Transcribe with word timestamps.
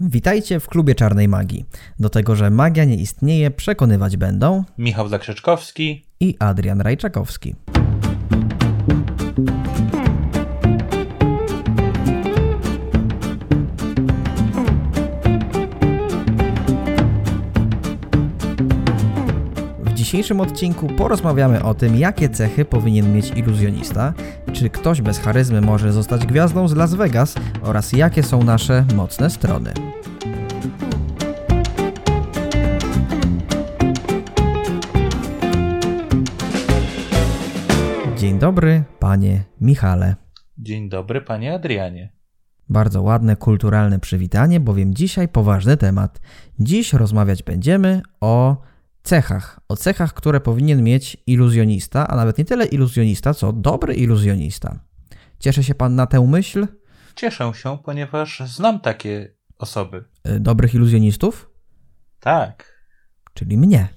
Witajcie 0.00 0.60
w 0.60 0.68
klubie 0.68 0.94
czarnej 0.94 1.28
magii. 1.28 1.64
Do 2.00 2.08
tego, 2.08 2.36
że 2.36 2.50
magia 2.50 2.84
nie 2.84 2.96
istnieje, 2.96 3.50
przekonywać 3.50 4.16
będą 4.16 4.64
Michał 4.78 5.08
Zakrzeczkowski 5.08 6.06
i 6.20 6.36
Adrian 6.38 6.80
Rajczakowski. 6.80 7.54
Dzisiejszym 20.16 20.40
odcinku 20.40 20.86
porozmawiamy 20.86 21.62
o 21.62 21.74
tym, 21.74 21.96
jakie 21.96 22.28
cechy 22.28 22.64
powinien 22.64 23.12
mieć 23.12 23.30
iluzjonista, 23.30 24.12
czy 24.52 24.70
ktoś 24.70 25.02
bez 25.02 25.18
charyzmy 25.18 25.60
może 25.60 25.92
zostać 25.92 26.26
gwiazdą 26.26 26.68
z 26.68 26.74
Las 26.74 26.94
Vegas 26.94 27.34
oraz 27.62 27.92
jakie 27.92 28.22
są 28.22 28.42
nasze 28.42 28.84
mocne 28.94 29.30
strony. 29.30 29.72
Dzień 38.16 38.38
dobry, 38.38 38.84
panie 38.98 39.44
Michale. 39.60 40.16
Dzień 40.58 40.88
dobry, 40.88 41.20
panie 41.20 41.54
Adrianie. 41.54 42.12
Bardzo 42.68 43.02
ładne, 43.02 43.36
kulturalne 43.36 43.98
przywitanie, 43.98 44.60
bowiem 44.60 44.94
dzisiaj 44.94 45.28
poważny 45.28 45.76
temat. 45.76 46.20
Dziś 46.60 46.92
rozmawiać 46.92 47.42
będziemy 47.42 48.02
o 48.20 48.56
cechach. 49.06 49.60
O 49.68 49.76
cechach, 49.76 50.14
które 50.14 50.40
powinien 50.40 50.82
mieć 50.82 51.16
iluzjonista, 51.26 52.08
a 52.08 52.16
nawet 52.16 52.38
nie 52.38 52.44
tyle 52.44 52.66
iluzjonista, 52.66 53.34
co 53.34 53.52
dobry 53.52 53.94
iluzjonista. 53.94 54.78
Cieszy 55.38 55.64
się 55.64 55.74
pan 55.74 55.94
na 55.94 56.06
tę 56.06 56.20
myśl? 56.26 56.66
Cieszę 57.16 57.52
się, 57.54 57.78
ponieważ 57.84 58.42
znam 58.46 58.80
takie 58.80 59.34
osoby. 59.58 60.04
Y, 60.28 60.40
Dobrych 60.40 60.74
iluzjonistów? 60.74 61.50
Tak, 62.20 62.76
Czyli 63.34 63.58
mnie. 63.58 63.88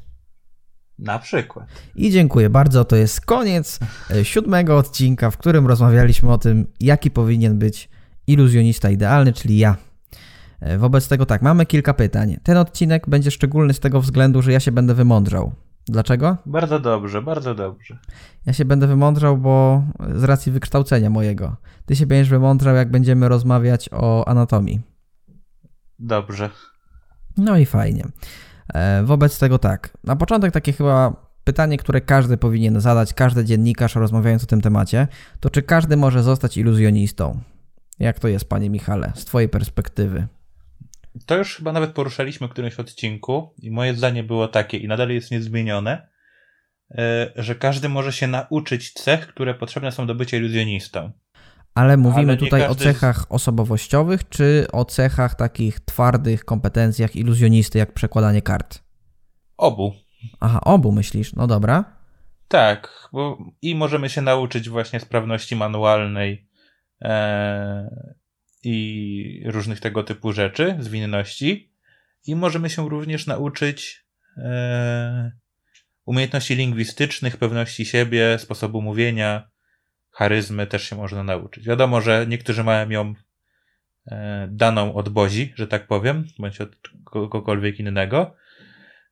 na 1.00 1.20
przykład. 1.20 1.66
I 1.96 2.12
dziękuję 2.12 2.50
bardzo. 2.50 2.86
To 2.86 2.96
jest 2.96 3.22
koniec 3.22 3.80
e, 4.12 4.26
siódmego 4.26 4.78
odcinka, 4.78 5.32
w 5.32 5.38
którym 5.38 5.68
rozmawialiśmy 5.68 6.32
o 6.32 6.38
tym, 6.38 6.68
jaki 6.80 7.12
powinien 7.12 7.60
być 7.60 7.90
iluzjonista 8.28 8.90
idealny, 8.90 9.34
czyli 9.34 9.58
ja. 9.58 9.76
E, 10.62 10.78
Wobec 10.78 11.08
tego 11.08 11.26
tak, 11.26 11.42
mamy 11.42 11.66
kilka 11.66 11.94
pytań. 11.94 12.38
Ten 12.44 12.58
odcinek 12.58 13.10
będzie 13.10 13.32
szczególny 13.32 13.74
z 13.74 13.80
tego 13.80 14.02
względu, 14.02 14.42
że 14.42 14.52
ja 14.52 14.60
się 14.60 14.72
będę 14.72 14.94
wymądrzał. 14.94 15.52
Dlaczego? 15.86 16.38
Bardzo 16.46 16.80
dobrze, 16.80 17.22
bardzo 17.22 17.56
dobrze. 17.56 17.98
Ja 18.46 18.54
się 18.54 18.66
będę 18.66 18.88
wymądrzał, 18.88 19.38
bo 19.38 19.84
z 20.16 20.24
racji 20.24 20.52
wykształcenia 20.52 21.10
mojego. 21.10 21.56
Ty 21.86 21.96
się 21.96 22.06
będziesz 22.06 22.30
wymądrzał, 22.30 22.76
jak 22.76 22.92
będziemy 22.92 23.30
rozmawiać 23.30 23.90
o 23.92 24.28
anatomii. 24.28 24.82
Dobrze. 26.00 26.50
No 27.38 27.58
i 27.58 27.66
fajnie. 27.66 28.06
E, 28.74 29.04
Wobec 29.04 29.40
tego 29.40 29.60
tak, 29.60 29.98
na 30.04 30.16
początek 30.16 30.52
takie 30.52 30.74
chyba 30.74 31.30
pytanie, 31.44 31.78
które 31.78 32.02
każdy 32.02 32.38
powinien 32.38 32.82
zadać, 32.82 33.14
każdy 33.14 33.46
dziennikarz 33.46 33.96
rozmawiając 33.96 34.44
o 34.44 34.48
tym 34.48 34.62
temacie, 34.62 35.08
to 35.40 35.50
czy 35.50 35.62
każdy 35.62 35.98
może 35.98 36.24
zostać 36.24 36.58
iluzjonistą? 36.58 37.40
Jak 38.00 38.20
to 38.20 38.28
jest, 38.28 38.50
panie 38.50 38.70
Michale, 38.70 39.12
z 39.16 39.26
twojej 39.26 39.50
perspektywy? 39.50 40.28
To 41.26 41.38
już 41.38 41.56
chyba 41.56 41.72
nawet 41.72 41.92
poruszaliśmy 41.92 42.48
w 42.48 42.52
którymś 42.52 42.76
odcinku 42.76 43.54
i 43.62 43.72
moje 43.72 43.94
zdanie 43.94 44.24
było 44.24 44.48
takie 44.48 44.78
i 44.78 44.88
nadal 44.88 45.10
jest 45.10 45.32
niezmienione, 45.32 46.08
e, 46.92 47.32
że 47.36 47.56
każdy 47.56 47.90
może 47.90 48.14
się 48.14 48.28
nauczyć 48.28 48.94
cech, 48.94 49.28
które 49.28 49.54
potrzebne 49.54 49.92
są 49.92 50.08
do 50.08 50.16
bycia 50.16 50.38
iluzjonistą. 50.38 51.12
Ale 51.76 51.98
mówimy 51.98 52.32
Ale 52.32 52.38
tutaj 52.38 52.62
o 52.64 52.68
każdy 52.68 52.84
z- 52.84 52.88
cechach 52.88 53.26
osobowościowych, 53.32 54.30
czy 54.30 54.68
o 54.72 54.86
cechach 54.86 55.36
takich 55.36 55.80
twardych 55.80 56.46
kompetencjach 56.46 57.16
iluzjonisty, 57.16 57.80
jak 57.80 57.94
przekładanie 57.94 58.42
kart? 58.42 58.80
Obu. 59.58 59.94
Aha, 60.40 60.62
obu 60.62 60.92
myślisz, 60.92 61.34
no 61.36 61.48
dobra. 61.48 61.84
Tak, 62.48 63.10
bo 63.14 63.38
i 63.62 63.76
możemy 63.76 64.10
się 64.10 64.22
nauczyć 64.22 64.70
właśnie 64.70 65.00
sprawności 65.00 65.56
manualnej 65.56 66.48
e, 67.02 67.90
i 68.64 69.44
różnych 69.46 69.80
tego 69.80 70.04
typu 70.04 70.34
rzeczy, 70.34 70.76
zwinności, 70.80 71.72
i 72.28 72.36
możemy 72.36 72.70
się 72.70 72.90
również 72.90 73.28
nauczyć 73.28 74.06
e, 74.38 75.32
umiejętności 76.06 76.56
lingwistycznych, 76.56 77.38
pewności 77.38 77.86
siebie, 77.86 78.40
sposobu 78.40 78.82
mówienia, 78.82 79.50
charyzmy 80.12 80.68
też 80.68 80.90
się 80.90 80.96
można 80.96 81.24
nauczyć. 81.24 81.66
Wiadomo, 81.66 82.02
że 82.02 82.26
niektórzy 82.28 82.64
mają 82.64 82.90
ją 82.90 83.14
e, 84.08 84.48
daną 84.52 84.94
od 84.94 85.10
Bozi, 85.10 85.54
że 85.56 85.68
tak 85.68 85.88
powiem, 85.88 86.28
bądź 86.40 86.62
od 86.62 86.70
kogokolwiek 87.04 87.80
innego. 87.80 88.36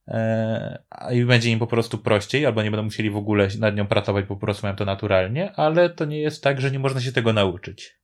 E, 0.08 0.84
i 1.14 1.26
będzie 1.26 1.50
im 1.50 1.60
po 1.60 1.68
prostu 1.68 1.98
prościej, 1.98 2.46
albo 2.46 2.64
nie 2.64 2.72
będą 2.72 2.84
musieli 2.84 3.10
w 3.10 3.18
ogóle 3.18 3.48
nad 3.60 3.76
nią 3.76 3.88
pracować, 3.88 4.26
po 4.26 4.38
prostu 4.38 4.66
mają 4.66 4.76
to 4.76 4.86
naturalnie, 4.86 5.52
ale 5.52 5.90
to 5.90 6.06
nie 6.06 6.20
jest 6.20 6.44
tak, 6.44 6.62
że 6.62 6.72
nie 6.72 6.80
można 6.80 7.02
się 7.02 7.12
tego 7.12 7.34
nauczyć. 7.34 7.97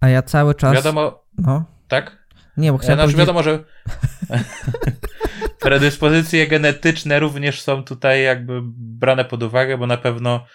A 0.00 0.08
ja 0.08 0.22
cały 0.22 0.54
czas... 0.54 0.74
Wiadomo, 0.74 1.24
No, 1.38 1.64
tak? 1.88 2.24
nie, 2.56 2.72
bo 2.72 2.78
Ja, 2.78 2.82
chciałem 2.82 2.96
znaczy 2.98 3.12
powiedzieć... 3.12 3.18
wiadomo, 3.18 3.42
że 3.42 3.64
predyspozycje 5.68 6.46
genetyczne 6.46 7.20
również 7.20 7.62
są 7.62 7.84
tutaj 7.84 8.22
jakby 8.22 8.60
brane 8.76 9.24
pod 9.24 9.42
uwagę, 9.42 9.78
bo 9.78 9.86
na 9.86 9.96
pewno, 9.96 10.46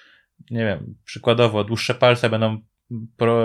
nie 0.51 0.65
wiem, 0.65 0.95
przykładowo 1.05 1.63
dłuższe 1.63 1.95
palce 1.95 2.29
będą 2.29 2.61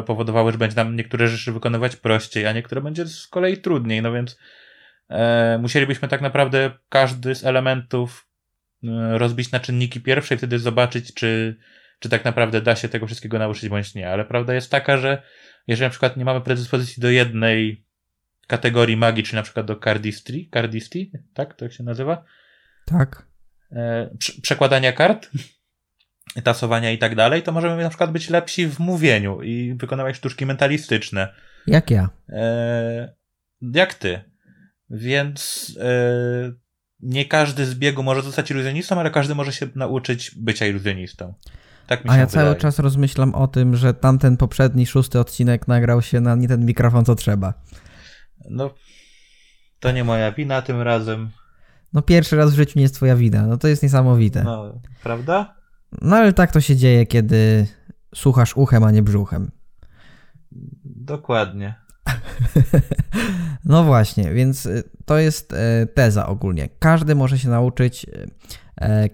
powodowały, 0.06 0.52
że 0.52 0.58
będzie 0.58 0.76
nam 0.76 0.96
niektóre 0.96 1.28
rzeczy 1.28 1.52
wykonywać 1.52 1.96
prościej, 1.96 2.46
a 2.46 2.52
niektóre 2.52 2.80
będzie 2.80 3.06
z 3.06 3.26
kolei 3.26 3.58
trudniej, 3.58 4.02
no 4.02 4.12
więc 4.12 4.38
e, 5.10 5.58
musielibyśmy 5.58 6.08
tak 6.08 6.20
naprawdę 6.20 6.70
każdy 6.88 7.34
z 7.34 7.44
elementów 7.44 8.28
e, 8.84 9.18
rozbić 9.18 9.52
na 9.52 9.60
czynniki 9.60 10.00
pierwsze 10.00 10.34
i 10.34 10.38
wtedy 10.38 10.58
zobaczyć, 10.58 11.14
czy, 11.14 11.56
czy 11.98 12.08
tak 12.08 12.24
naprawdę 12.24 12.60
da 12.60 12.76
się 12.76 12.88
tego 12.88 13.06
wszystkiego 13.06 13.38
nauczyć 13.38 13.68
bądź 13.68 13.94
nie. 13.94 14.10
Ale 14.10 14.24
prawda 14.24 14.54
jest 14.54 14.70
taka, 14.70 14.96
że 14.96 15.22
jeżeli 15.66 15.86
na 15.86 15.90
przykład 15.90 16.16
nie 16.16 16.24
mamy 16.24 16.40
predyspozycji 16.40 17.00
do 17.00 17.10
jednej 17.10 17.84
kategorii 18.46 18.96
magii, 18.96 19.24
czyli 19.24 19.36
na 19.36 19.42
przykład 19.42 19.66
do 19.66 19.76
cardistry, 19.76 20.48
cardistry, 20.54 21.10
tak 21.34 21.54
to 21.54 21.64
jak 21.64 21.72
się 21.72 21.84
nazywa? 21.84 22.24
Tak. 22.86 23.26
E, 23.72 24.10
prze- 24.18 24.40
przekładania 24.42 24.92
kart, 24.92 25.30
tasowania 26.44 26.90
i 26.90 26.98
tak 26.98 27.14
dalej, 27.14 27.42
to 27.42 27.52
możemy 27.52 27.82
na 27.82 27.88
przykład 27.88 28.12
być 28.12 28.30
lepsi 28.30 28.66
w 28.66 28.78
mówieniu 28.78 29.42
i 29.42 29.74
wykonywać 29.74 30.16
sztuczki 30.16 30.46
mentalistyczne. 30.46 31.34
Jak 31.66 31.90
ja. 31.90 32.08
E, 32.28 33.14
jak 33.62 33.94
ty. 33.94 34.20
Więc 34.90 35.72
e, 35.80 36.52
nie 37.00 37.24
każdy 37.24 37.66
z 37.66 37.74
biegu 37.74 38.02
może 38.02 38.22
zostać 38.22 38.50
iluzjonistą, 38.50 39.00
ale 39.00 39.10
każdy 39.10 39.34
może 39.34 39.52
się 39.52 39.66
nauczyć 39.74 40.30
bycia 40.36 40.66
iluzjonistą. 40.66 41.34
Tak 41.86 42.04
mi 42.04 42.10
się 42.10 42.14
A 42.14 42.18
ja 42.18 42.26
wydaje. 42.26 42.46
cały 42.46 42.56
czas 42.56 42.78
rozmyślam 42.78 43.34
o 43.34 43.48
tym, 43.48 43.76
że 43.76 43.94
tamten 43.94 44.36
poprzedni, 44.36 44.86
szósty 44.86 45.20
odcinek 45.20 45.68
nagrał 45.68 46.02
się 46.02 46.20
na 46.20 46.34
nie 46.34 46.48
ten 46.48 46.66
mikrofon, 46.66 47.04
co 47.04 47.14
trzeba. 47.14 47.54
No, 48.50 48.74
to 49.80 49.92
nie 49.92 50.04
moja 50.04 50.32
wina 50.32 50.62
tym 50.62 50.80
razem. 50.82 51.30
No 51.92 52.02
pierwszy 52.02 52.36
raz 52.36 52.52
w 52.52 52.56
życiu 52.56 52.72
nie 52.76 52.82
jest 52.82 52.94
twoja 52.94 53.16
wina, 53.16 53.46
no 53.46 53.56
to 53.58 53.68
jest 53.68 53.82
niesamowite. 53.82 54.44
No, 54.44 54.64
No, 54.64 54.80
prawda? 55.02 55.54
ale 56.10 56.32
tak 56.32 56.52
to 56.52 56.60
się 56.60 56.76
dzieje, 56.76 57.06
kiedy 57.06 57.66
słuchasz 58.14 58.56
uchem, 58.56 58.84
a 58.84 58.90
nie 58.90 59.02
brzuchem. 59.02 59.50
Dokładnie. 60.84 61.74
No 63.64 63.84
właśnie, 63.84 64.34
więc 64.34 64.66
y, 64.66 64.82
to 65.04 65.18
jest 65.18 65.52
e, 65.52 65.86
teza 65.86 66.26
ogólnie. 66.26 66.68
Każdy 66.78 67.14
może 67.14 67.38
się 67.38 67.48
nauczyć 67.48 68.04
y, 68.04 68.30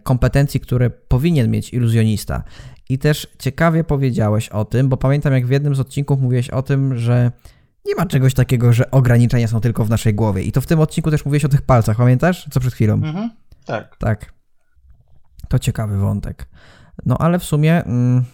kompetencji, 0.02 0.60
które 0.60 0.90
powinien 0.90 1.50
mieć 1.50 1.72
iluzjonista. 1.74 2.42
I 2.88 2.98
też 2.98 3.26
ciekawie 3.38 3.84
powiedziałeś 3.84 4.48
o 4.48 4.64
tym, 4.64 4.88
bo 4.88 4.96
pamiętam 4.96 5.32
jak 5.32 5.46
w 5.46 5.50
jednym 5.50 5.74
z 5.74 5.80
odcinków 5.80 6.20
mówiłeś 6.20 6.50
o 6.50 6.62
tym, 6.62 6.98
że 6.98 7.32
nie 7.86 7.94
ma 7.94 8.06
czegoś 8.06 8.34
takiego, 8.34 8.72
że 8.72 8.90
ograniczenia 8.90 9.48
są 9.48 9.60
tylko 9.60 9.84
w 9.84 9.90
naszej 9.90 10.14
głowie. 10.14 10.42
I 10.42 10.52
to 10.52 10.60
w 10.60 10.66
tym 10.66 10.80
odcinku 10.80 11.10
też 11.10 11.24
mówiłeś 11.24 11.44
o 11.44 11.48
tych 11.48 11.62
palcach, 11.62 11.96
pamiętasz? 11.96 12.48
Co 12.50 12.60
przed 12.60 12.74
chwilą. 12.74 12.94
Mhm. 12.94 13.30
Tak. 13.64 13.96
Tak. 13.96 14.32
To 15.48 15.58
ciekawy 15.58 15.98
wątek. 15.98 16.48
No 17.06 17.18
ale 17.18 17.38
w 17.38 17.44
sumie, 17.44 17.84
mm, 17.84 18.24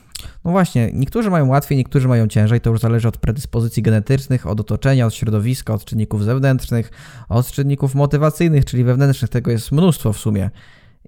no 0.45 0.51
właśnie, 0.51 0.91
niektórzy 0.93 1.31
mają 1.31 1.49
łatwiej, 1.49 1.79
niektórzy 1.79 2.09
mają 2.09 2.29
ciężej. 2.29 2.61
To 2.61 2.71
już 2.71 2.81
zależy 2.81 3.09
od 3.09 3.19
predyspozycji 3.19 3.83
genetycznych, 3.83 4.47
od 4.47 4.61
otoczenia, 4.61 5.07
od 5.07 5.15
środowiska, 5.15 5.75
od 5.75 5.85
czynników 5.85 6.25
zewnętrznych, 6.25 6.91
od 7.29 7.53
czynników 7.53 7.95
motywacyjnych, 7.95 8.65
czyli 8.65 8.85
wewnętrznych. 8.85 9.31
Tego 9.31 9.51
jest 9.51 9.73
mnóstwo 9.73 10.13
w 10.13 10.19
sumie. 10.19 10.51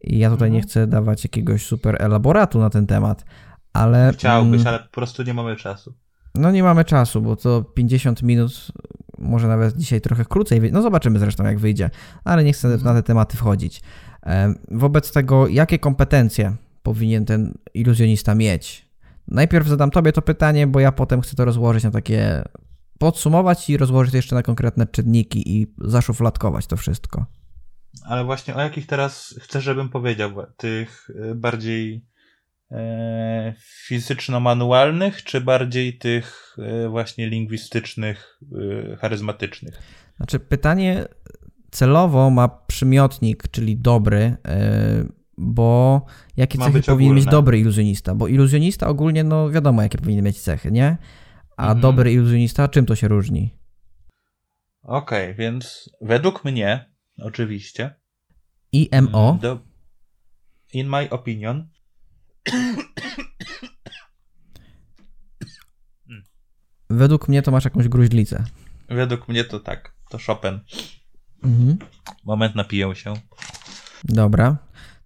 I 0.02 0.18
ja 0.18 0.30
tutaj 0.30 0.48
Mhm. 0.48 0.54
nie 0.54 0.62
chcę 0.62 0.86
dawać 0.86 1.24
jakiegoś 1.24 1.66
super 1.66 1.96
elaboratu 2.02 2.58
na 2.58 2.70
ten 2.70 2.86
temat, 2.86 3.24
ale. 3.72 4.10
Chciałbyś, 4.14 4.60
mm, 4.60 4.66
ale 4.66 4.78
po 4.78 4.88
prostu 4.90 5.22
nie 5.22 5.34
mamy 5.34 5.56
czasu. 5.56 5.94
No 6.34 6.50
nie 6.50 6.62
mamy 6.62 6.84
czasu, 6.84 7.22
bo 7.22 7.36
to 7.36 7.62
50 7.62 8.22
minut, 8.22 8.66
może 9.18 9.48
nawet 9.48 9.76
dzisiaj 9.76 10.00
trochę 10.00 10.24
krócej, 10.24 10.60
wyjdzie. 10.60 10.74
no 10.74 10.82
zobaczymy 10.82 11.18
zresztą 11.18 11.44
jak 11.44 11.58
wyjdzie, 11.58 11.90
ale 12.24 12.44
nie 12.44 12.52
chcę 12.52 12.68
na 12.68 12.94
te 12.94 13.02
tematy 13.02 13.36
wchodzić. 13.36 13.82
Wobec 14.70 15.12
tego, 15.12 15.48
jakie 15.48 15.78
kompetencje 15.78 16.56
powinien 16.82 17.24
ten 17.24 17.54
iluzjonista 17.74 18.34
mieć? 18.34 18.88
Najpierw 19.28 19.66
zadam 19.68 19.90
tobie 19.90 20.12
to 20.12 20.22
pytanie, 20.22 20.66
bo 20.66 20.80
ja 20.80 20.92
potem 20.92 21.20
chcę 21.20 21.36
to 21.36 21.44
rozłożyć 21.44 21.84
na 21.84 21.90
takie 21.90 22.42
podsumować 22.98 23.70
i 23.70 23.76
rozłożyć 23.76 24.14
jeszcze 24.14 24.34
na 24.34 24.42
konkretne 24.42 24.86
czynniki 24.86 25.56
i 25.56 25.74
zaszufladkować 25.78 26.66
to 26.66 26.76
wszystko. 26.76 27.26
Ale 28.04 28.24
właśnie 28.24 28.54
o 28.54 28.60
jakich 28.60 28.86
teraz 28.86 29.34
chcesz, 29.40 29.64
żebym 29.64 29.88
powiedział? 29.88 30.30
Tych 30.56 31.10
y, 31.10 31.34
bardziej 31.34 32.04
e, 32.70 33.54
fizyczno-manualnych, 33.86 35.24
czy 35.24 35.40
bardziej 35.40 35.98
tych 35.98 36.56
e, 36.58 36.88
właśnie 36.88 37.28
lingwistycznych, 37.28 38.40
e, 38.92 38.96
charyzmatycznych? 38.96 39.82
Znaczy, 40.16 40.40
pytanie 40.40 41.04
celowo 41.70 42.30
ma 42.30 42.48
przymiotnik, 42.48 43.48
czyli 43.50 43.76
dobry, 43.76 44.36
e, 44.48 45.04
bo 45.38 46.02
jakie 46.36 46.58
cechy 46.58 46.72
powinien 46.72 46.92
ogólne. 46.92 47.14
mieć 47.14 47.24
dobry 47.24 47.58
iluzjonista? 47.58 48.14
Bo 48.14 48.28
iluzjonista 48.28 48.88
ogólnie, 48.88 49.24
no 49.24 49.50
wiadomo, 49.50 49.82
jakie 49.82 49.98
powinien 49.98 50.24
mieć 50.24 50.40
cechy, 50.40 50.70
nie? 50.70 50.96
A 51.56 51.62
mhm. 51.62 51.80
dobry 51.80 52.12
iluzjonista, 52.12 52.68
czym 52.68 52.86
to 52.86 52.94
się 52.94 53.08
różni? 53.08 53.54
Okej, 54.82 55.24
okay, 55.24 55.34
więc 55.34 55.90
według 56.00 56.44
mnie, 56.44 56.88
oczywiście. 57.22 57.94
IMO? 58.72 59.28
Mm, 59.28 59.38
do, 59.38 59.60
in 60.72 60.88
my 60.88 61.10
opinion. 61.10 61.68
Według 66.90 67.28
mnie 67.28 67.42
to 67.42 67.50
masz 67.50 67.64
jakąś 67.64 67.88
gruźlicę. 67.88 68.44
Według 68.88 69.28
mnie 69.28 69.44
to 69.44 69.60
tak. 69.60 69.94
To 70.10 70.18
Chopin. 70.26 70.60
Mhm. 71.44 71.78
Moment, 72.24 72.54
napiję 72.54 72.94
się. 72.94 73.14
Dobra. 74.04 74.58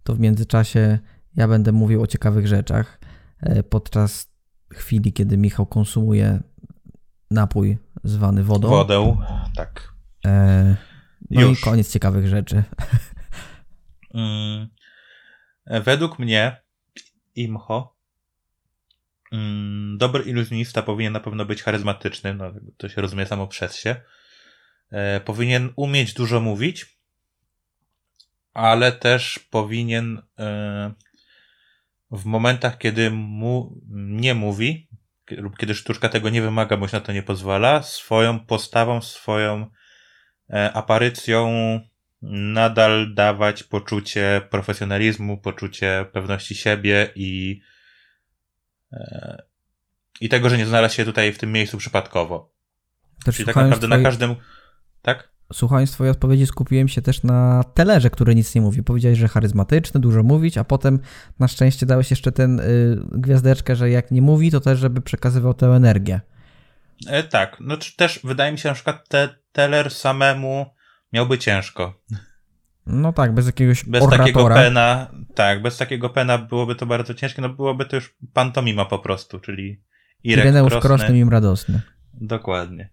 To 0.02 0.14
w 0.14 0.20
międzyczasie 0.20 0.98
ja 1.36 1.48
będę 1.48 1.72
mówił 1.72 2.02
o 2.02 2.06
ciekawych 2.06 2.46
rzeczach 2.46 3.00
e, 3.40 3.62
podczas 3.62 4.32
chwili, 4.72 5.12
kiedy 5.12 5.38
Michał 5.38 5.66
konsumuje 5.66 6.42
napój 7.30 7.78
zwany 8.04 8.44
wodą. 8.44 8.68
Wodę, 8.68 9.16
tak. 9.56 9.94
E, 10.26 10.76
no 11.30 11.40
Już. 11.40 11.60
i 11.60 11.62
koniec 11.62 11.92
ciekawych 11.92 12.28
rzeczy. 12.28 12.62
Mm, 14.14 14.69
według 15.66 16.19
mnie 16.19 16.56
Imho 17.34 17.96
mm, 19.32 19.98
dobry 19.98 20.24
iluzjonista 20.24 20.82
powinien 20.82 21.12
na 21.12 21.20
pewno 21.20 21.44
być 21.44 21.62
charyzmatyczny, 21.62 22.34
no, 22.34 22.52
to 22.76 22.88
się 22.88 23.00
rozumie 23.00 23.26
samo 23.26 23.46
przez 23.46 23.76
się. 23.76 23.96
E, 24.90 25.20
powinien 25.20 25.72
umieć 25.76 26.14
dużo 26.14 26.40
mówić, 26.40 26.98
ale 28.54 28.92
też 28.92 29.38
powinien 29.38 30.22
e, 30.38 30.92
w 32.10 32.24
momentach, 32.24 32.78
kiedy 32.78 33.10
mu 33.10 33.80
nie 33.90 34.34
mówi, 34.34 34.88
lub 35.30 35.56
kiedy 35.56 35.74
sztuczka 35.74 36.08
tego 36.08 36.30
nie 36.30 36.42
wymaga, 36.42 36.76
bądź 36.76 36.92
na 36.92 37.00
to 37.00 37.12
nie 37.12 37.22
pozwala, 37.22 37.82
swoją 37.82 38.40
postawą, 38.40 39.00
swoją 39.00 39.70
aparycją 40.72 41.50
nadal 42.22 43.14
dawać 43.14 43.62
poczucie 43.62 44.40
profesjonalizmu, 44.50 45.38
poczucie 45.38 46.06
pewności 46.12 46.54
siebie 46.54 47.10
i, 47.14 47.60
e, 48.93 49.43
i 50.20 50.28
tego, 50.28 50.49
że 50.49 50.58
nie 50.58 50.66
znalazł 50.66 50.94
się 50.94 51.04
tutaj 51.04 51.32
w 51.32 51.38
tym 51.38 51.52
miejscu 51.52 51.78
przypadkowo. 51.78 52.52
Też 53.25 53.37
Czyli 53.37 53.46
tak 53.46 53.56
naprawdę 53.56 53.88
na 53.88 54.02
każdym. 54.02 54.34
Tak? 55.02 55.32
Słuchając 55.52 55.93
Twojej 55.93 56.10
odpowiedzi, 56.10 56.46
skupiłem 56.46 56.88
się 56.88 57.02
też 57.02 57.22
na 57.22 57.64
telerze, 57.75 58.10
który 58.10 58.34
nic 58.34 58.55
nie 58.55 58.60
mówi. 58.60 58.82
Powiedziałeś, 58.82 59.19
że 59.19 59.28
charyzmatyczny, 59.28 60.00
dużo 60.00 60.22
mówić, 60.22 60.58
a 60.58 60.64
potem 60.64 60.98
na 61.38 61.48
szczęście 61.48 61.87
dałeś 61.87 62.10
jeszcze 62.10 62.32
ten 62.32 62.60
y, 62.60 62.98
gwiazdeczkę, 63.12 63.76
że 63.76 63.90
jak 63.90 64.10
nie 64.10 64.22
mówi, 64.22 64.50
to 64.50 64.60
też, 64.60 64.78
żeby 64.78 65.00
przekazywał 65.00 65.55
tę 65.55 65.66
energię. 65.66 66.20
E, 67.06 67.22
tak, 67.22 67.56
no 67.60 67.76
też 67.96 68.20
wydaje 68.25 68.52
mi 68.52 68.58
się, 68.58 68.69
na 68.69 68.75
przykład 68.75 69.08
te, 69.08 69.28
teler 69.52 69.90
samemu 69.90 70.66
miałby 71.12 71.38
ciężko. 71.38 72.00
No 72.87 73.12
tak, 73.12 73.34
bez 73.34 73.46
jakiegoś 73.46 73.84
Bez 73.84 74.02
oratora. 74.02 74.25
takiego 74.25 74.49
pena, 74.49 75.10
tak, 75.34 75.62
bez 75.62 75.76
takiego 75.76 76.10
pena 76.10 76.38
byłoby 76.38 76.75
to 76.75 76.87
bardzo 76.87 77.14
ciężkie, 77.14 77.43
no 77.43 77.49
byłoby 77.49 77.84
to 77.84 77.96
już 77.96 78.16
pantomima 78.32 78.84
po 78.84 78.99
prostu, 78.99 79.40
czyli 79.40 79.82
Irek 80.25 80.44
Ireneusz 80.44 80.76
Krosny, 80.76 81.19
im 81.19 81.28
radosny. 81.28 81.81
Dokładnie. 82.14 82.90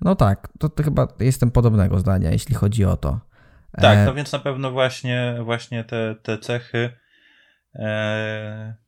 No 0.00 0.14
tak, 0.14 0.48
to, 0.58 0.68
to 0.68 0.82
chyba 0.82 1.08
jestem 1.20 1.50
podobnego 1.50 1.98
zdania, 1.98 2.30
jeśli 2.30 2.54
chodzi 2.54 2.84
o 2.84 2.96
to. 2.96 3.20
Tak, 3.72 3.98
e... 3.98 4.04
no 4.04 4.14
więc 4.14 4.32
na 4.32 4.38
pewno 4.38 4.70
właśnie, 4.70 5.38
właśnie 5.44 5.84
te, 5.84 6.14
te 6.22 6.38
cechy 6.38 6.90
e... 7.74 8.81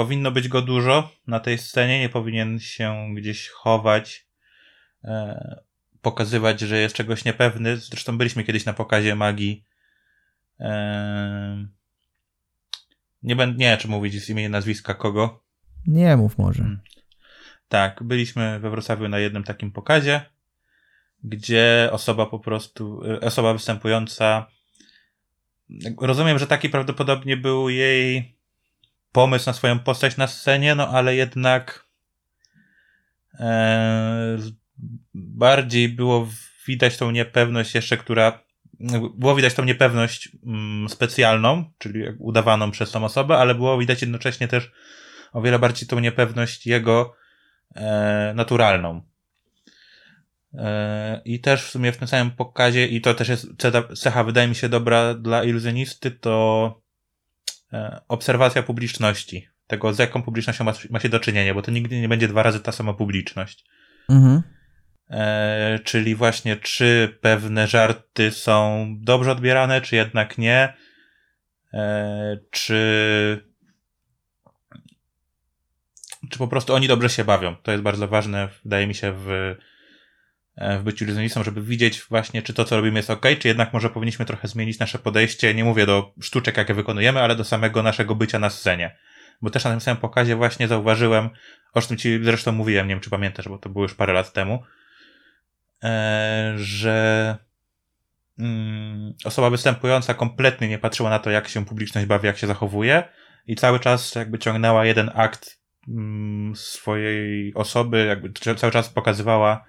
powinno 0.00 0.30
być 0.30 0.48
go 0.48 0.62
dużo 0.62 1.10
na 1.26 1.40
tej 1.40 1.58
scenie, 1.58 2.00
nie 2.00 2.08
powinien 2.08 2.60
się 2.60 3.14
gdzieś 3.14 3.48
chować, 3.48 4.26
e 5.04 5.60
pokazywać, 6.02 6.60
że 6.60 6.78
jest 6.78 6.94
czegoś 6.94 7.24
niepewny. 7.24 7.76
Zresztą 7.76 8.18
byliśmy 8.18 8.44
kiedyś 8.44 8.64
na 8.64 8.72
pokazie 8.72 9.14
magii. 9.14 9.64
Eee... 10.60 11.66
Nie 13.22 13.36
będę, 13.36 13.58
nie 13.58 13.76
czy 13.76 13.88
mówić 13.88 14.22
z 14.22 14.30
imienia 14.30 14.48
nazwiska 14.48 14.94
kogo. 14.94 15.42
Nie 15.86 16.16
mów 16.16 16.38
może. 16.38 16.62
Hmm. 16.62 16.80
Tak, 17.68 18.02
byliśmy 18.02 18.60
we 18.60 18.70
Wrocławiu 18.70 19.08
na 19.08 19.18
jednym 19.18 19.44
takim 19.44 19.72
pokazie, 19.72 20.20
gdzie 21.24 21.88
osoba 21.92 22.26
po 22.26 22.38
prostu, 22.38 23.02
e, 23.04 23.20
osoba 23.20 23.52
występująca, 23.52 24.46
rozumiem, 26.00 26.38
że 26.38 26.46
taki 26.46 26.68
prawdopodobnie 26.68 27.36
był 27.36 27.68
jej 27.68 28.39
pomysł 29.12 29.46
na 29.46 29.52
swoją 29.52 29.78
postać 29.78 30.16
na 30.16 30.26
scenie, 30.26 30.74
no 30.74 30.88
ale 30.88 31.14
jednak 31.16 31.86
e, 33.34 34.38
bardziej 35.14 35.88
było 35.88 36.28
widać 36.66 36.96
tą 36.96 37.10
niepewność 37.10 37.74
jeszcze, 37.74 37.96
która 37.96 38.42
było 39.14 39.34
widać 39.34 39.54
tą 39.54 39.64
niepewność 39.64 40.28
mm, 40.46 40.88
specjalną, 40.88 41.64
czyli 41.78 42.02
udawaną 42.18 42.70
przez 42.70 42.90
tą 42.90 43.04
osobę, 43.04 43.38
ale 43.38 43.54
było 43.54 43.78
widać 43.78 44.02
jednocześnie 44.02 44.48
też 44.48 44.72
o 45.32 45.42
wiele 45.42 45.58
bardziej 45.58 45.88
tą 45.88 45.98
niepewność 45.98 46.66
jego 46.66 47.14
e, 47.74 48.32
naturalną. 48.36 49.02
E, 50.54 51.20
I 51.24 51.40
też 51.40 51.64
w 51.64 51.70
sumie 51.70 51.92
w 51.92 51.96
tym 51.96 52.08
samym 52.08 52.30
pokazie, 52.30 52.86
i 52.86 53.00
to 53.00 53.14
też 53.14 53.28
jest 53.28 53.46
cecha, 53.96 54.24
wydaje 54.24 54.48
mi 54.48 54.54
się, 54.54 54.68
dobra 54.68 55.14
dla 55.14 55.44
iluzjonisty, 55.44 56.10
to 56.10 56.79
obserwacja 58.08 58.62
publiczności. 58.62 59.48
Tego, 59.66 59.92
z 59.94 59.98
jaką 59.98 60.22
publicznością 60.22 60.64
ma, 60.64 60.72
ma 60.90 61.00
się 61.00 61.08
do 61.08 61.20
czynienia, 61.20 61.54
bo 61.54 61.62
to 61.62 61.70
nigdy 61.70 62.00
nie 62.00 62.08
będzie 62.08 62.28
dwa 62.28 62.42
razy 62.42 62.60
ta 62.60 62.72
sama 62.72 62.94
publiczność. 62.94 63.64
Mhm. 64.08 64.42
E, 65.10 65.78
czyli 65.84 66.14
właśnie 66.14 66.56
czy 66.56 67.18
pewne 67.20 67.66
żarty 67.66 68.30
są 68.30 68.86
dobrze 69.00 69.32
odbierane, 69.32 69.80
czy 69.80 69.96
jednak 69.96 70.38
nie, 70.38 70.72
e, 71.74 72.38
czy 72.50 73.50
czy 76.30 76.38
po 76.38 76.48
prostu 76.48 76.74
oni 76.74 76.88
dobrze 76.88 77.08
się 77.08 77.24
bawią. 77.24 77.56
To 77.56 77.72
jest 77.72 77.82
bardzo 77.82 78.08
ważne, 78.08 78.48
wydaje 78.64 78.86
mi 78.86 78.94
się, 78.94 79.12
w, 79.12 79.30
e, 79.30 79.56
w 80.80 80.82
byciu 80.82 81.04
iluzjonistą, 81.04 81.42
żeby 81.42 81.62
widzieć 81.62 82.02
właśnie, 82.02 82.42
czy 82.42 82.54
to, 82.54 82.64
co 82.64 82.76
robimy 82.76 82.98
jest 82.98 83.10
ok, 83.10 83.26
czy 83.38 83.48
jednak 83.48 83.72
może 83.72 83.90
powinniśmy 83.90 84.24
trochę 84.24 84.48
zmienić 84.48 84.78
nasze 84.78 84.98
podejście, 84.98 85.54
nie 85.54 85.64
mówię 85.64 85.86
do 85.86 86.12
sztuczek, 86.20 86.56
jakie 86.56 86.74
wykonujemy, 86.74 87.20
ale 87.20 87.36
do 87.36 87.44
samego 87.44 87.82
naszego 87.82 88.14
bycia 88.14 88.38
na 88.38 88.50
scenie. 88.50 88.96
Bo 89.42 89.50
też 89.50 89.64
na 89.64 89.70
tym 89.70 89.80
samym 89.80 90.00
pokazie 90.00 90.36
właśnie 90.36 90.68
zauważyłem, 90.68 91.30
o 91.74 91.82
czym 91.82 91.96
ci 91.96 92.18
zresztą 92.22 92.52
mówiłem, 92.52 92.88
nie 92.88 92.94
wiem, 92.94 93.00
czy 93.00 93.10
pamiętasz, 93.10 93.48
bo 93.48 93.58
to 93.58 93.68
było 93.68 93.84
już 93.84 93.94
parę 93.94 94.12
lat 94.12 94.32
temu, 94.32 94.62
E, 95.84 96.52
że 96.56 97.36
mm, 98.38 99.14
osoba 99.24 99.50
występująca 99.50 100.14
kompletnie 100.14 100.68
nie 100.68 100.78
patrzyła 100.78 101.10
na 101.10 101.18
to, 101.18 101.30
jak 101.30 101.48
się 101.48 101.64
publiczność 101.64 102.06
bawi, 102.06 102.26
jak 102.26 102.38
się 102.38 102.46
zachowuje 102.46 103.02
i 103.46 103.56
cały 103.56 103.80
czas 103.80 104.14
jakby 104.14 104.38
ciągnęła 104.38 104.84
jeden 104.84 105.10
akt 105.14 105.58
mm, 105.88 106.56
swojej 106.56 107.54
osoby, 107.54 108.04
jakby 108.06 108.32
cały 108.56 108.72
czas 108.72 108.88
pokazywała 108.88 109.64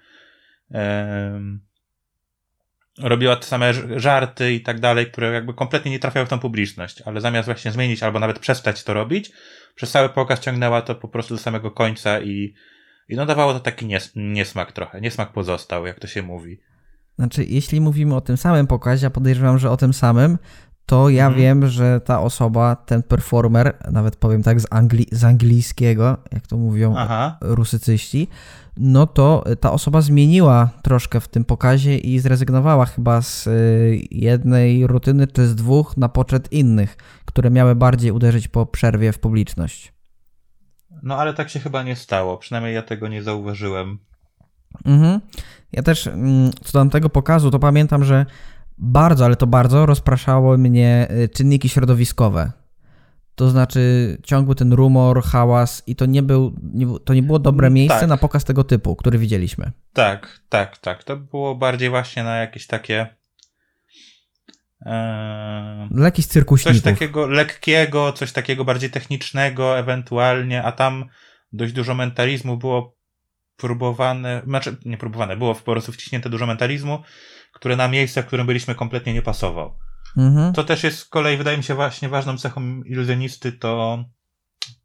robiła 2.98 3.36
te 3.36 3.46
same 3.46 3.72
żarty 4.00 4.52
i 4.52 4.60
tak 4.60 4.80
dalej, 4.80 5.06
które 5.06 5.32
jakby 5.32 5.54
kompletnie 5.54 5.90
nie 5.90 5.98
trafiały 5.98 6.26
w 6.26 6.28
tą 6.28 6.38
publiczność, 6.38 7.02
ale 7.02 7.20
zamiast 7.20 7.46
właśnie 7.46 7.72
zmienić 7.72 8.02
albo 8.02 8.18
nawet 8.18 8.38
przestać 8.38 8.84
to 8.84 8.94
robić, 8.94 9.32
przez 9.74 9.90
cały 9.90 10.08
pokaz 10.08 10.40
ciągnęła 10.40 10.82
to 10.82 10.94
po 10.94 11.08
prostu 11.08 11.34
do 11.34 11.40
samego 11.40 11.70
końca 11.70 12.20
i 12.20 12.54
i 13.08 13.16
no 13.16 13.26
dawało 13.26 13.52
to 13.52 13.60
taki 13.60 13.86
nies 13.86 14.12
niesmak 14.16 14.72
trochę. 14.72 15.00
Niesmak 15.00 15.32
pozostał, 15.32 15.86
jak 15.86 16.00
to 16.00 16.06
się 16.06 16.22
mówi. 16.22 16.60
Znaczy, 17.18 17.44
jeśli 17.44 17.80
mówimy 17.80 18.14
o 18.14 18.20
tym 18.20 18.36
samym 18.36 18.66
pokazie, 18.66 19.06
a 19.06 19.10
podejrzewam, 19.10 19.58
że 19.58 19.70
o 19.70 19.76
tym 19.76 19.92
samym, 19.92 20.38
to 20.86 21.08
ja 21.08 21.26
mhm. 21.26 21.42
wiem, 21.42 21.66
że 21.66 22.00
ta 22.00 22.20
osoba, 22.20 22.76
ten 22.76 23.02
performer, 23.02 23.78
nawet 23.90 24.16
powiem 24.16 24.42
tak 24.42 24.60
z, 24.60 24.66
angli 24.70 25.06
z 25.12 25.24
angielskiego, 25.24 26.16
jak 26.32 26.46
to 26.46 26.56
mówią 26.56 26.94
Aha. 26.96 27.38
rusycyści, 27.40 28.28
no 28.76 29.06
to 29.06 29.44
ta 29.60 29.72
osoba 29.72 30.00
zmieniła 30.00 30.70
troszkę 30.82 31.20
w 31.20 31.28
tym 31.28 31.44
pokazie 31.44 31.98
i 31.98 32.18
zrezygnowała 32.18 32.86
chyba 32.86 33.22
z 33.22 33.46
y, 33.46 34.00
jednej 34.10 34.86
rutyny 34.86 35.26
czy 35.26 35.46
z 35.46 35.54
dwóch 35.54 35.96
na 35.96 36.08
poczet 36.08 36.52
innych, 36.52 36.96
które 37.24 37.50
miały 37.50 37.74
bardziej 37.74 38.10
uderzyć 38.10 38.48
po 38.48 38.66
przerwie 38.66 39.12
w 39.12 39.18
publiczność. 39.18 39.92
No 41.02 41.16
ale 41.16 41.34
tak 41.34 41.48
się 41.48 41.60
chyba 41.60 41.82
nie 41.82 41.96
stało. 41.96 42.38
Przynajmniej 42.38 42.74
ja 42.74 42.82
tego 42.82 43.08
nie 43.08 43.22
zauważyłem. 43.22 43.98
Mhm. 44.84 45.20
Ja 45.72 45.82
też 45.82 46.06
mm, 46.06 46.50
co 46.52 46.72
do 46.72 46.78
tamtego 46.78 47.08
pokazu, 47.08 47.50
to 47.50 47.58
pamiętam, 47.58 48.04
że 48.04 48.26
bardzo, 48.78 49.24
ale 49.24 49.36
to 49.36 49.46
bardzo 49.46 49.86
rozpraszało 49.86 50.58
mnie 50.58 51.08
y, 51.10 51.28
czynniki 51.28 51.68
środowiskowe. 51.68 52.52
To 53.34 53.50
znaczy 53.50 54.16
ciągły 54.22 54.54
ten 54.54 54.72
rumor, 54.72 55.22
hałas 55.22 55.82
i 55.86 55.96
to 55.96 56.06
nie, 56.06 56.22
był, 56.22 56.54
nie, 56.62 56.86
to 57.04 57.14
nie 57.14 57.22
było 57.22 57.38
dobre 57.38 57.66
Mm, 57.66 57.74
miejsce 57.74 58.00
tak. 58.00 58.08
na 58.08 58.16
pokaz 58.16 58.44
tego 58.44 58.64
typu, 58.64 58.96
który 58.96 59.18
widzieliśmy. 59.18 59.72
Tak, 59.92 60.40
tak, 60.48 60.78
tak. 60.78 61.04
To 61.04 61.16
było 61.16 61.54
bardziej 61.54 61.90
właśnie 61.90 62.24
na 62.24 62.36
jakieś 62.36 62.66
takie. 62.66 63.06
E, 64.86 65.88
Dla 65.90 66.04
jakichś 66.04 66.28
coś 66.62 66.80
takiego 66.80 67.26
lekkiego, 67.26 68.12
coś 68.12 68.32
takiego 68.32 68.64
bardziej 68.64 68.90
technicznego, 68.90 69.78
ewentualnie, 69.78 70.62
a 70.62 70.72
tam 70.72 71.04
dość 71.52 71.72
dużo 71.72 71.94
mentalizmu 71.94 72.56
było 72.56 72.96
próbowane, 73.56 74.42
znaczy 74.46 74.76
nie 74.84 74.98
próbowane, 74.98 75.36
było 75.36 75.54
po 75.54 75.72
prostu 75.72 75.92
wciśnięte 75.92 76.30
dużo 76.30 76.46
mentalizmu, 76.46 77.02
które 77.52 77.76
na 77.76 77.88
miejsce, 77.88 78.22
w 78.22 78.26
którym 78.26 78.46
byliśmy, 78.46 78.74
kompletnie 78.74 79.14
nie 79.14 79.22
pasował. 79.22 79.74
Mhm. 80.16 80.52
To 80.52 80.64
też 80.64 80.84
jest 80.84 80.98
z 80.98 81.04
kolei, 81.04 81.36
wydaje 81.36 81.56
mi 81.56 81.64
się, 81.64 81.74
właśnie 81.74 82.08
ważną 82.08 82.38
cechą 82.38 82.82
iluzjonisty 82.82 83.52
to 83.52 84.04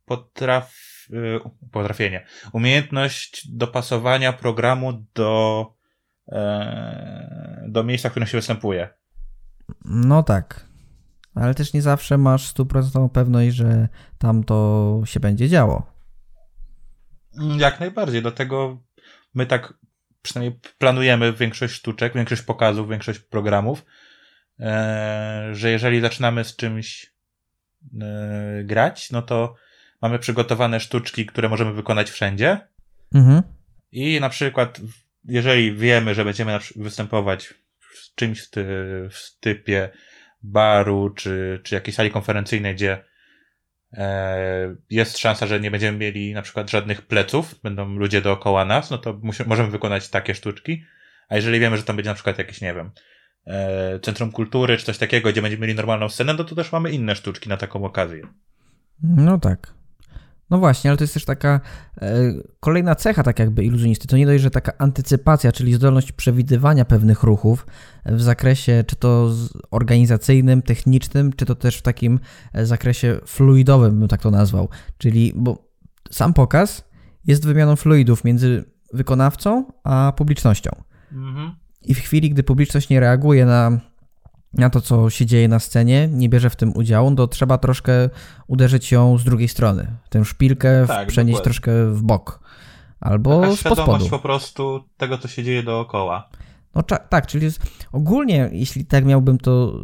potraf, 0.06 0.74
y, 1.10 1.40
potrafienie, 1.72 2.26
umiejętność 2.54 3.48
dopasowania 3.52 4.34
programu 4.34 5.06
do, 5.16 5.66
e, 6.32 7.66
do 7.68 7.84
miejsca, 7.84 8.10
w 8.10 8.12
którym 8.12 8.28
się 8.28 8.38
występuje. 8.38 8.90
No 9.86 10.24
tak. 10.24 10.66
Ale 11.36 11.54
też 11.54 11.74
nie 11.74 11.82
zawsze 11.82 12.18
masz 12.18 12.48
stuprocentową 12.48 13.10
pewność, 13.10 13.56
że 13.56 13.88
tam 14.18 14.44
to 14.44 15.02
się 15.06 15.20
będzie 15.20 15.50
działo. 15.50 15.92
Mm, 17.40 17.60
Jak 17.60 17.80
najbardziej, 17.80 18.22
dlatego 18.22 18.78
my 19.34 19.46
tak 19.46 19.74
przynajmniej 20.30 20.60
planujemy 20.78 21.34
większość 21.34 21.74
sztuczek, 21.74 22.14
większość 22.14 22.42
pokazów, 22.42 22.90
większość 22.90 23.20
programów, 23.20 23.86
e, 24.60 25.50
że 25.52 25.72
jeżeli 25.72 26.02
zaczynamy 26.02 26.44
z 26.44 26.56
czymś 26.56 27.14
e, 28.02 28.64
grać, 28.64 29.12
no 29.12 29.22
to 29.22 29.56
mamy 30.02 30.20
przygotowane 30.20 30.80
sztuczki, 30.80 31.26
które 31.26 31.50
możemy 31.50 31.74
wykonać 31.74 32.10
wszędzie, 32.10 32.68
Mhm. 33.16 33.44
I 33.92 34.20
na 34.20 34.30
przykład, 34.30 34.82
jeżeli 35.26 35.76
wiemy, 35.76 36.16
że 36.16 36.26
będziemy 36.26 36.60
występować 36.76 37.54
w 37.80 38.16
czymś 38.16 38.42
w, 38.42 38.50
ty, 38.50 38.64
w 39.12 39.40
typie 39.40 39.90
baru 40.44 41.10
czy, 41.10 41.62
czy 41.64 41.76
jakiejś 41.76 41.96
sali 41.96 42.12
konferencyjnej, 42.12 42.76
gdzie 42.76 43.04
jest 44.89 45.17
szansa, 45.17 45.48
że 45.48 45.60
nie 45.60 45.72
będziemy 45.72 45.98
mieli 45.98 46.34
na 46.34 46.41
przykład 46.41 46.72
żadnych 46.72 47.01
pleców, 47.01 47.56
będą 47.63 47.96
ludzie 47.96 48.22
dookoła 48.22 48.65
nas, 48.65 48.91
no 48.91 48.98
to 48.98 49.20
możemy 49.46 49.70
wykonać 49.70 50.10
takie 50.10 50.36
sztuczki. 50.36 50.84
A 51.29 51.36
jeżeli 51.36 51.60
wiemy, 51.60 51.77
że 51.77 51.84
tam 51.84 51.96
będzie 51.96 52.10
na 52.10 52.15
przykład 52.15 52.38
jakieś, 52.38 52.62
nie 52.62 52.74
wiem, 52.74 52.91
e, 53.48 54.00
centrum 54.00 54.32
kultury 54.32 54.77
czy 54.77 54.86
coś 54.86 54.98
takiego, 54.98 55.29
gdzie 55.32 55.41
będziemy 55.41 55.62
mieli 55.62 55.75
normalną 55.75 56.10
scenę, 56.10 56.34
no 56.34 56.44
to 56.44 56.56
też 56.56 56.72
mamy 56.72 56.91
inne 56.91 57.15
sztuczki 57.15 57.50
na 57.50 57.58
taką 57.58 57.86
okazję. 57.86 58.22
No 59.03 59.39
tak. 59.39 59.77
No 60.50 60.58
właśnie, 60.58 60.89
ale 60.89 60.98
to 60.98 61.04
jest 61.04 61.13
też 61.13 61.25
taka 61.25 61.60
e, 62.01 62.34
kolejna 62.60 62.96
cecha, 62.96 63.24
tak 63.24 63.39
jakby 63.39 63.63
iluzjonisty. 63.63 64.08
To 64.08 64.18
nie 64.18 64.25
dość, 64.25 64.44
że 64.44 64.51
taka 64.51 64.72
antycypacja, 64.77 65.51
czyli 65.51 65.74
zdolność 65.74 66.12
przewidywania 66.12 66.86
pewnych 66.86 67.24
ruchów 67.24 67.66
w 68.06 68.22
zakresie 68.22 68.84
czy 68.88 68.96
to 68.96 69.32
organizacyjnym, 69.72 70.62
technicznym, 70.62 71.34
czy 71.34 71.46
to 71.46 71.56
też 71.56 71.77
w 71.77 71.82
takim 71.82 72.20
e, 72.54 72.66
zakresie 72.66 73.20
fluidowym, 73.25 74.00
bym 74.00 74.08
tak 74.08 74.22
to 74.22 74.32
nazwał. 74.32 74.70
Czyli, 74.98 75.34
bo 75.36 75.68
sam 76.12 76.34
pokaz 76.34 76.84
jest 77.25 77.46
wymianą 77.46 77.75
fluidów 77.75 78.24
między 78.24 78.66
wykonawcą 78.94 79.66
a 79.84 80.13
publicznością. 80.18 80.72
Mhm. 81.12 81.51
I 81.84 81.94
w 81.94 82.00
chwili, 82.00 82.30
gdy 82.30 82.44
publiczność 82.44 82.89
nie 82.89 83.00
reaguje 83.00 83.46
na, 83.46 83.80
na 84.58 84.70
to, 84.70 84.82
co 84.82 85.10
się 85.10 85.26
dzieje 85.26 85.48
na 85.48 85.60
scenie, 85.60 86.10
nie 86.12 86.30
bierze 86.30 86.50
w 86.50 86.56
tym 86.56 86.78
udziału, 86.78 87.16
to 87.16 87.28
trzeba 87.28 87.58
troszkę 87.58 88.10
uderzyć 88.48 88.92
ją 88.92 89.18
z 89.18 89.24
drugiej 89.24 89.48
strony. 89.48 89.88
Tę 90.10 90.26
szpilkę 90.26 90.88
Tak, 90.88 91.08
przenieść 91.08 91.38
dokładnie. 91.38 91.44
troszkę 91.44 91.92
w 91.94 92.02
bok. 92.04 92.40
Albo 93.00 93.42
Taka 93.42 93.56
świadomość 93.56 94.10
po 94.10 94.20
prostu 94.20 94.84
tego, 94.98 95.18
co 95.18 95.28
się 95.28 95.44
dzieje 95.44 95.64
dookoła. 95.64 96.30
No 96.76 96.84
tak, 96.84 97.28
czyli 97.28 97.44
jest, 97.44 97.60
ogólnie, 97.92 98.50
jeśli 98.52 98.86
tak 98.86 99.06
miałbym 99.06 99.38
to 99.38 99.80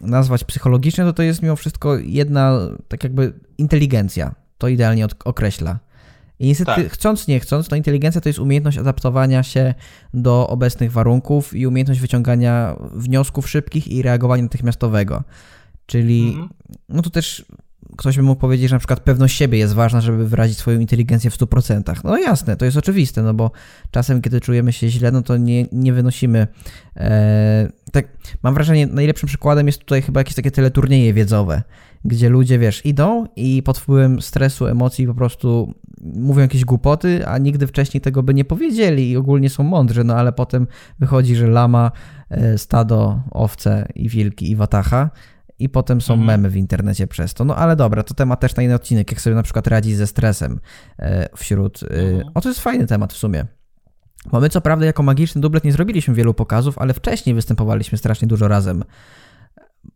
nazwać 0.00 0.44
psychologicznie, 0.44 1.04
to 1.04 1.12
to 1.12 1.22
jest 1.22 1.42
mimo 1.42 1.56
wszystko 1.56 1.96
jedna, 1.96 2.58
tak 2.88 3.04
jakby 3.04 3.32
inteligencja. 3.58 4.34
To 4.58 4.68
idealnie 4.68 5.06
określa. 5.24 5.78
I 6.38 6.46
niestety, 6.46 6.82
Tak. 6.82 6.92
chcąc, 6.92 7.28
nie 7.28 7.40
chcąc, 7.40 7.68
to 7.68 7.76
inteligencja 7.76 8.20
to 8.20 8.28
jest 8.28 8.38
umiejętność 8.38 8.78
adaptowania 8.78 9.42
się 9.42 9.74
do 10.14 10.48
obecnych 10.48 10.92
warunków 10.92 11.56
i 11.56 11.66
umiejętność 11.66 12.00
wyciągania 12.00 12.76
wniosków 12.92 13.50
szybkich 13.50 13.88
i 13.88 14.02
reagowania 14.02 14.42
natychmiastowego. 14.42 15.24
Czyli, 15.86 16.28
Mhm. 16.28 16.48
no 16.88 17.02
to 17.02 17.10
też 17.10 17.44
ktoś 17.96 18.16
by 18.16 18.22
mógł 18.22 18.40
powiedzieć, 18.40 18.68
że 18.68 18.74
na 18.74 18.78
przykład 18.78 19.00
pewność 19.00 19.36
siebie 19.36 19.58
jest 19.58 19.74
ważna, 19.74 20.00
żeby 20.00 20.28
wyrazić 20.28 20.58
swoją 20.58 20.80
inteligencję 20.80 21.30
w 21.30 21.34
100%. 21.34 22.04
No 22.04 22.18
jasne, 22.18 22.56
to 22.56 22.64
jest 22.64 22.76
oczywiste, 22.76 23.22
no 23.22 23.34
bo 23.34 23.50
czasem, 23.90 24.22
kiedy 24.22 24.40
czujemy 24.40 24.72
się 24.72 24.88
źle, 24.88 25.10
no 25.12 25.22
to 25.22 25.36
nie, 25.36 25.66
nie 25.72 25.92
wynosimy. 25.92 26.46
E, 26.96 27.68
tak, 27.92 28.08
mam 28.42 28.54
wrażenie, 28.54 28.86
najlepszym 28.86 29.26
przykładem 29.26 29.66
jest 29.66 29.78
tutaj 29.78 30.02
chyba 30.02 30.20
jakieś 30.20 30.34
takie 30.34 30.50
teleturnieje 30.50 31.12
wiedzowe, 31.14 31.62
gdzie 32.04 32.28
ludzie, 32.28 32.58
wiesz, 32.58 32.86
idą 32.86 33.26
i 33.36 33.62
pod 33.62 33.78
wpływem 33.78 34.22
stresu, 34.22 34.66
emocji 34.66 35.06
po 35.06 35.14
prostu 35.14 35.74
mówią 36.00 36.40
jakieś 36.42 36.64
głupoty, 36.64 37.26
a 37.26 37.38
nigdy 37.38 37.66
wcześniej 37.66 38.00
tego 38.00 38.22
by 38.22 38.34
nie 38.34 38.44
powiedzieli 38.44 39.10
i 39.10 39.16
ogólnie 39.16 39.50
są 39.50 39.62
mądrzy, 39.62 40.04
no 40.04 40.14
ale 40.14 40.32
potem 40.32 40.66
wychodzi, 40.98 41.36
że 41.36 41.46
lama, 41.46 41.90
e, 42.30 42.58
stado, 42.58 43.20
owce 43.30 43.88
i 43.94 44.08
wilki 44.08 44.50
i 44.50 44.56
watacha 44.56 45.10
i 45.58 45.68
potem 45.68 46.00
są 46.00 46.14
Mhm. 46.14 46.26
memy 46.26 46.50
w 46.50 46.56
internecie 46.56 47.06
przez 47.06 47.34
to. 47.34 47.44
No 47.44 47.56
ale 47.56 47.76
dobra, 47.76 48.02
to 48.02 48.14
temat 48.14 48.40
też 48.40 48.56
na 48.56 48.62
inny 48.62 48.74
odcinek, 48.74 49.10
jak 49.10 49.20
sobie 49.20 49.36
na 49.36 49.42
przykład 49.42 49.66
radzić 49.66 49.96
ze 49.96 50.06
stresem 50.06 50.60
e, 50.98 51.28
wśród... 51.36 51.82
e, 51.82 51.86
Mhm. 51.86 52.24
O, 52.34 52.40
to 52.40 52.48
jest 52.48 52.60
fajny 52.60 52.86
temat 52.86 53.12
w 53.12 53.16
sumie. 53.16 53.46
Bo 54.32 54.40
my 54.40 54.48
co 54.48 54.60
prawda 54.60 54.86
jako 54.86 55.02
magiczny 55.02 55.40
dublet 55.40 55.64
nie 55.64 55.72
zrobiliśmy 55.72 56.14
wielu 56.14 56.34
pokazów, 56.34 56.78
ale 56.78 56.94
wcześniej 56.94 57.34
występowaliśmy 57.34 57.98
strasznie 57.98 58.28
dużo 58.28 58.48
razem. 58.48 58.84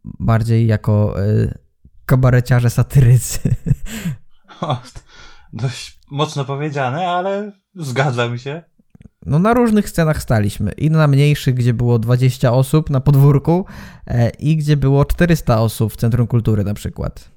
Bardziej 0.05 0.67
jako 0.67 1.15
kabareciarze 2.09 2.71
satyrycy. 2.71 3.39
O, 4.61 4.83
dość 5.53 5.99
mocno 6.11 6.45
powiedziane, 6.45 7.09
ale 7.09 7.53
zgadzam 7.75 8.39
się. 8.39 8.63
No 9.27 9.39
na 9.39 9.55
różnych 9.55 9.89
scenach 9.89 10.23
staliśmy. 10.23 10.73
I 10.73 10.91
na 10.91 11.07
mniejszych, 11.07 11.55
gdzie 11.55 11.75
było 11.75 11.99
20 11.99 12.53
osób 12.53 12.91
na 12.91 13.01
podwórku 13.01 13.67
e, 14.07 14.31
i 14.31 14.57
gdzie 14.57 14.77
było 14.77 15.05
400 15.05 15.61
osób 15.61 15.93
w 15.93 15.97
Centrum 15.97 16.27
Kultury 16.27 16.65
na 16.65 16.75
przykład. 16.75 17.31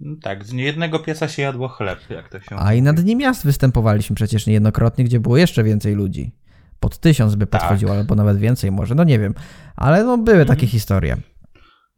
No 0.00 0.16
Tak, 0.22 0.44
z 0.44 0.52
niejednego 0.52 0.98
pieca 0.98 1.28
się 1.28 1.42
jadło 1.42 1.68
chleb, 1.68 1.98
jak 2.10 2.28
to 2.28 2.40
się 2.40 2.56
A 2.58 2.72
i 2.74 2.76
mówi. 2.76 2.82
na 2.82 2.92
Dni 2.92 3.16
Miast 3.16 3.44
występowaliśmy 3.44 4.16
przecież 4.16 4.46
niejednokrotnie, 4.46 5.04
gdzie 5.04 5.20
było 5.20 5.36
jeszcze 5.36 5.64
więcej 5.64 5.94
ludzi. 5.94 6.32
Pod 6.80 6.98
tysiąc 6.98 7.34
by 7.34 7.46
Tak. 7.46 7.60
podchodziło, 7.60 7.92
albo 7.92 8.14
nawet 8.14 8.38
więcej 8.38 8.72
może, 8.72 8.94
no 8.94 9.04
nie 9.04 9.18
wiem. 9.18 9.34
Ale 9.76 10.04
no 10.04 10.18
były 10.18 10.38
takie 10.44 10.52
Mhm. 10.52 10.68
historie. 10.68 11.16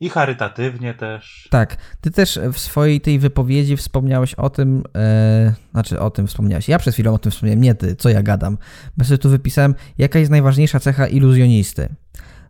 I 0.00 0.08
charytatywnie 0.08 0.94
też. 0.94 1.48
Tak, 1.50 1.76
ty 2.00 2.10
też 2.10 2.40
w 2.52 2.58
swojej 2.58 3.00
tej 3.00 3.18
wypowiedzi 3.18 3.76
wspomniałeś 3.76 4.34
o 4.34 4.50
tym, 4.50 4.82
e, 4.96 5.54
znaczy 5.72 6.00
o 6.00 6.10
tym 6.10 6.26
wspomniałeś, 6.26 6.68
ja 6.68 6.78
przed 6.78 6.94
chwilą 6.94 7.14
o 7.14 7.18
tym 7.18 7.32
wspomniałem, 7.32 7.60
nie 7.60 7.74
ty, 7.74 7.96
co 7.96 8.08
ja 8.08 8.22
gadam, 8.22 8.58
bo 8.96 9.04
sobie 9.04 9.18
tu 9.18 9.30
wypisałem, 9.30 9.74
jaka 9.98 10.18
jest 10.18 10.30
najważniejsza 10.30 10.80
cecha 10.80 11.06
iluzjonisty. 11.06 11.88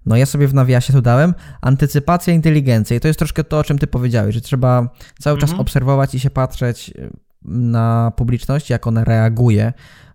No 0.07 0.17
ja 0.17 0.27
sobie 0.27 0.49
w 0.49 0.55
nawiasie 0.55 0.93
tu 0.93 1.03
dałem 1.03 1.35
antycypacja, 1.61 2.35
inteligencja 2.35 2.97
i 2.97 3.01
to 3.01 3.09
jest 3.09 3.19
troszkę 3.19 3.45
to, 3.45 3.59
o 3.59 3.65
czym 3.65 3.79
ty 3.79 3.87
powiedziałeś, 3.87 4.35
że 4.35 4.41
trzeba 4.41 4.89
cały 5.21 5.39
czas 5.39 5.51
Mhm. 5.51 5.61
obserwować 5.61 6.15
i 6.15 6.21
się 6.21 6.31
patrzeć 6.31 6.91
e, 6.91 7.11
na 7.45 8.13
publiczność, 8.17 8.71
jak 8.71 8.87
ona 8.87 9.05
reaguje. 9.05 9.73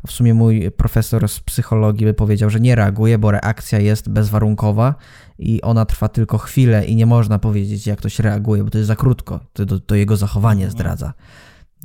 W 0.07 0.11
sumie 0.11 0.33
mój 0.33 0.71
profesor 0.71 1.29
z 1.29 1.39
psychologii 1.39 2.05
by 2.05 2.13
powiedział, 2.13 2.49
że 2.49 2.59
nie 2.59 2.75
reaguje, 2.75 3.17
bo 3.17 3.31
reakcja 3.31 3.79
jest 3.79 4.09
bezwarunkowa 4.09 4.95
i 5.39 5.61
ona 5.61 5.85
trwa 5.85 6.07
tylko 6.09 6.37
chwilę 6.37 6.85
i 6.85 6.95
nie 6.95 7.05
można 7.05 7.39
powiedzieć, 7.39 7.87
jak 7.87 7.99
ktoś 7.99 8.19
reaguje, 8.19 8.63
bo 8.63 8.69
to 8.69 8.77
jest 8.77 8.87
za 8.87 8.95
krótko. 8.95 9.39
To, 9.53 9.65
to, 9.65 9.79
to 9.79 9.95
jego 9.95 10.17
zachowanie 10.17 10.65
Mhm. 10.65 10.71
zdradza. 10.71 11.13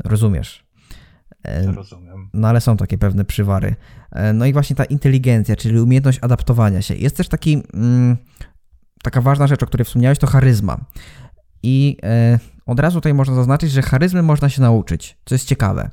Rozumiesz? 0.04 0.66
E, 1.44 1.72
Rozumiem. 1.72 2.30
No 2.34 2.48
ale 2.48 2.60
są 2.60 2.76
takie 2.76 2.98
pewne 2.98 3.24
przywary. 3.24 3.74
E, 4.12 4.32
No 4.32 4.46
i 4.46 4.52
właśnie 4.52 4.76
ta 4.76 4.84
inteligencja, 4.84 5.56
czyli 5.56 5.80
umiejętność 5.80 6.18
adaptowania 6.22 6.82
się. 6.82 6.94
Jest 6.94 7.16
też 7.16 7.28
taki, 7.28 7.62
mm, 7.74 8.16
taka 9.02 9.20
ważna 9.20 9.46
rzecz, 9.46 9.62
o 9.62 9.66
której 9.66 9.84
wspomniałeś, 9.84 10.18
to 10.18 10.26
charyzma. 10.26 10.76
I 11.62 11.96
e, 12.02 12.38
od 12.66 12.80
razu 12.80 12.96
tutaj 12.98 13.14
można 13.14 13.34
zaznaczyć, 13.34 13.70
że 13.72 13.82
charyzmy 13.82 14.22
można 14.22 14.48
się 14.48 14.62
nauczyć, 14.62 15.18
co 15.24 15.34
jest 15.34 15.48
ciekawe. 15.48 15.90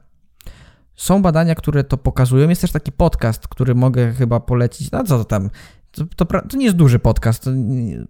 Są 0.96 1.22
badania, 1.22 1.56
które 1.56 1.84
to 1.84 1.98
pokazują. 1.98 2.50
Jest 2.50 2.62
też 2.62 2.72
taki 2.72 2.92
podcast, 2.92 3.48
który 3.48 3.76
mogę 3.76 4.14
chyba 4.14 4.40
polecić. 4.40 4.92
No 4.92 5.04
co 5.04 5.18
to 5.18 5.26
tam? 5.26 5.50
To, 5.92 6.04
to, 6.16 6.26
to, 6.26 6.58
nie 6.58 6.66
jest 6.66 6.78
duży 6.78 7.00
podcast, 7.00 7.44
to, 7.44 7.52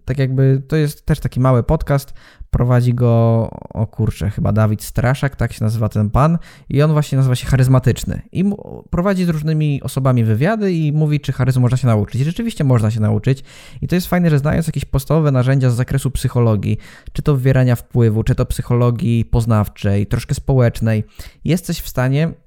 tak 0.04 0.18
jakby 0.18 0.62
to 0.68 0.76
jest 0.76 1.06
też 1.06 1.20
taki 1.20 1.40
mały 1.40 1.62
podcast. 1.62 2.14
Prowadzi 2.50 2.94
go, 2.94 3.50
o 3.74 3.86
kurczę, 3.86 4.30
chyba 4.30 4.52
Dawid 4.52 4.82
Straszak, 4.82 5.36
tak 5.36 5.52
się 5.52 5.64
nazywa 5.64 5.88
ten 5.88 6.10
pan, 6.10 6.38
i 6.68 6.82
on 6.82 6.92
właśnie 6.92 7.18
nazywa 7.18 7.34
się 7.34 7.46
charyzmatyczny. 7.46 8.22
I 8.32 8.44
prowadzi 8.90 9.24
z 9.24 9.28
różnymi 9.28 9.82
osobami 9.82 10.24
wywiady 10.24 10.72
i 10.72 10.92
mówi, 10.92 11.20
czy 11.20 11.32
charyzmu 11.32 11.62
można 11.62 11.76
się 11.76 11.86
nauczyć. 11.86 12.20
I 12.20 12.24
rzeczywiście 12.24 12.64
można 12.64 12.90
się 12.90 13.00
nauczyć. 13.00 13.44
I 13.82 13.88
to 13.88 13.94
jest 13.94 14.06
fajne, 14.06 14.30
że 14.30 14.38
znając 14.38 14.66
jakieś 14.66 14.84
podstawowe 14.84 15.30
narzędzia 15.30 15.70
z 15.70 15.74
zakresu 15.74 16.10
psychologii, 16.10 16.78
czy 17.12 17.22
to 17.22 17.34
wywierania 17.34 17.76
wpływu, 17.76 18.22
czy 18.22 18.34
to 18.34 18.46
psychologii 18.46 19.24
poznawczej, 19.24 20.06
troszkę 20.06 20.34
społecznej, 20.34 21.04
jesteś 21.44 21.80
w 21.80 21.88
stanie 21.88 22.43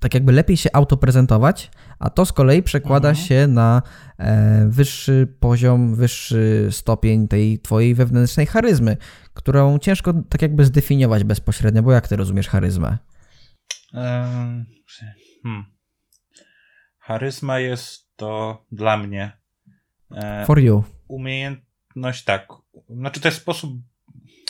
tak 0.00 0.14
jakby 0.14 0.32
lepiej 0.32 0.56
się 0.56 0.70
autoprezentować, 0.72 1.70
a 1.98 2.10
to 2.10 2.24
z 2.24 2.32
kolei 2.32 2.62
przekłada 2.62 3.08
mhm. 3.08 3.26
się 3.26 3.46
na 3.46 3.82
e, 4.18 4.66
wyższy 4.68 5.34
poziom, 5.40 5.94
wyższy 5.94 6.68
stopień 6.70 7.28
tej 7.28 7.58
twojej 7.58 7.94
wewnętrznej 7.94 8.46
charyzmy, 8.46 8.96
którą 9.34 9.78
ciężko 9.78 10.12
tak 10.28 10.42
jakby 10.42 10.64
zdefiniować 10.64 11.24
bezpośrednio, 11.24 11.82
bo 11.82 11.92
jak 11.92 12.08
ty 12.08 12.16
rozumiesz 12.16 12.48
charyzmę? 12.48 12.98
Hmm. 15.42 15.64
Charyzma 16.98 17.58
jest 17.58 18.16
to 18.16 18.64
dla 18.72 18.96
mnie 18.96 19.32
e, 20.16 20.44
For 20.46 20.58
you. 20.60 20.84
umiejętność, 21.08 22.24
tak. 22.24 22.48
Znaczy 22.88 23.20
to 23.20 23.28
jest 23.28 23.40
sposób, 23.40 23.72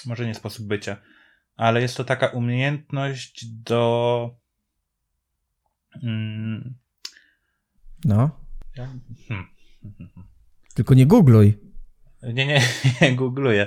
może 0.07 0.27
nie 0.27 0.35
sposób 0.35 0.67
bycia, 0.67 0.97
ale 1.57 1.83
jest 1.83 1.97
to 1.97 2.05
taka 2.05 2.27
umiejętność 2.27 3.47
do 3.47 4.31
mm, 6.03 6.75
no. 8.05 8.31
Hmm. 9.29 9.47
Tylko 10.75 10.95
nie 10.95 11.07
googluj. 11.07 11.59
Nie, 12.23 12.47
nie, 12.47 12.61
nie 13.01 13.17
googluję. 13.17 13.67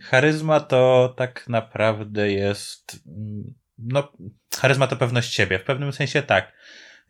Charyzma 0.00 0.60
to 0.60 1.14
tak 1.16 1.48
naprawdę 1.48 2.32
jest. 2.32 3.02
Mm, 3.06 3.54
no, 3.78 4.12
charyzma 4.56 4.86
to 4.86 4.96
pewność 4.96 5.34
siebie. 5.34 5.58
W 5.58 5.64
pewnym 5.64 5.92
sensie 5.92 6.22
tak. 6.22 6.52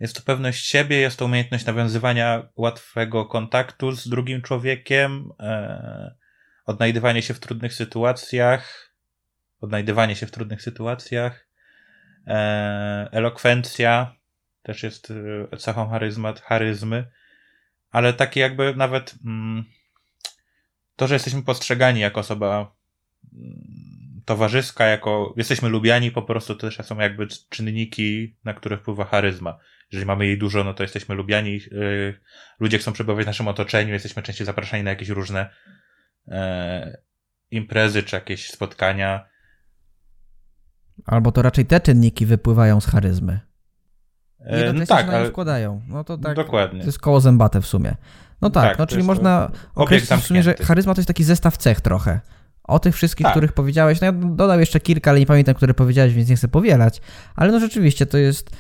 Jest 0.01 0.17
to 0.17 0.23
pewność 0.23 0.67
siebie, 0.67 0.97
jest 0.97 1.19
to 1.19 1.25
umiejętność 1.25 1.65
nawiązywania 1.65 2.49
łatwego 2.57 3.27
kontaktu 3.27 3.93
z 3.93 4.09
drugim 4.09 4.43
człowiekiem, 4.43 5.31
e, 5.41 6.15
odnajdywanie 6.67 7.23
się 7.23 7.35
w 7.35 7.41
trudnych 7.41 7.75
sytuacjach, 7.75 8.95
odnajdywanie 9.61 10.17
się 10.17 10.27
w 10.27 10.31
trudnych 10.31 10.63
sytuacjach, 10.63 11.49
e, 12.27 13.09
elokwencja, 13.13 14.17
też 14.65 14.83
jest 14.83 15.11
y, 15.11 15.57
cechą 15.59 15.89
charyzmat, 15.89 16.41
charyzmy, 16.41 17.07
ale 17.91 18.13
takie 18.13 18.41
jakby 18.41 18.77
nawet 18.77 19.15
mm, 19.25 19.65
to, 20.97 21.07
że 21.07 21.15
jesteśmy 21.15 21.43
postrzegani 21.43 22.01
jako 22.01 22.21
osoba 22.21 22.77
mm, 23.33 24.23
towarzyska, 24.25 24.87
jako 24.87 25.35
jesteśmy 25.37 25.69
lubiani, 25.69 26.11
po 26.11 26.23
prostu 26.23 26.55
to 26.55 26.71
też 26.71 26.87
są 26.87 26.99
jakby 26.99 27.27
czynniki, 27.49 28.37
na 28.45 28.55
które 28.55 28.77
wpływa 28.77 29.05
charyzma. 29.05 29.59
Jeżeli 29.93 30.07
mamy 30.07 30.27
jej 30.27 30.39
dużo, 30.39 30.65
no 30.65 30.75
to 30.75 30.83
jesteśmy 30.83 31.15
lubiani, 31.15 31.53
yy, 31.71 32.21
ludzie 32.61 32.79
chcą 32.79 32.93
przebywać 32.93 33.25
w 33.25 33.27
naszym 33.27 33.49
otoczeniu, 33.49 33.93
jesteśmy 33.93 34.23
częściej 34.23 34.47
zapraszani 34.47 34.83
na 34.83 34.91
jakieś 34.91 35.09
różne 35.09 35.51
yy, 36.27 36.35
imprezy 37.51 38.03
czy 38.03 38.17
jakieś 38.17 38.51
spotkania. 38.51 39.27
Albo 41.05 41.33
to 41.33 41.43
raczej 41.43 41.67
te 41.67 41.81
czynniki 41.81 42.27
wypływają 42.27 42.81
z 42.81 42.87
charyzmy. 42.87 43.54
E, 44.45 44.73
no 44.73 44.87
tak, 44.87 45.09
ale 45.09 45.29
wkładają. 45.29 45.81
No 45.89 46.05
to 46.05 46.19
tak. 46.19 46.37
Dokładnie. 46.37 46.81
To 46.81 46.87
jest 46.87 46.99
koło 46.99 47.21
zębate 47.21 47.61
w 47.61 47.67
sumie. 47.67 47.95
No 48.43 48.51
tak, 48.51 48.69
tak 48.69 48.79
no 48.79 48.87
czyli 48.87 49.03
można 49.03 49.51
określić 49.75 50.21
w 50.21 50.27
sumie, 50.27 50.43
że 50.43 50.55
charyzma 50.55 50.95
to 50.95 51.01
jest 51.01 51.09
taki 51.09 51.25
zestaw 51.25 51.57
cech 51.57 51.81
trochę. 51.81 52.21
O 52.65 52.79
tych 52.79 52.95
wszystkich, 52.95 53.25
tak. 53.25 53.33
których 53.33 53.53
powiedziałeś, 53.53 54.01
no 54.01 54.05
ja 54.05 54.13
dodam 54.13 54.61
jeszcze 54.61 54.81
kilka, 54.81 55.11
ale 55.11 55.21
nie 55.21 55.27
pamiętam, 55.27 55.55
które 55.55 55.75
powiedziałeś, 55.75 56.15
więc 56.15 56.29
nie 56.29 56.37
chcę 56.37 56.49
powielać. 56.49 57.01
Ale 57.37 57.53
no 57.53 57.61
rzeczywiście 57.61 58.07
to 58.07 58.19
jest 58.19 58.51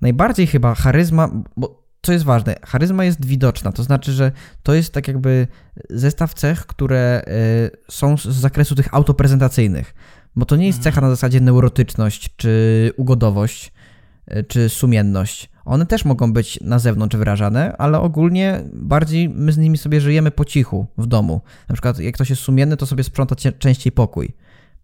najbardziej 0.00 0.46
chyba 0.46 0.74
charyzma, 0.74 1.30
bo 1.56 1.82
co 2.02 2.12
jest 2.12 2.24
ważne, 2.24 2.56
charyzma 2.66 3.04
jest 3.04 3.24
widoczna, 3.24 3.72
to 3.72 3.82
znaczy, 3.82 4.12
że 4.12 4.32
to 4.62 4.74
jest 4.74 4.94
tak 4.94 5.08
jakby 5.08 5.46
zestaw 5.90 6.34
cech, 6.34 6.66
które 6.66 7.22
y, 7.28 7.70
są 7.90 8.16
z 8.16 8.26
zakresu 8.26 8.74
tych 8.74 8.94
autoprezentacyjnych. 8.94 9.94
Bo 10.36 10.44
to 10.44 10.56
nie 10.56 10.66
jest 10.66 10.78
mhm. 10.78 10.92
cecha 10.92 11.00
na 11.00 11.10
zasadzie 11.10 11.40
neurotyczność 11.40 12.36
czy 12.36 12.92
ugodowość, 12.96 13.72
E, 13.72 13.81
czy 14.48 14.68
sumienność. 14.68 15.50
One 15.64 15.86
też 15.86 16.04
mogą 16.04 16.32
być 16.32 16.60
na 16.60 16.78
zewnątrz 16.78 17.16
wyrażane, 17.16 17.76
ale 17.76 18.00
ogólnie 18.00 18.64
bardziej 18.72 19.28
my 19.28 19.52
z 19.52 19.58
nimi 19.58 19.78
sobie 19.78 20.00
żyjemy 20.00 20.30
po 20.30 20.44
cichu 20.44 20.86
w 20.98 21.06
domu. 21.06 21.40
Na 21.68 21.74
przykład 21.74 21.98
jak 21.98 22.14
ktoś 22.14 22.30
jest 22.30 22.42
sumienny, 22.42 22.76
to 22.76 22.86
sobie 22.86 23.04
sprząta 23.04 23.36
częściej 23.58 23.92
pokój. 23.92 24.34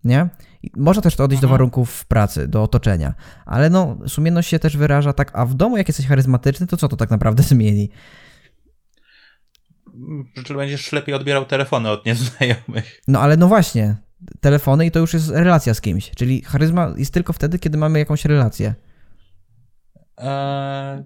Nie? 0.04 0.28
I 0.62 0.70
można 0.76 1.02
też 1.02 1.16
to 1.16 1.24
odejść 1.24 1.42
do 1.42 1.46
mhm. 1.46 1.58
warunków 1.58 2.06
pracy, 2.06 2.48
do 2.48 2.62
otoczenia. 2.62 3.14
Ale 3.46 3.70
no, 3.70 3.98
sumienność 4.06 4.48
się 4.48 4.58
też 4.58 4.76
wyraża 4.76 5.12
tak, 5.12 5.30
a 5.34 5.46
w 5.46 5.54
domu 5.54 5.76
jak 5.76 5.88
jesteś 5.88 6.06
charyzmatyczny, 6.06 6.66
to 6.66 6.76
co 6.76 6.88
to 6.88 6.96
tak 6.96 7.10
naprawdę 7.10 7.42
zmieni? 7.52 7.90
Czy 10.44 10.54
będziesz 10.54 10.92
lepiej 10.92 11.14
odbierał 11.14 11.44
telefony 11.44 11.90
od 11.90 12.06
nieznajomych. 12.06 13.02
No 13.08 13.20
ale 13.20 13.36
no 13.36 13.48
właśnie, 13.48 13.96
telefony 14.40 14.86
i 14.86 14.90
to 14.90 14.98
już 14.98 15.14
jest 15.14 15.30
relacja 15.30 15.74
z 15.74 15.80
kimś. 15.80 16.10
Czyli 16.10 16.42
charyzma 16.42 16.94
jest 16.96 17.14
tylko 17.14 17.32
wtedy, 17.32 17.58
kiedy 17.58 17.78
mamy 17.78 17.98
jakąś 17.98 18.24
relację. 18.24 18.74
Eee, 20.18 21.04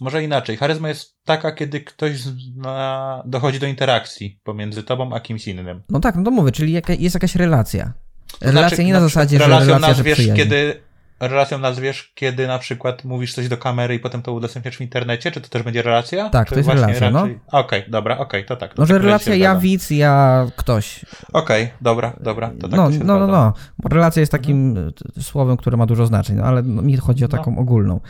może 0.00 0.24
inaczej. 0.24 0.56
Charyzma 0.56 0.88
jest 0.88 1.24
taka, 1.24 1.52
kiedy 1.52 1.80
ktoś 1.80 2.18
zna, 2.20 3.22
dochodzi 3.26 3.58
do 3.58 3.66
interakcji 3.66 4.38
pomiędzy 4.44 4.82
tobą 4.82 5.14
a 5.14 5.20
kimś 5.20 5.48
innym. 5.48 5.82
No 5.88 6.00
tak, 6.00 6.16
no 6.16 6.22
to 6.22 6.30
mówię, 6.30 6.52
czyli 6.52 6.72
jaka, 6.72 6.92
jest 6.92 7.14
jakaś 7.14 7.34
relacja. 7.34 7.92
Relacja 8.40 8.68
znaczy, 8.68 8.84
nie 8.84 8.92
na, 8.92 9.00
na 9.00 9.08
zasadzie, 9.08 9.38
że 9.38 9.44
relacja, 9.44 9.78
nazwiesz, 9.78 10.18
że 10.18 10.34
kiedy 10.34 10.80
relacją 11.20 11.58
nazwiesz, 11.58 12.12
kiedy 12.14 12.46
na 12.46 12.58
przykład 12.58 13.04
mówisz 13.04 13.34
coś 13.34 13.48
do 13.48 13.56
kamery 13.56 13.94
i 13.94 13.98
potem 13.98 14.22
to 14.22 14.32
udostępniasz 14.32 14.76
w 14.76 14.80
internecie? 14.80 15.30
Czy 15.30 15.40
to 15.40 15.48
też 15.48 15.62
będzie 15.62 15.82
relacja? 15.82 16.30
Tak, 16.30 16.48
Czy 16.48 16.54
to 16.54 16.60
jest 16.60 16.68
relacja, 16.68 17.10
no. 17.10 17.20
raczej... 17.20 17.40
no. 17.52 17.58
Okej, 17.58 17.80
okay, 17.80 17.90
dobra, 17.90 18.14
okej, 18.14 18.40
okay, 18.40 18.44
to 18.44 18.56
tak. 18.56 18.74
To 18.74 18.82
Może 18.82 18.94
tak 18.94 19.02
relacja 19.02 19.34
ja 19.34 19.56
widz, 19.56 19.90
ja 19.90 20.46
ktoś. 20.56 21.04
Okej, 21.32 21.64
okay, 21.64 21.76
dobra, 21.80 22.12
dobra, 22.20 22.50
to 22.60 22.68
tak 22.68 22.76
no, 22.76 22.90
to 22.90 23.04
no, 23.04 23.18
no, 23.18 23.26
no, 23.26 23.52
bo 23.78 23.88
relacja 23.88 24.20
jest 24.20 24.32
takim 24.32 24.68
mhm. 24.68 24.92
słowem, 25.20 25.56
które 25.56 25.76
ma 25.76 25.86
dużo 25.86 26.06
znaczeń, 26.06 26.36
no, 26.36 26.44
ale 26.44 26.62
mi 26.62 26.96
chodzi 26.96 27.24
o 27.24 27.28
no. 27.32 27.38
taką 27.38 27.50
no. 27.50 27.60
ogólną. 27.60 28.00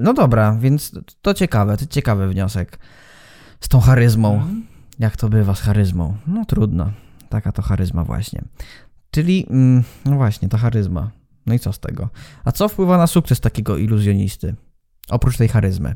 No 0.00 0.14
dobra, 0.14 0.56
więc 0.60 0.92
to 1.22 1.34
ciekawe, 1.34 1.76
to 1.76 1.86
ciekawy 1.86 2.28
wniosek 2.28 2.78
z 3.60 3.68
tą 3.68 3.80
charyzmą. 3.80 4.34
Mhm. 4.34 4.66
Jak 4.98 5.16
to 5.16 5.28
bywa 5.28 5.54
z 5.54 5.60
charyzmą? 5.60 6.16
No 6.26 6.44
trudno. 6.44 6.90
Taka 7.28 7.52
to 7.52 7.62
charyzma 7.62 8.04
właśnie. 8.04 8.42
Czyli, 9.10 9.46
mm, 9.50 9.84
no 10.04 10.16
właśnie, 10.16 10.48
ta 10.48 10.58
charyzma. 10.58 11.10
No 11.46 11.54
i 11.54 11.58
co 11.58 11.72
z 11.72 11.78
tego? 11.78 12.08
A 12.44 12.52
co 12.52 12.68
wpływa 12.68 12.98
na 12.98 13.06
sukces 13.06 13.40
takiego 13.40 13.76
iluzjonisty? 13.76 14.54
Oprócz 15.10 15.36
tej 15.36 15.48
charyzmy. 15.48 15.94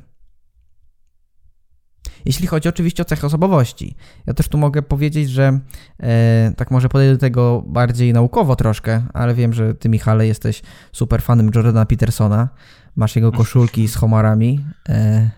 Jeśli 2.25 2.47
chodzi 2.47 2.69
oczywiście 2.69 3.03
o 3.03 3.05
cechy 3.05 3.27
osobowości. 3.27 3.95
Ja 4.27 4.35
też 4.35 4.49
tu 4.49 4.59
mogę 4.59 4.83
powiedzieć, 4.83 5.31
że 5.31 5.61
e, 6.01 6.53
tak 6.57 6.71
może 6.71 6.89
podejdę 6.89 7.15
do 7.15 7.21
tego 7.21 7.63
bardziej 7.67 8.13
naukowo 8.13 8.57
troszkę, 8.57 9.03
ale 9.15 9.35
wiem, 9.35 9.53
że 9.53 9.75
ty 9.75 9.89
Michale 9.89 10.27
jesteś 10.27 10.63
super 10.93 11.23
fanem 11.23 11.51
Jordana 11.55 11.87
Petersona. 11.87 12.49
Masz 12.97 13.17
jego 13.17 13.33
koszulki 13.33 13.89
z 13.89 13.95
homarami. 13.95 14.65
E, 14.89 15.31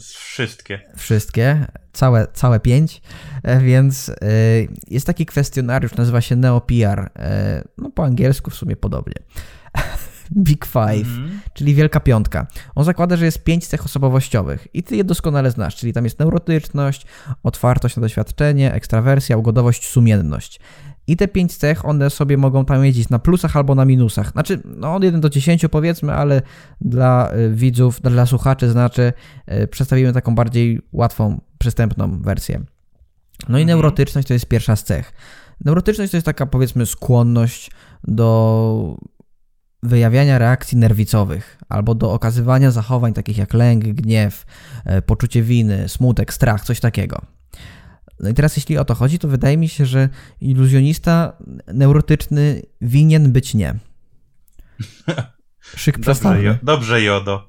Wszystkie. 0.00 0.80
Wszystkie, 0.96 1.66
całe, 1.92 2.26
całe 2.32 2.60
pięć, 2.60 3.02
e, 3.42 3.60
więc 3.60 4.08
e, 4.08 4.14
jest 4.88 5.06
taki 5.06 5.26
kwestionariusz, 5.26 5.96
nazywa 5.96 6.20
się 6.20 6.36
NeoPR, 6.36 7.10
e, 7.16 7.64
no 7.78 7.90
po 7.90 8.04
angielsku 8.04 8.50
w 8.50 8.54
sumie 8.54 8.76
podobnie. 8.76 9.14
Big 10.36 10.66
Five, 10.66 11.08
mm-hmm. 11.08 11.28
czyli 11.54 11.74
Wielka 11.74 12.00
Piątka. 12.00 12.46
On 12.74 12.84
zakłada, 12.84 13.16
że 13.16 13.24
jest 13.24 13.44
pięć 13.44 13.66
cech 13.66 13.84
osobowościowych 13.84 14.68
i 14.74 14.82
ty 14.82 14.96
je 14.96 15.04
doskonale 15.04 15.50
znasz, 15.50 15.76
czyli 15.76 15.92
tam 15.92 16.04
jest 16.04 16.18
neurotyczność, 16.18 17.06
otwartość 17.42 17.96
na 17.96 18.00
doświadczenie, 18.00 18.72
ekstrawersja, 18.72 19.36
ugodowość, 19.36 19.88
sumienność. 19.88 20.60
I 21.08 21.16
te 21.16 21.28
pięć 21.28 21.56
cech, 21.56 21.84
one 21.84 22.10
sobie 22.10 22.36
mogą 22.36 22.64
tam 22.64 22.84
jeździć 22.84 23.08
na 23.08 23.18
plusach 23.18 23.56
albo 23.56 23.74
na 23.74 23.84
minusach. 23.84 24.30
Znaczy, 24.32 24.62
no 24.64 24.94
od 24.94 25.04
1 25.04 25.20
do 25.20 25.30
10 25.30 25.66
powiedzmy, 25.70 26.14
ale 26.14 26.42
dla 26.80 27.32
y, 27.34 27.54
widzów, 27.54 28.00
dla 28.00 28.26
słuchaczy 28.26 28.70
znaczy, 28.70 29.12
y, 29.52 29.66
przedstawimy 29.66 30.12
taką 30.12 30.34
bardziej 30.34 30.80
łatwą, 30.92 31.40
przystępną 31.58 32.22
wersję. 32.22 32.60
No 33.48 33.58
i 33.58 33.62
mhm. 33.62 33.66
neurotyczność 33.66 34.28
to 34.28 34.34
jest 34.34 34.46
pierwsza 34.46 34.76
z 34.76 34.84
cech. 34.84 35.12
Neurotyczność 35.64 36.10
to 36.10 36.16
jest 36.16 36.24
taka 36.24 36.46
powiedzmy 36.46 36.86
skłonność 36.86 37.70
do 38.04 38.96
wyjawiania 39.82 40.38
reakcji 40.38 40.78
nerwicowych 40.78 41.58
albo 41.68 41.94
do 41.94 42.12
okazywania 42.12 42.70
zachowań 42.70 43.12
takich 43.12 43.38
jak 43.38 43.54
lęk, 43.54 43.84
gniew, 43.84 44.44
y, 44.98 45.02
poczucie 45.02 45.42
winy, 45.42 45.88
smutek, 45.88 46.32
strach, 46.34 46.64
coś 46.64 46.80
takiego. 46.80 47.37
No 48.20 48.28
i 48.28 48.34
teraz 48.34 48.56
jeśli 48.56 48.78
o 48.78 48.84
to 48.84 48.94
chodzi, 48.94 49.18
to 49.18 49.28
wydaje 49.28 49.56
mi 49.56 49.68
się, 49.68 49.86
że 49.86 50.08
iluzjonista 50.40 51.32
neurotyczny 51.66 52.62
winien 52.80 53.32
być 53.32 53.54
nie. 53.54 53.74
Szyk 55.76 55.98
jo, 56.42 56.54
dobrze, 56.62 57.02
Jodo. 57.02 57.48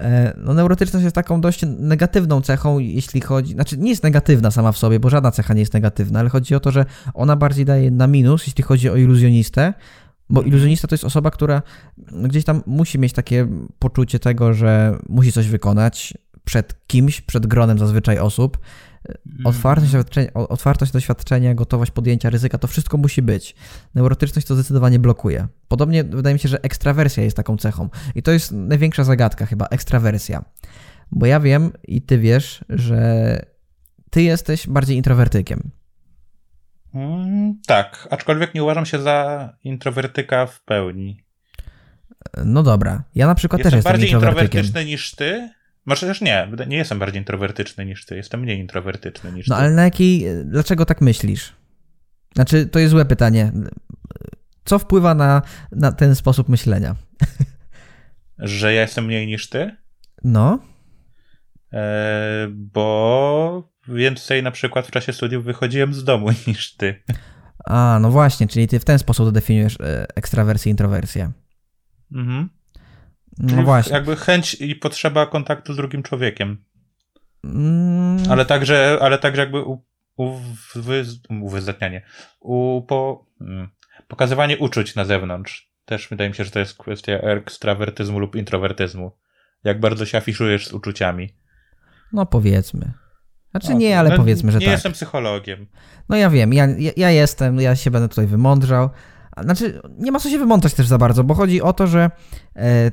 E, 0.00 0.34
no, 0.36 0.54
neurotyczność 0.54 1.04
jest 1.04 1.14
taką 1.14 1.40
dość 1.40 1.60
negatywną 1.78 2.40
cechą, 2.40 2.78
jeśli 2.78 3.20
chodzi. 3.20 3.52
Znaczy, 3.52 3.78
nie 3.78 3.90
jest 3.90 4.02
negatywna 4.02 4.50
sama 4.50 4.72
w 4.72 4.78
sobie, 4.78 5.00
bo 5.00 5.10
żadna 5.10 5.30
cecha 5.30 5.54
nie 5.54 5.60
jest 5.60 5.74
negatywna, 5.74 6.20
ale 6.20 6.28
chodzi 6.28 6.54
o 6.54 6.60
to, 6.60 6.70
że 6.70 6.84
ona 7.14 7.36
bardziej 7.36 7.64
daje 7.64 7.90
na 7.90 8.06
minus, 8.06 8.46
jeśli 8.46 8.64
chodzi 8.64 8.90
o 8.90 8.96
iluzjonistę, 8.96 9.74
bo 10.30 10.42
iluzjonista 10.42 10.88
to 10.88 10.94
jest 10.94 11.04
osoba, 11.04 11.30
która 11.30 11.62
gdzieś 11.98 12.44
tam 12.44 12.62
musi 12.66 12.98
mieć 12.98 13.12
takie 13.12 13.46
poczucie 13.78 14.18
tego, 14.18 14.54
że 14.54 14.98
musi 15.08 15.32
coś 15.32 15.48
wykonać 15.48 16.14
przed 16.44 16.86
kimś, 16.86 17.20
przed 17.20 17.46
gronem 17.46 17.78
zazwyczaj 17.78 18.18
osób. 18.18 18.58
Otwartość, 19.44 19.92
otwartość 20.34 20.92
doświadczenia, 20.92 21.54
gotowość 21.54 21.90
podjęcia 21.90 22.30
ryzyka, 22.30 22.58
to 22.58 22.68
wszystko 22.68 22.98
musi 22.98 23.22
być. 23.22 23.54
Neurotyczność 23.94 24.46
to 24.46 24.54
zdecydowanie 24.54 24.98
blokuje. 24.98 25.48
Podobnie 25.68 26.04
wydaje 26.04 26.34
mi 26.34 26.40
się, 26.40 26.48
że 26.48 26.62
ekstrawersja 26.62 27.22
jest 27.22 27.36
taką 27.36 27.56
cechą. 27.56 27.88
I 28.14 28.22
to 28.22 28.32
jest 28.32 28.52
największa 28.52 29.04
zagadka 29.04 29.46
chyba, 29.46 29.66
ekstrawersja. 29.66 30.44
Bo 31.12 31.26
ja 31.26 31.40
wiem 31.40 31.72
i 31.84 32.02
ty 32.02 32.18
wiesz, 32.18 32.64
że 32.68 33.42
ty 34.10 34.22
jesteś 34.22 34.66
bardziej 34.66 34.96
introwertykiem. 34.96 35.70
Mm, 36.94 37.60
tak, 37.66 38.08
aczkolwiek 38.10 38.54
nie 38.54 38.62
uważam 38.62 38.86
się 38.86 38.98
za 38.98 39.48
introwertyka 39.64 40.46
w 40.46 40.64
pełni. 40.64 41.24
No 42.44 42.62
dobra, 42.62 43.02
ja 43.14 43.26
na 43.26 43.34
przykład 43.34 43.58
jestem 43.58 43.70
też 43.70 43.76
jestem 43.76 43.92
bardziej 43.92 44.10
introwertyczny 44.10 44.84
niż 44.84 45.14
ty. 45.14 45.50
Może 45.86 46.06
też 46.06 46.20
nie, 46.20 46.48
nie 46.66 46.76
jestem 46.76 46.98
bardziej 46.98 47.20
introwertyczny 47.20 47.86
niż 47.86 48.06
ty, 48.06 48.16
jestem 48.16 48.40
mniej 48.40 48.58
introwertyczny 48.58 49.32
niż 49.32 49.48
no, 49.48 49.56
ty. 49.56 49.60
No 49.60 49.66
ale 49.66 49.74
na 49.74 49.84
jakiej, 49.84 50.26
dlaczego 50.44 50.86
tak 50.86 51.00
myślisz? 51.00 51.52
Znaczy, 52.34 52.66
to 52.66 52.78
jest 52.78 52.90
złe 52.90 53.04
pytanie. 53.04 53.52
Co 54.64 54.78
wpływa 54.78 55.14
na, 55.14 55.42
na 55.72 55.92
ten 55.92 56.14
sposób 56.14 56.48
myślenia? 56.48 56.96
Że 58.38 58.74
ja 58.74 58.80
jestem 58.80 59.04
mniej 59.04 59.26
niż 59.26 59.48
ty? 59.48 59.76
No. 60.24 60.58
E, 61.72 62.48
bo 62.50 63.72
więcej 63.88 64.42
na 64.42 64.50
przykład 64.50 64.86
w 64.86 64.90
czasie 64.90 65.12
studiów 65.12 65.44
wychodziłem 65.44 65.94
z 65.94 66.04
domu 66.04 66.28
niż 66.46 66.76
ty. 66.76 67.02
A, 67.64 67.98
no 68.02 68.10
właśnie, 68.10 68.48
czyli 68.48 68.68
ty 68.68 68.78
w 68.78 68.84
ten 68.84 68.98
sposób 68.98 69.30
definiujesz 69.30 69.80
e, 69.80 70.06
ekstrawersję 70.16 70.70
i 70.70 70.72
introwersję. 70.72 71.32
Mhm. 72.12 72.48
No 73.38 73.62
właśnie. 73.62 73.92
Jakby 73.92 74.16
chęć 74.16 74.54
i 74.54 74.74
potrzeba 74.74 75.26
kontaktu 75.26 75.72
z 75.72 75.76
drugim 75.76 76.02
człowiekiem. 76.02 76.64
Mm. 77.44 78.18
Ale 78.30 78.44
także, 78.44 78.98
ale 79.00 79.18
także 79.18 79.40
jakby 79.40 79.62
u, 79.62 79.84
u, 80.16 80.36
wy, 80.74 81.04
uwyzdatnianie, 81.40 82.02
u, 82.40 82.82
po, 82.88 83.26
mm, 83.40 83.68
pokazywanie 84.08 84.58
uczuć 84.58 84.94
na 84.94 85.04
zewnątrz. 85.04 85.70
Też 85.84 86.08
wydaje 86.08 86.30
mi 86.30 86.36
się, 86.36 86.44
że 86.44 86.50
to 86.50 86.58
jest 86.58 86.78
kwestia 86.78 87.12
ekstrawertyzmu 87.12 88.18
lub 88.18 88.36
introwertyzmu. 88.36 89.12
Jak 89.64 89.80
bardzo 89.80 90.06
się 90.06 90.18
afiszujesz 90.18 90.68
z 90.68 90.72
uczuciami. 90.72 91.34
No 92.12 92.26
powiedzmy. 92.26 92.92
Znaczy 93.50 93.74
nie, 93.74 93.98
ale 93.98 94.10
no, 94.10 94.16
powiedzmy, 94.16 94.52
że 94.52 94.58
nie 94.58 94.64
tak. 94.64 94.68
Nie 94.68 94.72
jestem 94.72 94.92
psychologiem. 94.92 95.66
No 96.08 96.16
ja 96.16 96.30
wiem, 96.30 96.52
ja, 96.52 96.66
ja, 96.66 96.92
ja, 96.96 97.10
jestem, 97.10 97.60
ja 97.60 97.76
się 97.76 97.90
będę 97.90 98.08
tutaj 98.08 98.26
wymądrzał. 98.26 98.90
Znaczy, 99.42 99.80
nie 99.98 100.12
ma 100.12 100.18
co 100.18 100.30
się 100.30 100.38
wymądrzać 100.38 100.74
też 100.74 100.86
za 100.86 100.98
bardzo, 100.98 101.24
bo 101.24 101.34
chodzi 101.34 101.62
o 101.62 101.72
to, 101.72 101.86
że 101.86 102.10
e, 102.56 102.90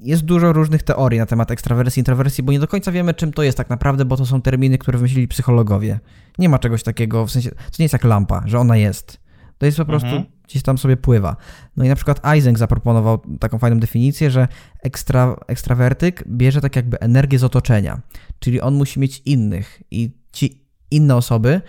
jest 0.00 0.22
dużo 0.22 0.52
różnych 0.52 0.82
teorii 0.82 1.18
na 1.18 1.26
temat 1.26 1.50
ekstrawersji, 1.50 2.00
introwersji, 2.00 2.44
bo 2.44 2.52
nie 2.52 2.60
do 2.60 2.68
końca 2.68 2.92
wiemy, 2.92 3.14
czym 3.14 3.32
to 3.32 3.42
jest 3.42 3.58
tak 3.58 3.70
naprawdę, 3.70 4.04
bo 4.04 4.16
to 4.16 4.26
są 4.26 4.42
terminy, 4.42 4.78
które 4.78 4.98
wymyślili 4.98 5.28
psychologowie. 5.28 6.00
Nie 6.38 6.48
ma 6.48 6.58
czegoś 6.58 6.82
takiego, 6.82 7.26
w 7.26 7.30
sensie, 7.30 7.50
to 7.50 7.76
nie 7.78 7.84
jest 7.84 7.92
jak 7.92 8.04
lampa, 8.04 8.42
że 8.46 8.58
ona 8.58 8.76
jest. 8.76 9.20
To 9.58 9.66
jest 9.66 9.78
po 9.78 9.84
prostu 9.84 10.08
mhm. 10.08 10.26
gdzieś 10.44 10.62
tam 10.62 10.78
sobie 10.78 10.96
pływa. 10.96 11.36
No 11.76 11.84
i 11.84 11.88
na 11.88 11.96
przykład 11.96 12.26
Eysenck 12.26 12.58
zaproponował 12.58 13.18
taką 13.40 13.58
fajną 13.58 13.80
definicję, 13.80 14.30
że 14.30 14.48
ekstra, 14.82 15.36
ekstrawertyk 15.46 16.24
bierze 16.28 16.60
tak 16.60 16.76
jakby 16.76 17.00
energię 17.00 17.38
z 17.38 17.44
otoczenia, 17.44 18.00
czyli 18.38 18.60
on 18.60 18.74
musi 18.74 19.00
mieć 19.00 19.22
innych 19.24 19.82
i 19.90 20.16
ci 20.32 20.64
inne 20.90 21.16
osoby 21.16 21.60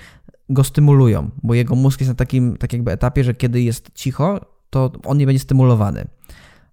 go 0.53 0.63
stymulują, 0.63 1.29
bo 1.43 1.53
jego 1.53 1.75
mózg 1.75 1.99
jest 1.99 2.09
na 2.09 2.15
takim 2.15 2.57
tak 2.57 2.73
jakby 2.73 2.91
etapie, 2.91 3.23
że 3.23 3.33
kiedy 3.33 3.61
jest 3.61 3.91
cicho, 3.95 4.39
to 4.69 4.91
on 5.05 5.17
nie 5.17 5.25
będzie 5.25 5.39
stymulowany. 5.39 6.07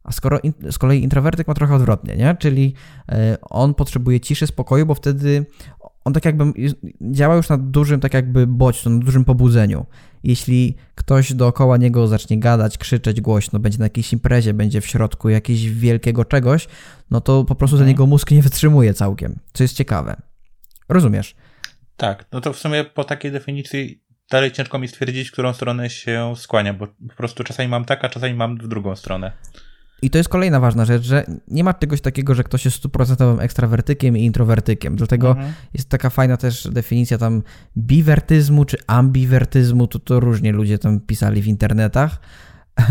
A 0.05 0.12
skoro 0.12 0.38
in, 0.38 0.53
z 0.71 0.79
kolei 0.79 1.03
introwertyk 1.03 1.49
ma 1.49 1.55
trochę 1.55 1.75
odwrotnie, 1.75 2.17
nie? 2.17 2.37
Czyli 2.38 2.75
e, 3.09 3.37
on 3.43 3.75
potrzebuje 3.75 4.21
ciszy, 4.21 4.47
spokoju, 4.47 4.87
bo 4.87 4.95
wtedy 4.95 5.47
on 6.05 6.12
tak 6.12 6.25
jakby 6.25 6.45
działa 7.01 7.37
już 7.37 7.49
na 7.49 7.59
dużym, 7.59 8.01
tak 8.01 8.14
jakby 8.14 8.47
bodźcu, 8.47 8.91
na 8.91 8.99
dużym 8.99 9.25
pobudzeniu. 9.25 9.87
Jeśli 10.25 10.77
ktoś 10.95 11.35
dookoła 11.35 11.77
niego 11.77 12.07
zacznie 12.07 12.38
gadać, 12.38 12.79
krzyczeć 12.79 13.21
głośno, 13.21 13.59
będzie 13.59 13.79
na 13.79 13.85
jakiejś 13.85 14.12
imprezie, 14.12 14.55
będzie 14.55 14.81
w 14.81 14.87
środku 14.87 15.29
jakiegoś 15.29 15.71
wielkiego 15.71 16.25
czegoś, 16.25 16.69
no 17.11 17.21
to 17.21 17.45
po 17.45 17.55
prostu 17.55 17.77
za 17.77 17.83
mhm. 17.83 17.88
niego 17.88 18.07
mózg 18.07 18.31
nie 18.31 18.43
wytrzymuje 18.43 18.95
całkiem, 18.95 19.38
co 19.53 19.64
jest 19.64 19.75
ciekawe. 19.75 20.17
Rozumiesz? 20.88 21.37
Tak, 21.99 22.25
no 22.33 22.41
to 22.41 22.53
w 22.53 22.59
sumie 22.59 22.85
po 22.85 23.05
takiej 23.05 23.33
definicji 23.33 24.03
dalej 24.31 24.53
ciężko 24.53 24.79
mi 24.79 24.89
stwierdzić, 24.89 25.31
którą 25.31 25.53
stronę 25.53 25.91
się 25.91 26.33
skłania, 26.37 26.75
bo 26.75 26.87
po 26.87 27.15
prostu 27.17 27.45
czasami 27.45 27.69
mam 27.69 27.85
tak, 27.85 28.05
a 28.05 28.09
czasami 28.09 28.35
mam 28.35 28.57
w 28.57 28.69
drugą 28.69 28.97
stronę. 28.97 29.33
I 30.03 30.11
to 30.11 30.19
jest 30.19 30.31
kolejna 30.31 30.61
ważna 30.61 30.85
rzecz, 30.85 31.03
że 31.03 31.25
nie 31.49 31.65
ma 31.65 31.75
czegoś 31.75 32.01
takiego, 32.01 32.35
że 32.35 32.45
ktoś 32.45 32.65
jest 32.65 32.77
stuprocentowym 32.77 33.41
ekstrawertykiem 33.41 34.17
i 34.17 34.25
introwertykiem. 34.25 34.97
Dlatego 34.97 35.31
mhm. 35.31 35.53
jest 35.75 35.89
taka 35.89 36.11
fajna 36.11 36.37
też 36.37 36.69
definicja 36.71 37.19
tam 37.19 37.43
biwertyzmu 37.77 38.65
czy 38.65 38.77
ambiwertyzmu, 38.87 39.87
to, 39.87 39.99
to 39.99 40.21
różnie 40.21 40.53
ludzie 40.53 40.79
tam 40.79 41.01
pisali 41.01 41.43
w 41.43 41.47
internetach, 41.47 42.21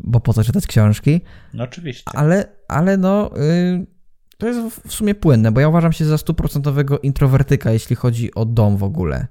bo 0.00 0.20
po 0.20 0.32
co 0.32 0.44
czytać 0.44 0.66
książki. 0.66 1.20
No 1.54 1.64
oczywiście. 1.64 2.10
Ale, 2.14 2.48
ale 2.68 2.96
no, 2.96 3.30
yy, 3.36 3.93
to 4.38 4.46
jest 4.46 4.80
w 4.88 4.92
sumie 4.92 5.14
płynne, 5.14 5.52
bo 5.52 5.60
ja 5.60 5.68
uważam 5.68 5.92
się 5.92 6.04
za 6.04 6.18
stuprocentowego 6.18 6.98
introwertyka, 6.98 7.70
jeśli 7.70 7.96
chodzi 7.96 8.34
o 8.34 8.44
dom 8.44 8.76
w 8.76 8.82
ogóle. 8.82 9.26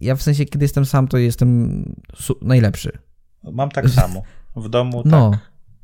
Ja 0.00 0.16
w 0.16 0.22
sensie, 0.22 0.44
kiedy 0.44 0.64
jestem 0.64 0.84
sam, 0.84 1.08
to 1.08 1.18
jestem 1.18 1.84
najlepszy. 2.42 2.98
Mam 3.52 3.70
tak 3.70 3.90
samo. 3.90 4.22
W 4.56 4.68
domu 4.68 5.02
no. 5.04 5.30
tak. 5.30 5.40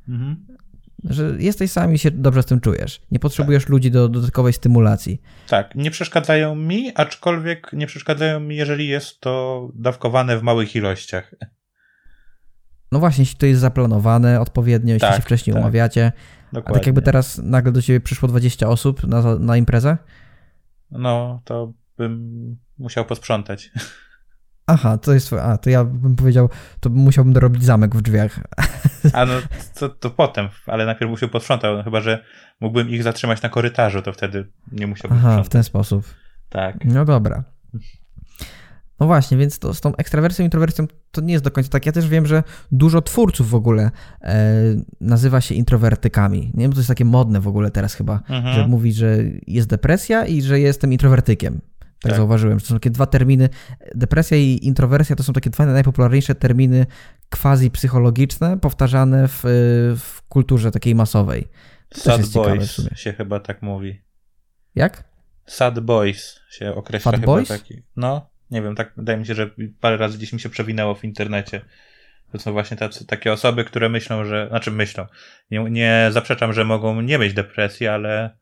Mhm. 0.09 0.47
Że 1.05 1.37
jesteś 1.39 1.71
sam 1.71 1.95
i 1.95 1.99
się 1.99 2.11
dobrze 2.11 2.43
z 2.43 2.47
tym 2.47 2.61
czujesz. 2.61 3.03
Nie 3.11 3.19
potrzebujesz 3.19 3.63
tak. 3.63 3.71
ludzi 3.71 3.91
do 3.91 4.09
dodatkowej 4.09 4.53
stymulacji. 4.53 5.21
Tak, 5.49 5.75
nie 5.75 5.91
przeszkadzają 5.91 6.55
mi, 6.55 6.93
aczkolwiek 6.95 7.71
nie 7.73 7.87
przeszkadzają 7.87 8.41
mi, 8.41 8.57
jeżeli 8.57 8.89
jest 8.89 9.21
to 9.21 9.69
dawkowane 9.75 10.39
w 10.39 10.43
małych 10.43 10.77
ilościach. 10.77 11.35
No 12.95 13.01
właśnie, 13.01 13.23
jeśli 13.23 13.37
to 13.37 13.47
jest 13.47 13.61
zaplanowane 13.61 14.41
odpowiednio, 14.41 14.95
jeśli 14.95 15.09
tak, 15.09 15.17
się 15.17 15.23
wcześniej 15.23 15.55
tak. 15.55 15.63
umawiacie. 15.63 16.13
Dokładnie. 16.53 16.77
A 16.77 16.79
tak 16.79 16.87
jakby 16.87 17.03
teraz 17.03 17.39
nagle 17.39 17.73
do 17.73 17.83
ciebie 17.83 18.01
przyszło 18.01 18.29
20 18.29 18.69
osób 18.69 19.05
na, 19.05 19.39
na 19.39 19.57
imprezę? 19.57 19.99
No, 20.91 21.41
to 21.45 21.73
bym 21.99 22.57
musiał 22.79 23.05
posprzątać. 23.05 23.71
Aha, 24.67 24.99
to 24.99 25.15
jest. 25.15 25.33
A, 25.33 25.59
to 25.59 25.71
ja 25.71 25.85
bym 25.85 26.17
powiedział, 26.17 26.49
to 26.81 26.91
musiałbym 26.91 27.33
dorobić 27.33 27.65
zamek 27.65 27.97
w 27.97 28.03
drzwiach. 28.03 28.41
A 29.13 29.27
no, 29.27 29.33
to, 29.79 29.89
to 29.89 30.11
potem, 30.11 30.49
ale 30.67 30.87
najpierw 30.87 31.11
musiał 31.11 31.29
posprzątać, 31.29 31.71
no, 31.77 31.83
chyba 31.83 32.01
że 32.01 32.25
mógłbym 32.61 32.91
ich 32.91 33.03
zatrzymać 33.03 33.43
na 33.43 33.49
korytarzu, 33.49 34.03
to 34.03 34.13
wtedy 34.13 34.49
nie 34.73 34.87
musiałbym 34.87 35.19
Aha, 35.19 35.29
sprzątać. 35.29 35.47
w 35.47 35.53
ten 35.53 35.65
sposób. 35.65 36.05
Tak. 36.49 36.77
No 36.85 37.05
dobra. 37.05 37.45
No 39.01 39.07
właśnie, 39.07 39.37
więc 39.37 39.59
to, 39.59 39.75
z 39.75 39.81
tą 39.81 39.97
ekstrawersją 39.97 40.43
i 40.43 40.47
introwersją 40.47 40.87
to 41.11 41.21
nie 41.21 41.33
jest 41.33 41.45
do 41.45 41.51
końca 41.51 41.71
tak. 41.71 41.87
Ja 41.87 41.93
też 41.93 42.09
wiem, 42.09 42.27
że 42.27 42.43
dużo 42.73 43.03
twórców 43.03 43.51
w 43.51 43.55
ogóle 43.55 43.91
e, 44.23 44.55
nazywa 45.01 45.41
się 45.41 45.55
introwertykami. 45.55 46.53
Nie 46.55 46.65
wiem, 46.65 46.73
to 46.73 46.79
jest 46.79 46.89
takie 46.89 47.05
modne 47.05 47.41
w 47.41 47.49
ogóle 47.49 47.71
teraz 47.71 47.95
chyba, 47.95 48.21
mhm. 48.29 48.55
że 48.55 48.69
mówi, 48.69 48.93
że 48.93 49.19
jest 49.47 49.69
depresja 49.69 50.27
i 50.27 50.43
że 50.43 50.61
jestem 50.61 50.93
introwertykiem. 50.93 51.61
Tak, 51.79 52.11
tak, 52.11 52.17
zauważyłem, 52.17 52.59
że 52.59 52.63
to 52.63 52.69
są 52.69 52.75
takie 52.75 52.91
dwa 52.91 53.07
terminy. 53.07 53.49
Depresja 53.95 54.37
i 54.37 54.59
introwersja 54.63 55.17
to 55.17 55.23
są 55.23 55.33
takie 55.33 55.51
dwa 55.51 55.67
najpopularniejsze 55.67 56.35
terminy 56.35 56.87
quasi 57.31 57.71
psychologiczne, 57.71 58.59
powtarzane 58.59 59.29
w, 59.29 59.41
w 59.99 60.23
kulturze 60.29 60.71
takiej 60.71 60.95
masowej. 60.95 61.49
To 61.89 62.01
Sad 62.01 62.29
boys 62.29 62.81
się 62.95 63.13
chyba 63.13 63.41
tak 63.41 63.63
mówi. 63.63 64.03
Jak? 64.75 65.05
Sad 65.47 65.81
boys 65.81 66.41
się 66.51 66.75
określa 66.75 67.13
Fat 67.13 67.21
chyba 67.21 67.33
boys? 67.33 67.49
taki. 67.49 67.83
No, 67.97 68.31
nie 68.55 68.63
wiem, 68.63 68.75
tak 68.75 68.93
wydaje 68.97 69.19
mi 69.19 69.27
się, 69.27 69.35
że 69.35 69.51
parę 69.81 69.97
razy 69.97 70.19
gdzieś 70.19 70.33
mi 70.33 70.41
się 70.41 70.49
przewinęło 70.49 70.95
w 70.95 71.05
internecie. 71.05 71.61
To 72.33 72.39
są 72.39 72.53
właśnie 72.53 72.77
tacy, 72.77 73.07
takie 73.07 73.33
osoby, 73.33 73.65
które 73.65 73.89
myślą, 73.89 74.25
że, 74.25 74.47
znaczy 74.49 74.71
myślą, 74.71 75.07
nie, 75.51 75.61
nie 75.71 76.09
zaprzeczam, 76.11 76.53
że 76.53 76.65
mogą 76.65 77.01
nie 77.01 77.19
mieć 77.19 77.35
depresji, 77.35 77.87
ale 77.87 78.37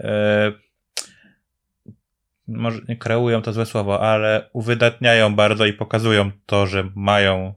e, 0.00 0.52
może 2.48 2.80
nie 2.88 2.96
kreują 2.96 3.42
to 3.42 3.52
złe 3.52 3.66
słowo, 3.66 4.00
ale 4.00 4.50
uwydatniają 4.52 5.34
bardzo 5.34 5.66
i 5.66 5.72
pokazują 5.72 6.30
to, 6.46 6.66
że 6.66 6.90
mają 6.94 7.54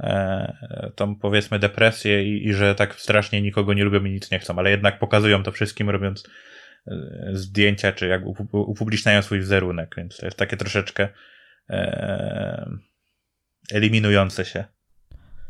e, 0.00 0.90
tą 0.94 1.16
powiedzmy 1.16 1.58
depresję 1.58 2.24
i, 2.24 2.48
i, 2.48 2.54
że 2.54 2.74
tak 2.74 2.94
strasznie 2.94 3.42
nikogo 3.42 3.74
nie 3.74 3.84
lubią 3.84 4.04
i 4.04 4.10
nic 4.10 4.30
nie 4.30 4.38
chcą, 4.38 4.58
ale 4.58 4.70
jednak 4.70 4.98
pokazują 4.98 5.42
to 5.42 5.52
wszystkim, 5.52 5.90
robiąc 5.90 6.28
zdjęcia, 7.32 7.92
czy 7.92 8.06
jak 8.06 8.22
upubliczniają 8.52 9.22
swój 9.22 9.38
wizerunek, 9.38 9.94
więc 9.96 10.16
to 10.16 10.26
jest 10.26 10.38
takie 10.38 10.56
troszeczkę 10.56 11.08
e, 11.70 12.70
eliminujące 13.72 14.44
się. 14.44 14.64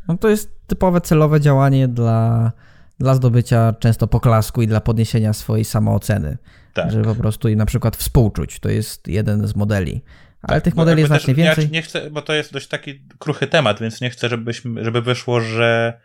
No 0.07 0.17
to 0.17 0.29
jest 0.29 0.67
typowe 0.67 1.01
celowe 1.01 1.41
działanie 1.41 1.87
dla 1.87 2.51
dla 2.99 3.15
zdobycia 3.15 3.73
często 3.79 4.07
poklasku 4.07 4.61
i 4.61 4.67
dla 4.67 4.81
podniesienia 4.81 5.33
swojej 5.33 5.65
samooceny. 5.65 6.37
Tak. 6.73 6.91
Żeby 6.91 7.03
po 7.03 7.15
prostu 7.15 7.49
im 7.49 7.57
na 7.57 7.65
przykład 7.65 7.95
współczuć. 7.95 8.59
To 8.59 8.69
jest 8.69 9.07
jeden 9.07 9.47
z 9.47 9.55
modeli. 9.55 10.01
Ale 10.41 10.57
tak, 10.57 10.63
tych 10.63 10.75
modeli 10.75 10.99
jest 10.99 11.09
znacznie 11.09 11.35
więcej. 11.35 11.63
Ja 11.63 11.71
nie 11.71 11.81
chcę, 11.81 12.11
bo 12.11 12.21
to 12.21 12.33
jest 12.33 12.53
dość 12.53 12.67
taki 12.67 13.01
kruchy 13.19 13.47
temat, 13.47 13.79
więc 13.79 14.01
nie 14.01 14.09
chcę, 14.09 14.29
żebyśmy, 14.29 14.83
żeby 14.83 15.01
wyszło, 15.01 15.41
że 15.41 15.99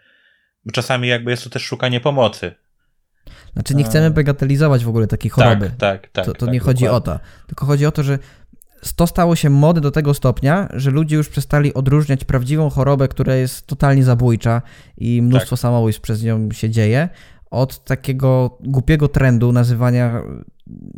czasami 0.73 1.09
jakby 1.09 1.31
jest 1.31 1.45
to 1.45 1.51
też 1.51 1.63
szukanie 1.63 2.01
pomocy. 2.01 2.55
Znaczy 3.53 3.75
nie 3.75 3.85
chcemy 3.85 4.11
bagatelizować 4.11 4.85
w 4.85 4.89
ogóle 4.89 5.07
takiej 5.07 5.31
choroby. 5.31 5.71
Tak, 5.71 5.79
tak, 5.79 6.11
tak. 6.13 6.25
To, 6.27 6.33
to 6.33 6.47
tak, 6.47 6.53
nie 6.53 6.61
chodzi 6.61 6.85
dokładnie. 6.85 7.13
o 7.13 7.19
to. 7.19 7.25
Tylko 7.47 7.67
chodzi 7.67 7.87
o 7.87 7.93
to, 7.93 8.03
że 8.03 8.19
to 8.97 9.07
stało 9.07 9.37
się 9.37 9.51
mody 9.51 9.81
do 9.81 9.91
tego 9.91 10.15
stopnia, 10.15 10.69
że 10.75 10.91
ludzie 10.91 11.17
już 11.17 11.29
przestali 11.29 11.75
odróżniać 11.75 12.25
prawdziwą 12.25 12.71
chorobę, 12.71 13.09
która 13.09 13.35
jest 13.35 13.67
totalnie 13.67 14.05
zabójcza 14.05 14.63
i 14.97 15.23
mnóstwo 15.23 15.57
tak. 15.57 15.61
samobójstw 15.61 16.03
przez 16.03 16.23
nią 16.23 16.51
się 16.53 16.71
dzieje, 16.71 17.09
od 17.51 17.85
takiego 17.85 18.59
głupiego 18.61 19.09
trendu 19.09 19.53
nazywania, 19.53 20.23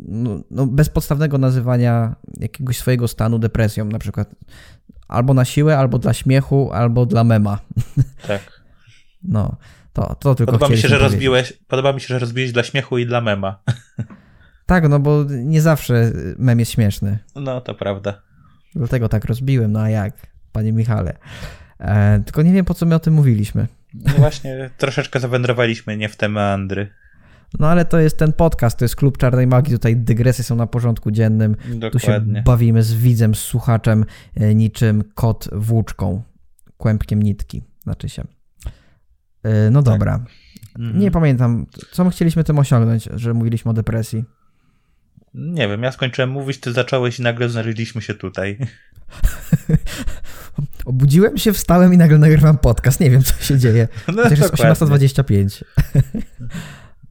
no, 0.07 0.39
no, 0.51 0.67
bezpodstawnego 0.67 1.37
nazywania 1.37 2.15
jakiegoś 2.39 2.77
swojego 2.77 3.07
stanu 3.07 3.39
depresją, 3.39 3.85
na 3.85 3.99
przykład 3.99 4.35
albo 5.07 5.33
na 5.33 5.45
siłę, 5.45 5.77
albo 5.77 5.99
dla 5.99 6.13
śmiechu, 6.13 6.71
albo 6.71 7.05
dla 7.05 7.23
mema. 7.23 7.59
Tak. 8.27 8.41
No, 9.25 9.55
to, 9.93 10.15
to 10.15 10.35
tylko 10.35 10.51
podoba 10.51 10.71
mi 10.71 10.77
się, 10.77 10.87
że 10.87 10.97
rozbiłeś, 10.97 11.53
Podoba 11.67 11.93
mi 11.93 12.01
się, 12.01 12.07
że 12.07 12.19
rozbiłeś 12.19 12.51
dla 12.51 12.63
śmiechu 12.63 12.97
i 12.97 13.05
dla 13.05 13.21
mema. 13.21 13.59
Tak, 14.65 14.89
no 14.89 14.99
bo 14.99 15.23
nie 15.29 15.61
zawsze 15.61 16.11
mem 16.37 16.59
jest 16.59 16.71
śmieszny. 16.71 17.19
No, 17.35 17.61
to 17.61 17.75
prawda. 17.75 18.21
Dlatego 18.75 19.09
tak 19.09 19.25
rozbiłem, 19.25 19.71
no 19.71 19.81
a 19.81 19.89
jak, 19.89 20.13
panie 20.51 20.73
Michale. 20.73 21.17
E, 21.79 22.19
tylko 22.25 22.41
nie 22.41 22.53
wiem, 22.53 22.65
po 22.65 22.73
co 22.73 22.85
my 22.85 22.95
o 22.95 22.99
tym 22.99 23.13
mówiliśmy. 23.13 23.67
No 23.93 24.13
właśnie, 24.13 24.69
troszeczkę 24.77 25.19
zawędrowaliśmy 25.19 25.97
nie 25.97 26.09
w 26.09 26.15
te 26.15 26.29
meandry. 26.29 26.89
No 27.59 27.67
ale 27.67 27.85
to 27.85 27.99
jest 27.99 28.17
ten 28.17 28.33
podcast, 28.33 28.77
to 28.77 28.85
jest 28.85 28.95
Klub 28.95 29.17
Czarnej 29.17 29.47
Magii, 29.47 29.73
tutaj 29.73 29.97
dygresje 29.97 30.43
są 30.43 30.55
na 30.55 30.67
porządku 30.67 31.11
dziennym. 31.11 31.55
Dokładnie. 31.65 31.89
Tu 31.91 31.99
się 31.99 32.21
bawimy 32.45 32.83
z 32.83 32.93
widzem, 32.93 33.35
z 33.35 33.39
słuchaczem, 33.39 34.05
e, 34.35 34.55
niczym 34.55 35.03
kot 35.15 35.49
włóczką, 35.51 36.21
kłębkiem 36.77 37.23
nitki, 37.23 37.63
znaczy 37.83 38.09
się. 38.09 38.23
E, 39.43 39.69
no 39.71 39.83
tak. 39.83 39.93
dobra. 39.93 40.19
Mhm. 40.79 40.99
Nie 40.99 41.11
pamiętam, 41.11 41.65
co 41.91 42.03
my 42.03 42.11
chcieliśmy 42.11 42.43
tym 42.43 42.59
osiągnąć, 42.59 43.09
że 43.15 43.33
mówiliśmy 43.33 43.71
o 43.71 43.73
depresji. 43.73 44.23
Nie 45.33 45.67
wiem, 45.67 45.83
ja 45.83 45.91
skończyłem 45.91 46.29
mówić, 46.29 46.59
ty 46.59 46.73
zacząłeś 46.73 47.19
i 47.19 47.21
nagle 47.21 47.49
znaleźliśmy 47.49 48.01
się 48.01 48.13
tutaj. 48.13 48.57
Obudziłem 50.85 51.37
się, 51.37 51.53
wstałem 51.53 51.93
i 51.93 51.97
nagle 51.97 52.17
nagrywam 52.17 52.57
podcast. 52.57 52.99
Nie 52.99 53.09
wiem, 53.09 53.23
co 53.23 53.43
się 53.43 53.57
dzieje. 53.57 53.87
No, 54.15 54.23
Chociaż 54.23 54.39
jest 54.39 54.53
18.25. 54.53 55.63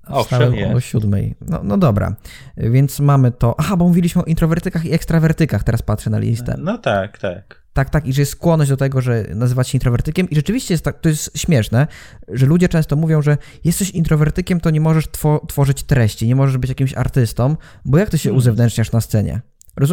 Owszem, 0.06 0.54
o 0.74 0.80
siódmej. 0.80 1.34
No, 1.40 1.60
no 1.64 1.78
dobra, 1.78 2.16
więc 2.56 3.00
mamy 3.00 3.30
to. 3.30 3.54
Aha, 3.58 3.76
bo 3.76 3.88
mówiliśmy 3.88 4.22
o 4.22 4.24
introwertykach 4.24 4.84
i 4.84 4.92
ekstrawertykach, 4.92 5.64
teraz 5.64 5.82
patrzę 5.82 6.10
na 6.10 6.18
listę. 6.18 6.56
No 6.58 6.78
tak, 6.78 7.18
tak. 7.18 7.61
Tak, 7.72 7.90
tak, 7.90 8.06
i 8.06 8.12
że 8.12 8.22
jest 8.22 8.32
skłonność 8.32 8.70
do 8.70 8.76
tego, 8.76 9.00
że 9.00 9.24
nazywać 9.34 9.68
się 9.68 9.76
introwertykiem. 9.76 10.30
I 10.30 10.34
rzeczywiście 10.34 10.74
jest 10.74 10.84
tak, 10.84 11.00
to 11.00 11.08
jest 11.08 11.38
śmieszne, 11.38 11.86
że 12.28 12.46
ludzie 12.46 12.68
często 12.68 12.96
mówią, 12.96 13.22
że 13.22 13.36
jesteś 13.64 13.90
introwertykiem, 13.90 14.60
to 14.60 14.70
nie 14.70 14.80
możesz 14.80 15.06
two, 15.06 15.46
tworzyć 15.48 15.82
treści, 15.82 16.28
nie 16.28 16.36
możesz 16.36 16.58
być 16.58 16.68
jakimś 16.68 16.94
artystą, 16.94 17.56
bo 17.84 17.98
jak 17.98 18.10
ty 18.10 18.18
się 18.18 18.28
hmm. 18.28 18.38
uzewnętrzniasz 18.38 18.92
na 18.92 19.00
scenie? 19.00 19.40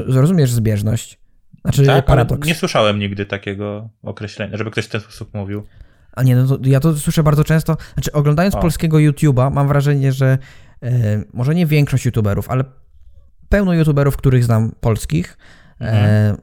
Rozumiesz 0.07 0.51
zbieżność? 0.51 1.19
Znaczy 1.61 1.85
tak, 1.85 2.05
paradoks. 2.05 2.47
nie 2.47 2.55
słyszałem 2.55 2.99
nigdy 2.99 3.25
takiego 3.25 3.89
określenia, 4.03 4.57
żeby 4.57 4.71
ktoś 4.71 4.85
w 4.85 4.89
ten 4.89 5.01
sposób 5.01 5.33
mówił. 5.33 5.63
A 6.11 6.23
nie, 6.23 6.35
no 6.35 6.47
to, 6.47 6.57
ja 6.63 6.79
to 6.79 6.97
słyszę 6.97 7.23
bardzo 7.23 7.43
często. 7.43 7.77
Znaczy, 7.93 8.11
oglądając 8.11 8.55
o. 8.55 8.59
polskiego 8.59 8.97
YouTube'a, 8.97 9.51
mam 9.51 9.67
wrażenie, 9.67 10.11
że 10.11 10.37
e, 10.83 11.23
może 11.33 11.55
nie 11.55 11.65
większość 11.65 12.05
YouTuberów, 12.05 12.49
ale 12.49 12.63
pełno 13.49 13.73
YouTuberów, 13.73 14.17
których 14.17 14.43
znam 14.43 14.71
polskich, 14.81 15.37
e, 15.81 15.83
mhm. 15.83 16.37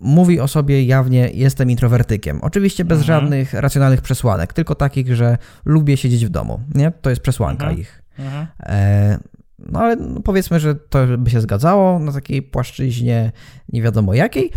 Mówi 0.00 0.40
o 0.40 0.48
sobie 0.48 0.84
jawnie, 0.84 1.30
jestem 1.34 1.70
introwertykiem. 1.70 2.40
Oczywiście 2.42 2.84
bez 2.84 2.98
mhm. 2.98 3.06
żadnych 3.06 3.52
racjonalnych 3.54 4.00
przesłanek, 4.00 4.52
tylko 4.52 4.74
takich, 4.74 5.14
że 5.14 5.38
lubię 5.64 5.96
siedzieć 5.96 6.26
w 6.26 6.28
domu. 6.28 6.60
Nie? 6.74 6.90
To 6.90 7.10
jest 7.10 7.22
przesłanka 7.22 7.64
mhm. 7.64 7.80
ich. 7.80 8.02
Mhm. 8.18 8.46
E, 8.62 9.18
no 9.58 9.80
ale 9.80 9.96
no 9.96 10.20
powiedzmy, 10.20 10.60
że 10.60 10.74
to 10.74 11.18
by 11.18 11.30
się 11.30 11.40
zgadzało 11.40 11.98
na 11.98 12.12
takiej 12.12 12.42
płaszczyźnie 12.42 13.32
nie 13.72 13.82
wiadomo 13.82 14.14
jakiej, 14.14 14.52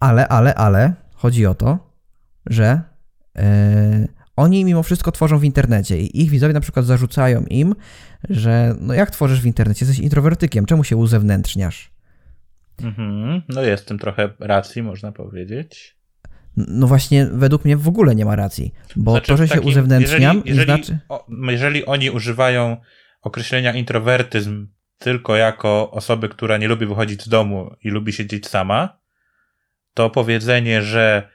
ale, 0.00 0.28
ale, 0.28 0.54
ale 0.54 0.92
chodzi 1.14 1.46
o 1.46 1.54
to, 1.54 1.78
że 2.46 2.90
E, 3.38 4.08
oni 4.36 4.64
mimo 4.64 4.82
wszystko 4.82 5.12
tworzą 5.12 5.38
w 5.38 5.44
internecie 5.44 6.00
i 6.00 6.22
ich 6.22 6.30
widzowie 6.30 6.54
na 6.54 6.60
przykład 6.60 6.86
zarzucają 6.86 7.44
im, 7.44 7.74
że 8.30 8.74
no 8.80 8.94
jak 8.94 9.10
tworzysz 9.10 9.40
w 9.40 9.46
internecie, 9.46 9.86
jesteś 9.86 10.04
introwertykiem, 10.04 10.66
czemu 10.66 10.84
się 10.84 10.96
uzewnętrzniasz? 10.96 11.92
Mhm, 12.84 13.42
no 13.48 13.62
jest 13.62 13.82
w 13.82 13.86
tym 13.86 13.98
trochę 13.98 14.30
racji, 14.40 14.82
można 14.82 15.12
powiedzieć. 15.12 15.96
No 16.56 16.86
właśnie, 16.86 17.26
według 17.32 17.64
mnie 17.64 17.76
w 17.76 17.88
ogóle 17.88 18.14
nie 18.14 18.24
ma 18.24 18.36
racji, 18.36 18.74
bo 18.96 19.10
znaczy, 19.10 19.26
to, 19.26 19.36
że 19.36 19.48
takim, 19.48 19.62
się 19.62 19.68
uzewnętrzniam, 19.68 20.36
jeżeli, 20.36 20.58
jeżeli, 20.58 20.84
znaczy... 20.84 20.98
O, 21.08 21.26
jeżeli 21.50 21.86
oni 21.86 22.10
używają 22.10 22.76
określenia 23.22 23.72
introwertyzm 23.72 24.66
tylko 24.98 25.36
jako 25.36 25.90
osoby, 25.90 26.28
która 26.28 26.56
nie 26.56 26.68
lubi 26.68 26.86
wychodzić 26.86 27.22
z 27.22 27.28
domu 27.28 27.74
i 27.82 27.90
lubi 27.90 28.12
siedzieć 28.12 28.48
sama, 28.48 28.98
to 29.94 30.10
powiedzenie, 30.10 30.82
że 30.82 31.28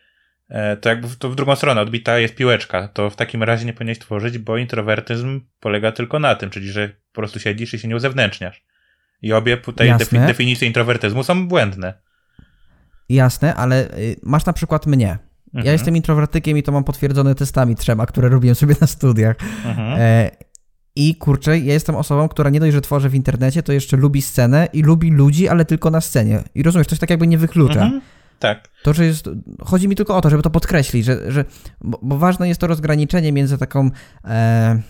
E, 0.49 0.77
to 0.77 0.89
jakby 0.89 1.07
to 1.19 1.29
w 1.29 1.35
drugą 1.35 1.55
stronę 1.55 1.81
odbita 1.81 2.19
jest 2.19 2.35
piłeczka, 2.35 2.87
to 2.87 3.09
w 3.09 3.15
takim 3.15 3.43
razie 3.43 3.65
nie 3.65 3.73
powinieneś 3.73 3.99
tworzyć, 3.99 4.37
bo 4.37 4.57
introwertyzm 4.57 5.41
polega 5.59 5.91
tylko 5.91 6.19
na 6.19 6.35
tym, 6.35 6.49
czyli 6.49 6.71
że 6.71 6.89
po 6.89 6.95
prostu 7.13 7.39
siedzisz 7.39 7.73
i 7.73 7.79
się 7.79 7.87
nie 7.87 7.95
uzewnętrzniasz. 7.95 8.63
I 9.21 9.33
obie 9.33 9.57
tutaj 9.57 9.87
Jasne. 9.87 10.27
definicje 10.27 10.67
introwertyzmu 10.67 11.23
są 11.23 11.47
błędne. 11.47 11.93
Jasne, 13.09 13.55
ale 13.55 13.97
y, 13.97 14.15
masz 14.23 14.45
na 14.45 14.53
przykład 14.53 14.85
mnie. 14.85 15.17
Mhm. 15.47 15.65
Ja 15.65 15.71
jestem 15.71 15.95
introwertykiem 15.95 16.57
i 16.57 16.63
to 16.63 16.71
mam 16.71 16.83
potwierdzone 16.83 17.35
testami 17.35 17.75
trzema, 17.75 18.05
które 18.05 18.29
robiłem 18.29 18.55
sobie 18.55 18.75
na 18.81 18.87
studiach. 18.87 19.35
Mhm. 19.65 20.01
E, 20.01 20.31
I 20.95 21.15
kurczę, 21.15 21.59
ja 21.59 21.73
jestem 21.73 21.95
osobą, 21.95 22.29
która 22.29 22.49
nie 22.49 22.59
dość, 22.59 22.73
że 22.73 22.81
tworzy 22.81 23.09
w 23.09 23.15
internecie, 23.15 23.63
to 23.63 23.73
jeszcze 23.73 23.97
lubi 23.97 24.21
scenę 24.21 24.67
i 24.73 24.81
lubi 24.81 25.11
ludzi, 25.11 25.47
ale 25.47 25.65
tylko 25.65 25.91
na 25.91 26.01
scenie. 26.01 26.43
I 26.55 26.63
rozumiesz, 26.63 26.87
się 26.87 26.97
tak 26.97 27.09
jakby 27.09 27.27
nie 27.27 27.37
wyklucza. 27.37 27.81
Mhm. 27.81 28.01
Tak. 28.39 28.69
To, 28.83 28.93
że 28.93 29.05
jest, 29.05 29.29
chodzi 29.59 29.87
mi 29.87 29.95
tylko 29.95 30.17
o 30.17 30.21
to, 30.21 30.29
żeby 30.29 30.43
to 30.43 30.49
podkreślić, 30.49 31.05
że, 31.05 31.31
że 31.31 31.45
bo, 31.81 31.99
bo 32.01 32.17
ważne 32.17 32.47
jest 32.47 32.61
to 32.61 32.67
rozgraniczenie 32.67 33.31
między 33.31 33.57
taką, 33.57 33.89
e, 34.25 34.81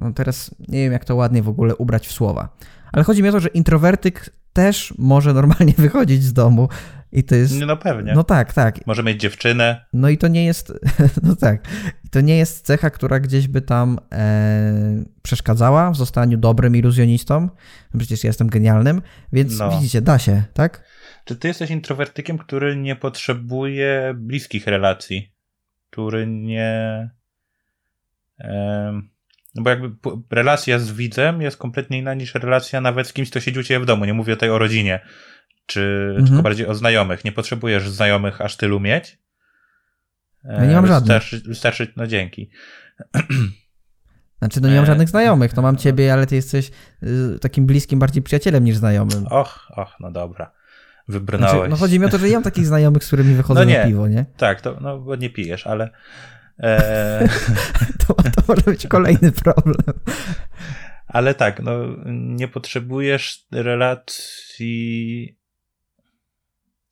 no 0.00 0.12
teraz 0.12 0.54
nie 0.68 0.78
wiem 0.78 0.92
jak 0.92 1.04
to 1.04 1.14
ładnie 1.16 1.42
w 1.42 1.48
ogóle 1.48 1.76
ubrać 1.76 2.08
w 2.08 2.12
słowa, 2.12 2.48
ale 2.94 3.04
chodzi 3.04 3.22
mi 3.22 3.28
o 3.28 3.32
to, 3.32 3.40
że 3.40 3.48
introwertyk 3.48 4.30
też 4.52 4.94
może 4.98 5.34
normalnie 5.34 5.72
wychodzić 5.86 6.22
z 6.22 6.32
domu 6.32 6.68
i 7.12 7.24
to 7.24 7.34
jest... 7.34 7.60
No 7.60 7.76
pewnie. 7.76 8.12
No 8.12 8.24
tak, 8.24 8.52
tak. 8.52 8.86
Może 8.86 9.02
mieć 9.02 9.20
dziewczynę. 9.20 9.84
No 9.92 10.08
i 10.08 10.18
to 10.18 10.28
nie 10.28 10.44
jest, 10.44 10.72
no 11.22 11.36
tak, 11.36 11.68
to 12.10 12.20
nie 12.20 12.36
jest 12.36 12.66
cecha, 12.66 12.90
która 12.90 13.20
gdzieś 13.20 13.48
by 13.48 13.60
tam 13.60 13.98
e, 14.12 15.04
przeszkadzała 15.22 15.90
w 15.90 15.96
zostaniu 15.96 16.38
dobrym 16.38 16.76
iluzjonistą. 16.76 17.48
Przecież 17.98 18.24
ja 18.24 18.28
jestem 18.28 18.48
genialnym, 18.48 19.02
więc 19.32 19.58
no. 19.58 19.70
widzicie, 19.70 20.02
da 20.02 20.18
się, 20.18 20.42
tak? 20.52 20.84
Czy 21.24 21.36
ty 21.36 21.48
jesteś 21.48 21.70
introwertykiem, 21.70 22.38
który 22.38 22.76
nie 22.76 22.96
potrzebuje 22.96 24.14
bliskich 24.16 24.66
relacji? 24.66 25.32
Który 25.90 26.26
nie. 26.26 27.10
No 29.54 29.62
bo 29.62 29.70
jakby 29.70 29.90
relacja 30.30 30.78
z 30.78 30.92
widzem 30.92 31.42
jest 31.42 31.56
kompletnie 31.56 31.98
inna 31.98 32.14
niż 32.14 32.34
relacja 32.34 32.80
nawet 32.80 33.08
z 33.08 33.12
kimś, 33.12 33.30
kto 33.30 33.40
siedzi 33.40 33.60
u 33.60 33.62
ciebie 33.62 33.80
w 33.80 33.86
domu. 33.86 34.04
Nie 34.04 34.14
mówię 34.14 34.34
tutaj 34.34 34.50
o 34.50 34.58
rodzinie, 34.58 35.00
czy 35.66 36.06
mhm. 36.08 36.26
tylko 36.26 36.42
bardziej 36.42 36.66
o 36.66 36.74
znajomych. 36.74 37.24
Nie 37.24 37.32
potrzebujesz 37.32 37.88
znajomych 37.90 38.40
aż 38.40 38.56
tylu 38.56 38.80
mieć. 38.80 39.18
Ja 40.44 40.64
nie 40.64 40.74
mam 40.74 40.86
żadnych. 40.86 41.22
Wystarczy, 41.46 41.92
no 41.96 42.06
dzięki. 42.06 42.50
Znaczy, 44.38 44.60
no 44.60 44.68
nie 44.68 44.74
mam 44.74 44.84
e, 44.84 44.86
żadnych 44.86 45.08
znajomych, 45.08 45.52
to 45.52 45.62
mam 45.62 45.76
ciebie, 45.76 46.12
ale 46.12 46.26
ty 46.26 46.34
jesteś 46.34 46.70
y, 47.02 47.38
takim 47.38 47.66
bliskim 47.66 47.98
bardziej 47.98 48.22
przyjacielem 48.22 48.64
niż 48.64 48.76
znajomym. 48.76 49.26
Och, 49.26 49.70
och, 49.76 50.00
no 50.00 50.10
dobra 50.10 50.52
wybrnąłeś. 51.08 51.54
Znaczy, 51.54 51.70
no 51.70 51.76
chodzi 51.76 52.00
mi 52.00 52.06
o 52.06 52.08
to, 52.08 52.18
że 52.18 52.28
ja 52.28 52.34
mam 52.34 52.42
takich 52.42 52.66
znajomych, 52.66 53.04
z 53.04 53.06
którymi 53.06 53.34
wychodzę 53.34 53.60
no 53.60 53.64
nie, 53.64 53.78
na 53.78 53.84
piwo, 53.84 54.08
nie? 54.08 54.26
Tak, 54.36 54.60
to, 54.60 54.76
no 54.80 54.98
bo 54.98 55.16
nie 55.16 55.30
pijesz, 55.30 55.66
ale... 55.66 55.90
E... 56.58 57.28
to, 58.06 58.14
to 58.14 58.42
może 58.48 58.62
być 58.62 58.86
kolejny 58.86 59.32
problem. 59.32 60.00
Ale 61.06 61.34
tak, 61.34 61.62
no 61.62 61.72
nie 62.06 62.48
potrzebujesz 62.48 63.46
relacji 63.52 65.38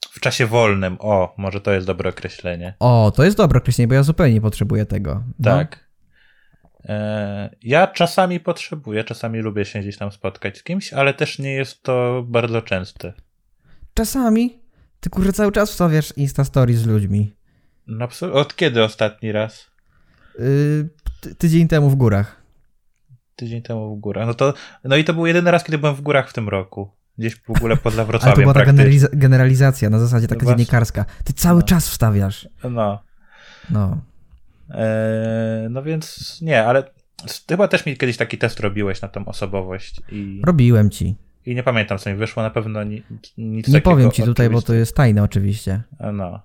w 0.01 0.20
czasie 0.20 0.46
wolnym. 0.46 0.96
O, 1.01 1.35
może 1.38 1.61
to 1.61 1.72
jest 1.72 1.87
dobre 1.87 2.11
określenie. 2.11 2.75
O, 2.79 3.12
to 3.16 3.25
jest 3.25 3.37
dobre 3.37 3.59
określenie, 3.59 3.88
bo 3.88 3.94
ja 3.94 4.03
zupełnie 4.03 4.35
nie 4.35 4.40
potrzebuję 4.40 4.87
tego. 4.87 5.25
No. 5.38 5.51
Tak. 5.51 5.92
E, 6.85 7.57
ja 7.62 7.87
czasami 7.87 8.40
potrzebuję, 8.40 9.05
czasami 9.05 9.40
lubię 9.40 9.64
się 9.64 9.81
gdzieś 9.81 9.98
tam 9.98 10.12
spotkać 10.12 10.59
z 10.59 10.62
kimś, 10.62 10.92
ale 10.92 11.14
też 11.14 11.38
nie 11.38 11.53
jest 11.53 11.83
to 11.83 12.25
bardzo 12.27 12.62
częste 12.62 13.12
czasami 13.94 14.62
ty 15.01 15.11
kurczę 15.11 15.33
cały 15.33 15.53
czas 15.53 15.70
wstawiasz 15.70 16.12
Insta 16.16 16.44
Stories 16.44 16.79
z 16.79 16.87
ludźmi. 16.87 17.35
No, 17.87 18.09
od 18.33 18.57
kiedy 18.57 18.85
ostatni 18.85 19.33
raz? 19.33 19.71
Yy, 20.38 20.88
ty, 21.21 21.35
tydzień 21.35 21.68
temu 21.68 21.90
w 21.90 21.95
górach. 21.97 22.42
Tydzień 23.37 23.62
temu 23.62 23.97
w 23.97 24.01
górach. 24.01 24.27
No 24.27 24.35
to, 24.35 24.55
no 24.85 24.97
i 24.97 25.05
to 25.05 25.14
był 25.14 25.27
jedyny 25.27 25.51
raz, 25.51 25.64
kiedy 25.64 25.79
byłem 25.79 25.95
w 25.95 26.01
górach 26.01 26.31
w 26.31 26.33
tym 26.33 26.49
roku. 26.49 26.90
Gdzieś 27.18 27.37
w 27.37 27.51
ogóle 27.51 27.77
poza 27.77 28.05
Wrocławiem. 28.07 28.35
Ale 28.37 28.47
to 28.47 28.53
była 28.53 28.66
ta 28.66 28.73
generaliza- 28.73 29.09
generalizacja 29.12 29.90
na 29.90 29.99
zasadzie 29.99 30.29
taka 30.29 30.45
No 30.45 30.51
dziennikarska. 30.51 31.05
Ty 31.25 31.33
cały 31.33 31.61
No. 31.61 31.66
czas 31.66 31.88
wstawiasz. 31.88 32.49
No. 32.71 33.03
No. 33.71 34.01
Eee, 34.71 35.71
no 35.71 35.83
więc 35.83 36.38
nie, 36.42 36.64
ale 36.64 36.85
chyba 37.49 37.68
też 37.68 37.87
mi 37.87 37.97
kiedyś 37.97 38.16
taki 38.16 38.38
test 38.38 38.61
robiłeś 38.61 39.03
na 39.03 39.09
tą 39.09 39.25
osobowość 39.25 40.01
i, 40.12 40.42
Robiłem 40.45 40.90
ci. 40.90 41.16
i 41.47 41.55
nie 41.55 41.62
pamiętam 41.62 41.99
co 41.99 42.11
mi 42.11 42.16
wyszło, 42.16 42.42
na 42.42 42.51
pewno 42.51 42.85
ni, 42.85 43.03
nic 43.38 43.68
Nie 43.68 43.75
takiego 43.75 43.90
powiem 43.90 44.11
ci 44.11 44.23
tutaj, 44.23 44.47
bo 44.49 44.53
to 44.53 44.59
oczywiście. 44.59 44.79
jest 44.79 44.97
tajne 44.97 45.23
oczywiście. 45.23 45.83
No. 46.12 46.40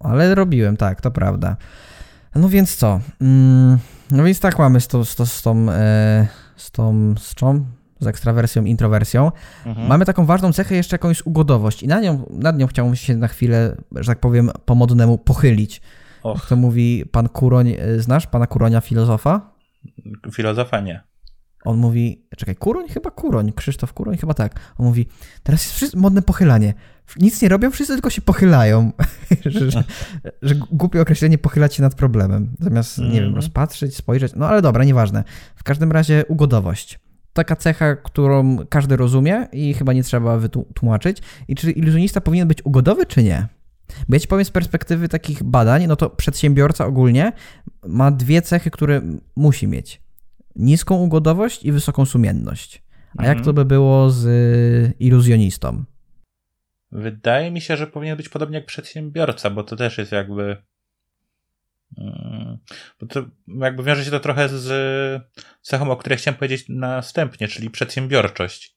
Ale 0.00 0.34
robiłem, 0.34 0.76
tak, 0.76 1.00
to 1.00 1.10
prawda. 1.10 1.56
No 2.34 2.48
więc 2.48 2.76
co? 2.76 3.00
Mm, 3.20 3.78
no 4.10 4.24
więc 4.24 4.40
tak 4.40 4.58
mamy 4.58 4.80
z, 4.80 4.88
to, 4.88 5.04
z, 5.04 5.16
to, 5.16 5.26
z 5.26 5.42
tą, 5.42 5.70
e, 5.70 6.26
z 6.56 6.70
tą, 6.70 7.14
z 7.18 7.34
czą? 7.34 7.64
Z 8.00 8.06
ekstrawersją, 8.06 8.64
introwersją. 8.64 9.32
Mhm. 9.66 9.88
Mamy 9.88 10.04
taką 10.04 10.26
ważną 10.26 10.52
cechę 10.52 10.74
jeszcze 10.74 10.94
jakąś 10.94 11.26
ugodowość 11.26 11.82
i 11.82 11.88
na 11.88 12.00
nią, 12.00 12.26
nad 12.30 12.58
nią 12.58 12.66
chciałbym 12.66 12.96
się 12.96 13.16
na 13.16 13.28
chwilę, 13.28 13.76
że 13.92 14.06
tak 14.12 14.20
powiem, 14.20 14.50
po 14.64 14.74
modnemu 14.74 15.18
pochylić. 15.18 15.80
Och, 16.22 16.36
Jak 16.40 16.46
to 16.48 16.56
mówi 16.56 17.04
pan 17.12 17.28
Kuroń, 17.28 17.68
e, 17.78 18.00
znasz 18.00 18.26
pana 18.26 18.46
Kuronia 18.46 18.80
filozofa? 18.80 19.50
filozofa 20.32 20.80
nie. 20.80 21.02
On 21.64 21.78
mówi, 21.78 22.26
czekaj, 22.36 22.56
Kuroń? 22.56 22.88
Chyba 22.88 23.10
Kuroń, 23.10 23.52
Krzysztof 23.52 23.92
Kuroń, 23.92 24.16
chyba 24.16 24.34
tak. 24.34 24.60
On 24.78 24.86
mówi, 24.86 25.06
teraz 25.42 25.62
jest 25.64 25.74
wszyscy, 25.74 25.96
modne 25.96 26.22
pochylanie. 26.22 26.74
Nic 27.20 27.42
nie 27.42 27.48
robią, 27.48 27.70
wszyscy 27.70 27.92
tylko 27.92 28.10
się 28.10 28.22
pochylają. 28.22 28.92
że, 29.46 29.70
że, 29.70 29.84
że 30.42 30.54
głupie 30.54 31.00
określenie 31.00 31.38
pochylać 31.38 31.74
się 31.74 31.82
nad 31.82 31.94
problemem. 31.94 32.54
Zamiast, 32.60 32.98
nie 32.98 33.04
wiem, 33.04 33.14
Mhm. 33.16 33.34
rozpatrzyć, 33.34 33.96
spojrzeć. 33.96 34.32
No 34.36 34.48
ale 34.48 34.62
dobra, 34.62 34.84
nieważne. 34.84 35.24
W 35.56 35.62
każdym 35.64 35.92
razie 35.92 36.24
ugodowość. 36.28 36.98
Taka 37.32 37.56
cecha, 37.56 37.96
którą 37.96 38.56
każdy 38.68 38.96
rozumie 38.96 39.48
i 39.52 39.74
chyba 39.74 39.92
nie 39.92 40.02
trzeba 40.02 40.38
wytłumaczyć. 40.38 41.18
I 41.48 41.54
czy 41.54 41.70
iluzjonista 41.70 42.20
powinien 42.20 42.48
być 42.48 42.66
ugodowy, 42.66 43.06
czy 43.06 43.22
nie? 43.22 43.48
Bo 44.08 44.16
ja 44.16 44.20
ci 44.20 44.28
powiem 44.28 44.44
z 44.44 44.50
perspektywy 44.50 45.08
takich 45.08 45.42
badań, 45.42 45.86
no 45.86 45.96
to 45.96 46.10
przedsiębiorca 46.10 46.86
ogólnie 46.86 47.32
ma 47.86 48.10
dwie 48.10 48.42
cechy, 48.42 48.70
które 48.70 49.02
musi 49.36 49.68
mieć. 49.68 50.03
Niską 50.56 50.94
ugodowość 50.96 51.64
i 51.64 51.72
wysoką 51.72 52.04
sumienność. 52.06 52.82
A 53.18 53.22
jak 53.22 53.30
Mhm. 53.36 53.44
to 53.44 53.52
by 53.52 53.64
było 53.64 54.10
z 54.10 54.24
y, 54.26 54.92
iluzjonistą? 54.98 55.84
Wydaje 56.92 57.50
mi 57.50 57.60
się, 57.60 57.76
że 57.76 57.86
powinien 57.86 58.16
być 58.16 58.28
podobnie 58.28 58.56
jak 58.58 58.66
przedsiębiorca, 58.66 59.50
bo 59.50 59.64
to 59.64 59.76
też 59.76 59.98
jest 59.98 60.12
jakby. 60.12 60.56
mm, 61.98 62.58
Bo 63.00 63.06
to 63.06 63.24
jakby 63.48 63.82
wiąże 63.82 64.04
się 64.04 64.10
to 64.10 64.20
trochę 64.20 64.48
z 64.48 64.68
cechą, 65.62 65.90
o 65.90 65.96
której 65.96 66.18
chciałem 66.18 66.38
powiedzieć 66.38 66.64
następnie, 66.68 67.48
czyli 67.48 67.70
przedsiębiorczość. 67.70 68.74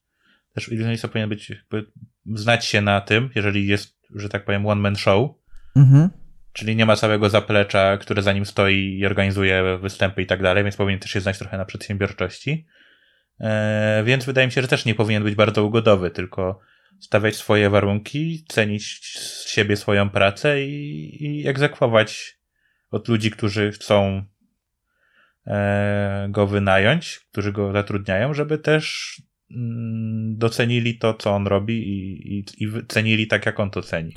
Też 0.54 0.68
iluzjonista 0.72 1.08
powinien 1.08 1.28
być, 1.28 1.50
jakby 1.50 1.86
znać 2.34 2.64
się 2.64 2.80
na 2.80 3.00
tym, 3.00 3.30
jeżeli 3.34 3.66
jest, 3.66 3.96
że 4.14 4.28
tak 4.28 4.44
powiem, 4.44 4.66
one 4.66 4.80
man 4.80 4.96
show, 4.96 5.30
Mhm. 5.76 6.10
Czyli 6.52 6.76
nie 6.76 6.86
ma 6.86 6.96
całego 6.96 7.28
zaplecza, 7.28 7.96
które 7.96 8.22
za 8.22 8.32
nim 8.32 8.46
stoi 8.46 8.98
i 8.98 9.06
organizuje 9.06 9.78
występy 9.78 10.22
i 10.22 10.26
tak 10.26 10.42
dalej, 10.42 10.64
więc 10.64 10.76
powinien 10.76 11.00
też 11.00 11.10
się 11.10 11.20
znać 11.20 11.38
trochę 11.38 11.58
na 11.58 11.64
przedsiębiorczości. 11.64 12.66
E, 13.40 14.02
więc 14.04 14.24
wydaje 14.24 14.46
mi 14.46 14.52
się, 14.52 14.62
że 14.62 14.68
też 14.68 14.84
nie 14.84 14.94
powinien 14.94 15.22
być 15.22 15.34
bardzo 15.34 15.64
ugodowy, 15.64 16.10
tylko 16.10 16.60
stawiać 17.00 17.36
swoje 17.36 17.70
warunki, 17.70 18.44
cenić 18.48 19.00
z 19.18 19.48
siebie 19.48 19.76
swoją 19.76 20.10
pracę 20.10 20.64
i, 20.64 21.24
i 21.24 21.48
egzekwować 21.48 22.38
od 22.90 23.08
ludzi, 23.08 23.30
którzy 23.30 23.72
chcą 23.72 24.22
e, 25.46 26.28
go 26.30 26.46
wynająć, 26.46 27.20
którzy 27.32 27.52
go 27.52 27.72
zatrudniają, 27.72 28.34
żeby 28.34 28.58
też 28.58 29.14
mm, 29.50 30.38
docenili 30.38 30.98
to, 30.98 31.14
co 31.14 31.34
on 31.34 31.46
robi 31.46 31.88
i, 31.88 32.38
i, 32.38 32.44
i 32.64 32.86
cenili 32.88 33.26
tak, 33.26 33.46
jak 33.46 33.60
on 33.60 33.70
to 33.70 33.82
ceni. 33.82 34.14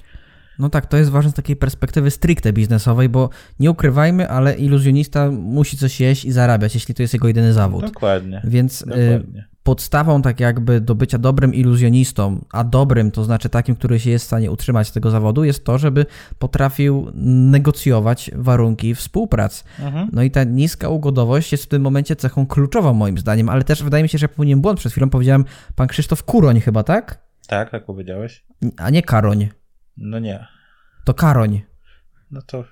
No 0.60 0.70
tak, 0.70 0.86
to 0.86 0.98
jest 0.98 1.10
ważne 1.10 1.32
z 1.32 1.34
takiej 1.34 1.56
perspektywy 1.56 2.12
stricte 2.12 2.54
biznesowej, 2.54 3.10
bo 3.10 3.30
nie 3.60 3.72
ukrywajmy, 3.72 4.30
ale 4.30 4.56
iluzjonista 4.56 5.32
musi 5.32 5.78
coś 5.78 6.00
jeść 6.00 6.26
i 6.26 6.32
zarabiać, 6.32 6.74
jeśli 6.74 6.96
to 6.96 7.02
jest 7.02 7.14
jego 7.14 7.28
jedyny 7.28 7.54
zawód. 7.54 7.86
Dokładnie. 7.86 8.42
Więc 8.44 8.82
y, 8.82 8.86
Dokładnie. 8.86 9.48
podstawą 9.64 10.22
tak 10.22 10.40
jakby 10.40 10.82
do 10.82 10.96
bycia 10.96 11.18
dobrym 11.18 11.54
iluzjonistą, 11.54 12.46
a 12.52 12.64
dobrym 12.64 13.12
to 13.12 13.24
znaczy 13.24 13.50
takim, 13.50 13.76
który 13.76 14.00
się 14.00 14.10
jest 14.10 14.26
w 14.26 14.28
stanie 14.28 14.52
utrzymać 14.52 14.92
tego 14.92 15.12
zawodu, 15.12 15.44
jest 15.44 15.66
to, 15.66 15.78
żeby 15.78 16.06
potrafił 16.40 17.12
negocjować 17.52 18.32
warunki 18.36 18.96
współprac. 18.96 19.64
Mhm. 19.80 20.10
No 20.14 20.24
i 20.24 20.32
ta 20.32 20.44
niska 20.44 20.90
ugodowość 20.90 21.52
jest 21.52 21.64
w 21.64 21.68
tym 21.68 21.82
momencie 21.82 22.16
cechą 22.16 22.48
kluczową 22.48 22.94
moim 22.94 23.18
zdaniem, 23.18 23.50
ale 23.50 23.64
też 23.64 23.84
wydaje 23.84 24.04
mi 24.04 24.10
się, 24.10 24.18
że 24.18 24.28
popełniłem 24.30 24.62
błąd. 24.62 24.80
Przed 24.80 24.92
chwilą 24.92 25.10
powiedziałem 25.10 25.46
pan 25.76 25.88
Krzysztof 25.88 26.24
Kuroń 26.24 26.60
chyba, 26.62 26.84
tak? 26.84 27.20
Tak, 27.48 27.70
tak 27.70 27.86
powiedziałeś? 27.86 28.44
A 28.78 28.90
nie 28.90 29.02
Karoń. 29.02 29.50
No 29.98 30.20
nie. 30.20 30.48
To 31.06 31.14
Karoń. 31.14 31.62
No 32.32 32.42
to. 32.42 32.64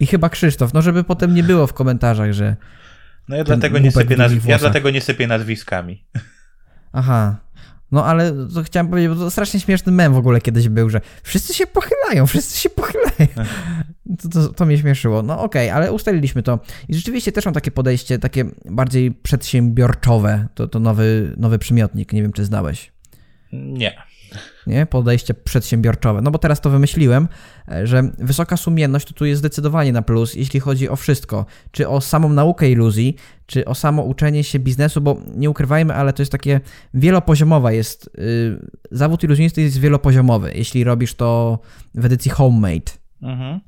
I 0.00 0.06
chyba 0.06 0.28
Krzysztof, 0.28 0.74
no 0.74 0.82
żeby 0.82 1.04
potem 1.04 1.34
nie 1.34 1.42
było 1.42 1.66
w 1.66 1.72
komentarzach, 1.74 2.32
że 2.32 2.56
No 3.28 3.36
ja 3.36 3.44
dlatego 3.44 3.78
nie 3.78 3.92
sypię 3.92 4.16
nazw... 4.16 4.44
ja 4.46 4.58
dlatego 4.58 4.90
nie 4.90 5.00
sypię 5.00 5.26
nazwiskami. 5.26 6.06
aha. 6.92 7.36
No 7.92 8.04
ale 8.04 8.32
to 8.54 8.62
chciałem 8.62 8.88
powiedzieć, 8.88 9.08
bo 9.10 9.16
to 9.16 9.30
strasznie 9.30 9.60
śmieszny 9.60 9.92
mem 9.92 10.12
w 10.12 10.16
ogóle 10.16 10.40
kiedyś 10.40 10.68
był, 10.68 10.90
że 10.90 11.00
wszyscy 11.22 11.54
się 11.54 11.66
pochylają, 11.66 12.26
wszyscy 12.26 12.60
się 12.60 12.70
pochylają. 12.70 13.28
To, 14.22 14.28
to, 14.28 14.48
to 14.48 14.66
mnie 14.66 14.78
śmieszyło. 14.78 15.22
No 15.22 15.40
okej, 15.42 15.70
ale 15.70 15.92
ustaliliśmy 15.92 16.42
to. 16.42 16.58
I 16.88 16.94
rzeczywiście 16.94 17.32
też 17.32 17.44
mam 17.44 17.54
takie 17.54 17.70
podejście, 17.70 18.18
takie 18.18 18.44
bardziej 18.64 19.12
przedsiębiorczowe. 19.12 20.48
To, 20.54 20.68
to 20.68 20.80
nowy, 20.80 21.34
nowy 21.36 21.58
przymiotnik, 21.58 22.12
nie 22.12 22.22
wiem 22.22 22.32
czy 22.32 22.44
znałeś. 22.44 22.92
Nie. 23.52 24.02
Nie? 24.68 24.86
podejście 24.86 25.34
przedsiębiorczowe. 25.34 26.22
No 26.22 26.30
bo 26.30 26.38
teraz 26.38 26.60
to 26.60 26.70
wymyśliłem, 26.70 27.28
e, 27.68 27.86
że 27.86 28.02
wysoka 28.18 28.56
sumienność 28.56 29.08
to 29.08 29.14
tu 29.14 29.24
jest 29.24 29.38
zdecydowanie 29.38 29.92
na 29.92 30.02
plus, 30.02 30.34
jeśli 30.34 30.60
chodzi 30.60 30.88
o 30.88 30.96
wszystko. 30.96 31.46
Czy 31.70 31.88
o 31.88 32.00
samą 32.00 32.28
naukę 32.28 32.70
iluzji, 32.70 33.16
czy 33.46 33.64
o 33.64 33.74
samo 33.74 34.02
uczenie 34.02 34.44
się 34.44 34.58
biznesu, 34.58 35.00
bo 35.00 35.20
nie 35.36 35.50
ukrywajmy, 35.50 35.94
ale 35.94 36.12
to 36.12 36.22
jest 36.22 36.32
takie 36.32 36.60
wielopoziomowe 36.94 37.74
jest. 37.74 38.10
Yy, 38.18 38.70
zawód 38.90 39.24
iluzjonisty 39.24 39.62
jest 39.62 39.78
wielopoziomowy, 39.78 40.52
jeśli 40.54 40.84
robisz 40.84 41.14
to 41.14 41.58
w 41.94 42.04
edycji 42.04 42.30
homemade. 42.30 42.92
Mhm. 43.22 43.60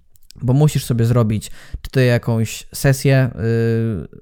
Bo 0.42 0.52
musisz 0.52 0.84
sobie 0.84 1.04
zrobić, 1.04 1.50
czy 1.82 1.90
to 1.90 2.00
jakąś 2.00 2.66
sesję, 2.74 3.30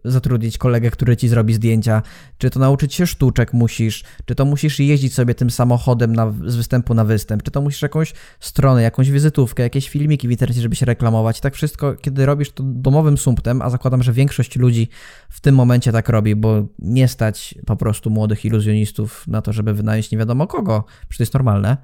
yy, 0.04 0.12
zatrudnić 0.12 0.58
kolegę, 0.58 0.90
który 0.90 1.16
ci 1.16 1.28
zrobi 1.28 1.54
zdjęcia, 1.54 2.02
czy 2.38 2.50
to 2.50 2.60
nauczyć 2.60 2.94
się 2.94 3.06
sztuczek 3.06 3.52
musisz, 3.52 4.04
czy 4.24 4.34
to 4.34 4.44
musisz 4.44 4.78
jeździć 4.78 5.14
sobie 5.14 5.34
tym 5.34 5.50
samochodem 5.50 6.16
na, 6.16 6.34
z 6.46 6.56
występu 6.56 6.94
na 6.94 7.04
występ, 7.04 7.42
czy 7.42 7.50
to 7.50 7.60
musisz 7.60 7.82
jakąś 7.82 8.12
stronę, 8.40 8.82
jakąś 8.82 9.10
wizytówkę, 9.10 9.62
jakieś 9.62 9.88
filmiki 9.88 10.28
w 10.28 10.30
internecie, 10.30 10.60
żeby 10.60 10.76
się 10.76 10.86
reklamować. 10.86 11.40
Tak 11.40 11.54
wszystko, 11.54 11.94
kiedy 11.94 12.26
robisz 12.26 12.50
to 12.52 12.62
domowym 12.66 13.18
sumptem, 13.18 13.62
a 13.62 13.70
zakładam, 13.70 14.02
że 14.02 14.12
większość 14.12 14.56
ludzi 14.56 14.88
w 15.28 15.40
tym 15.40 15.54
momencie 15.54 15.92
tak 15.92 16.08
robi, 16.08 16.36
bo 16.36 16.66
nie 16.78 17.08
stać 17.08 17.54
po 17.66 17.76
prostu 17.76 18.10
młodych 18.10 18.44
iluzjonistów 18.44 19.26
na 19.26 19.42
to, 19.42 19.52
żeby 19.52 19.74
wynająć 19.74 20.10
nie 20.10 20.18
wiadomo 20.18 20.46
kogo, 20.46 20.84
przecież 21.08 21.18
to 21.18 21.22
jest 21.22 21.34
normalne 21.34 21.76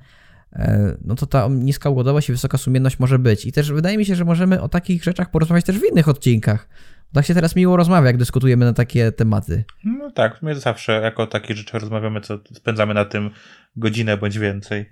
no 1.05 1.15
to 1.15 1.27
ta 1.27 1.49
niska 1.49 1.91
ugodowość 1.91 2.29
i 2.29 2.33
wysoka 2.33 2.59
sumienność 2.59 2.99
może 2.99 3.19
być. 3.19 3.47
I 3.47 3.53
też 3.53 3.73
wydaje 3.73 3.99
mi 3.99 4.05
się, 4.05 4.15
że 4.15 4.25
możemy 4.25 4.61
o 4.61 4.69
takich 4.69 5.05
rzeczach 5.05 5.31
porozmawiać 5.31 5.65
też 5.65 5.79
w 5.79 5.85
innych 5.93 6.09
odcinkach. 6.09 6.69
Tak 7.13 7.27
się 7.27 7.35
teraz 7.35 7.57
miło 7.57 7.77
rozmawia, 7.77 8.07
jak 8.07 8.17
dyskutujemy 8.17 8.65
na 8.65 8.73
takie 8.73 9.13
tematy. 9.13 9.65
No 9.85 10.11
tak, 10.11 10.43
my 10.43 10.61
zawsze 10.61 10.93
jako 10.93 11.23
o 11.23 11.27
takich 11.27 11.57
rzeczach 11.57 11.81
rozmawiamy, 11.81 12.21
co 12.21 12.39
spędzamy 12.53 12.95
na 12.95 13.05
tym 13.05 13.31
godzinę 13.77 14.17
bądź 14.17 14.39
więcej. 14.39 14.91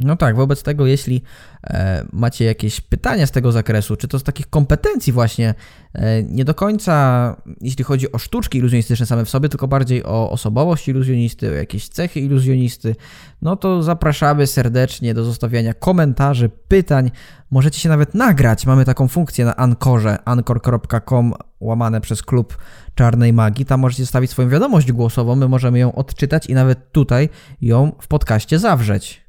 No 0.00 0.16
tak, 0.16 0.36
wobec 0.36 0.62
tego, 0.62 0.86
jeśli 0.86 1.22
e, 1.64 2.04
macie 2.12 2.44
jakieś 2.44 2.80
pytania 2.80 3.26
z 3.26 3.30
tego 3.30 3.52
zakresu, 3.52 3.96
czy 3.96 4.08
to 4.08 4.18
z 4.18 4.22
takich 4.22 4.50
kompetencji 4.50 5.12
właśnie, 5.12 5.54
e, 5.94 6.22
nie 6.22 6.44
do 6.44 6.54
końca 6.54 7.36
jeśli 7.60 7.84
chodzi 7.84 8.12
o 8.12 8.18
sztuczki 8.18 8.58
iluzjonistyczne 8.58 9.06
same 9.06 9.24
w 9.24 9.30
sobie, 9.30 9.48
tylko 9.48 9.68
bardziej 9.68 10.04
o 10.04 10.30
osobowość 10.30 10.88
iluzjonisty, 10.88 11.50
o 11.50 11.52
jakieś 11.52 11.88
cechy 11.88 12.20
iluzjonisty, 12.20 12.96
no 13.42 13.56
to 13.56 13.82
zapraszamy 13.82 14.46
serdecznie 14.46 15.14
do 15.14 15.24
zostawiania 15.24 15.74
komentarzy, 15.74 16.50
pytań. 16.68 17.10
Możecie 17.50 17.80
się 17.80 17.88
nawet 17.88 18.14
nagrać. 18.14 18.66
Mamy 18.66 18.84
taką 18.84 19.08
funkcję 19.08 19.44
na 19.44 19.56
Ankorze, 19.56 20.18
ankor.com 20.24 21.34
łamane 21.60 22.00
przez 22.00 22.22
klub 22.22 22.58
Czarnej 22.94 23.32
Magii. 23.32 23.64
Tam 23.64 23.80
możecie 23.80 24.02
zostawić 24.02 24.30
swoją 24.30 24.48
wiadomość 24.48 24.92
głosową, 24.92 25.36
my 25.36 25.48
możemy 25.48 25.78
ją 25.78 25.94
odczytać 25.94 26.46
i 26.46 26.54
nawet 26.54 26.92
tutaj 26.92 27.28
ją 27.60 27.92
w 28.00 28.08
podcaście 28.08 28.58
zawrzeć. 28.58 29.27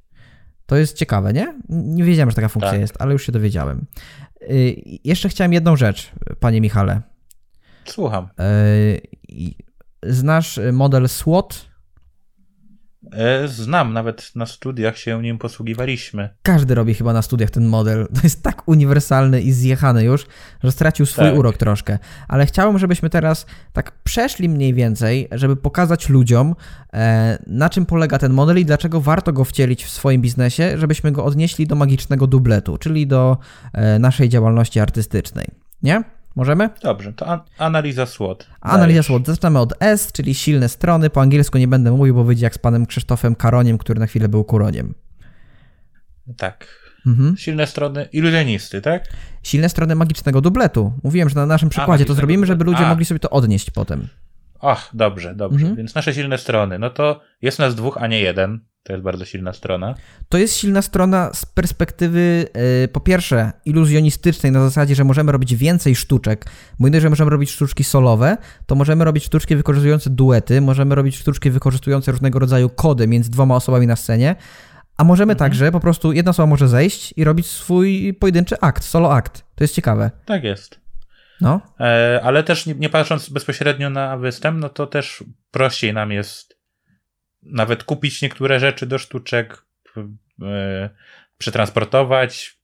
To 0.70 0.76
jest 0.78 0.98
ciekawe, 0.98 1.34
nie? 1.34 1.54
Nie 1.70 2.04
wiedziałem, 2.04 2.30
że 2.30 2.36
taka 2.36 2.50
funkcja 2.50 2.72
Tak. 2.72 2.80
jest, 2.82 2.94
ale 3.00 3.14
już 3.14 3.26
się 3.26 3.32
dowiedziałem. 3.32 3.86
Y, 4.42 4.76
Jeszcze 5.04 5.30
chciałem 5.30 5.54
jedną 5.54 5.76
rzecz, 5.76 6.12
panie 6.40 6.62
Michale. 6.62 7.02
Słucham. 7.86 8.28
Y, 8.40 9.02
Znasz 10.04 10.60
model 10.74 11.10
SWOT? 11.10 11.69
E, 13.14 13.48
znam, 13.48 13.94
nawet 13.94 14.32
na 14.36 14.46
studiach 14.46 14.98
się 14.98 15.22
nim 15.22 15.38
posługiwaliśmy. 15.38 16.30
Każdy 16.42 16.76
robi 16.76 16.94
chyba 16.94 17.14
na 17.14 17.22
studiach 17.22 17.50
ten 17.50 17.66
model. 17.66 18.08
To 18.16 18.22
jest 18.24 18.44
tak 18.44 18.68
uniwersalny 18.68 19.42
i 19.42 19.52
zjechany 19.52 20.04
już, 20.04 20.26
że 20.64 20.72
stracił 20.72 21.06
swój 21.06 21.26
Tak. 21.26 21.38
urok 21.38 21.58
troszkę. 21.58 22.00
Ale 22.28 22.46
chciałbym, 22.46 22.80
żebyśmy 22.80 23.10
teraz 23.10 23.46
tak 23.74 23.92
przeszli 24.04 24.50
mniej 24.50 24.74
więcej, 24.74 25.28
żeby 25.32 25.56
pokazać 25.56 26.10
ludziom, 26.10 26.56
e, 26.94 27.44
na 27.48 27.70
czym 27.70 27.86
polega 27.86 28.18
ten 28.18 28.34
model 28.34 28.58
i 28.60 28.66
dlaczego 28.66 29.02
warto 29.02 29.34
go 29.34 29.46
wcielić 29.46 29.86
w 29.86 29.90
swoim 29.90 30.22
biznesie, 30.22 30.78
żebyśmy 30.78 31.12
go 31.12 31.26
odnieśli 31.26 31.68
do 31.68 31.76
magicznego 31.76 32.28
dubletu, 32.28 32.78
czyli 32.78 33.08
do 33.08 33.38
e, 33.74 34.00
naszej 34.00 34.30
działalności 34.30 34.80
artystycznej. 34.80 35.48
Nie? 35.84 36.04
Możemy? 36.40 36.70
Dobrze, 36.84 37.14
to 37.14 37.28
an- 37.28 37.40
analiza 37.58 38.06
SWOT. 38.06 38.48
Analiza. 38.62 39.04
SWOT. 39.04 39.26
Zaczynamy 39.28 39.60
od 39.60 39.74
S, 39.80 40.12
czyli 40.12 40.36
silne 40.36 40.70
strony. 40.70 41.10
Po 41.10 41.22
angielsku 41.22 41.58
nie 41.58 41.68
będę 41.68 41.92
mówił, 41.92 42.16
bo 42.16 42.24
wyjdzie 42.24 42.46
jak 42.46 42.56
z 42.56 42.58
panem 42.58 42.86
Krzysztofem 42.86 43.36
Karoniem, 43.36 43.78
który 43.78 44.00
na 44.00 44.08
chwilę 44.08 44.30
był 44.30 44.44
kuroniem. 44.44 44.94
Tak. 46.38 46.68
Mhm. 47.08 47.38
Silne 47.38 47.68
strony 47.68 48.08
iluzjonisty, 48.12 48.82
tak? 48.82 49.04
Silne 49.44 49.70
strony 49.70 49.96
magicznego 49.96 50.42
dubletu. 50.42 50.94
Mówiłem, 51.04 51.30
że 51.30 51.36
na 51.36 51.46
naszym 51.46 51.70
przykładzie 51.70 52.06
to 52.06 52.10
magicznego 52.10 52.16
zrobimy, 52.16 52.46
żeby 52.46 52.64
ludzie 52.64 52.86
A. 52.86 52.90
mogli 52.90 53.06
sobie 53.06 53.20
to 53.20 53.30
odnieść 53.30 53.72
potem. 53.72 54.08
Ach, 54.62 54.90
dobrze, 54.94 55.36
dobrze. 55.36 55.60
Mhm. 55.60 55.76
Więc 55.76 55.96
nasze 55.96 56.14
silne 56.14 56.38
strony. 56.38 56.80
No 56.80 56.90
to 56.90 57.22
jest 57.42 57.60
nas 57.60 57.76
dwóch, 57.76 57.98
a 57.98 58.08
nie 58.08 58.20
jeden. 58.20 58.60
To 58.90 58.94
jest 58.94 59.04
bardzo 59.04 59.26
silna 59.26 59.54
strona. 59.54 59.96
To 60.30 60.38
jest 60.38 60.58
silna 60.58 60.82
strona 60.82 61.32
z 61.34 61.46
perspektywy, 61.46 62.46
yy, 62.82 62.88
po 62.88 63.00
pierwsze, 63.00 63.52
iluzjonistycznej, 63.66 64.52
na 64.52 64.62
zasadzie, 64.62 64.96
że 64.96 65.04
możemy 65.04 65.32
robić 65.32 65.56
więcej 65.56 65.96
sztuczek, 65.96 66.46
bo 66.80 66.88
inne, 66.88 67.02
że 67.02 67.10
możemy 67.10 67.32
robić 67.32 67.52
sztuczki 67.52 67.84
solowe, 67.84 68.38
to 68.66 68.76
możemy 68.76 69.06
robić 69.06 69.24
sztuczki 69.24 69.56
wykorzystujące 69.56 70.10
duety, 70.10 70.62
możemy 70.62 70.96
robić 70.96 71.18
sztuczki 71.18 71.52
wykorzystujące 71.52 72.12
różnego 72.12 72.40
rodzaju 72.40 72.70
kody 72.70 73.08
między 73.08 73.32
dwoma 73.32 73.56
osobami 73.56 73.88
na 73.88 73.96
scenie, 73.96 74.36
a 74.98 75.04
możemy 75.04 75.36
także 75.36 75.72
po 75.72 75.80
prostu 75.80 76.14
jedna 76.14 76.30
osoba 76.30 76.48
może 76.48 76.68
zejść 76.68 77.14
i 77.18 77.24
robić 77.24 77.46
swój 77.48 78.14
pojedynczy 78.14 78.56
akt, 78.62 78.84
solo 78.84 79.14
akt. 79.14 79.46
To 79.56 79.64
jest 79.64 79.76
ciekawe. 79.76 80.12
Tak 80.26 80.44
jest. 80.44 80.80
No. 81.42 81.62
E, 81.80 82.20
ale 82.24 82.44
też 82.44 82.66
nie, 82.66 82.76
nie 82.76 82.90
patrząc 82.90 83.30
bezpośrednio 83.30 83.90
na 83.90 84.18
występ, 84.18 84.60
no 84.60 84.70
to 84.70 84.88
też 84.88 85.24
prościej 85.52 85.94
nam 85.94 86.12
jest 86.12 86.59
nawet 87.44 87.84
kupić 87.84 88.22
niektóre 88.22 88.60
rzeczy 88.60 88.86
do 88.86 88.98
sztuczek, 88.98 89.66
e, 90.42 90.90
przetransportować. 91.38 92.60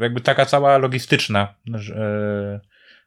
Jakby 0.00 0.20
taka 0.20 0.46
cała 0.46 0.78
logistyczna 0.78 1.54
e, 1.96 2.60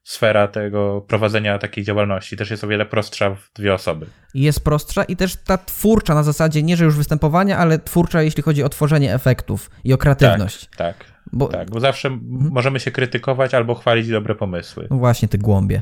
sfera 0.04 0.48
tego 0.48 1.02
prowadzenia 1.02 1.58
takiej 1.60 1.84
działalności 1.84 2.38
też 2.38 2.52
jest 2.52 2.64
o 2.64 2.68
wiele 2.68 2.86
prostsza 2.86 3.36
w 3.36 3.50
dwie 3.56 3.74
osoby. 3.74 4.06
jest 4.34 4.64
prostsza 4.64 5.04
i 5.04 5.16
też 5.16 5.36
ta 5.36 5.58
twórcza 5.58 6.16
na 6.16 6.24
zasadzie 6.24 6.64
nie, 6.64 6.78
że 6.78 6.86
już 6.86 6.98
występowania, 6.98 7.58
ale 7.58 7.80
twórcza, 7.80 8.22
jeśli 8.22 8.44
chodzi 8.44 8.64
o 8.64 8.70
tworzenie 8.70 9.14
efektów 9.14 9.70
i 9.84 9.94
o 9.94 9.98
kreatywność. 9.98 10.70
Tak, 10.78 11.06
Bo, 11.34 11.48
tak, 11.48 11.70
bo 11.70 11.80
zawsze 11.80 12.08
m- 12.08 12.20
możemy 12.52 12.80
się 12.80 12.92
krytykować 12.92 13.54
albo 13.54 13.76
chwalić 13.76 14.10
dobre 14.10 14.36
pomysły. 14.36 14.88
No 14.90 14.98
właśnie, 14.98 15.28
ty 15.28 15.38
głąbie. 15.38 15.82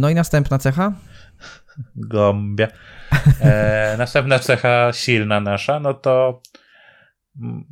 No 0.00 0.10
i 0.10 0.14
następna 0.14 0.58
cecha? 0.58 0.92
Gąbia. 1.96 2.68
E, 3.40 3.94
następna 3.98 4.38
cecha 4.38 4.92
silna 4.92 5.40
nasza, 5.40 5.80
no 5.80 5.94
to 5.94 6.42
mm, 7.42 7.64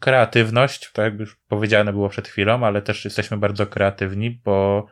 kreatywność, 0.00 0.92
tak 0.92 1.04
jak 1.12 1.20
już 1.20 1.36
powiedziane 1.48 1.92
było 1.92 2.08
przed 2.08 2.28
chwilą, 2.28 2.66
ale 2.66 2.82
też 2.82 3.04
jesteśmy 3.04 3.36
bardzo 3.36 3.66
kreatywni, 3.66 4.40
bo 4.44 4.86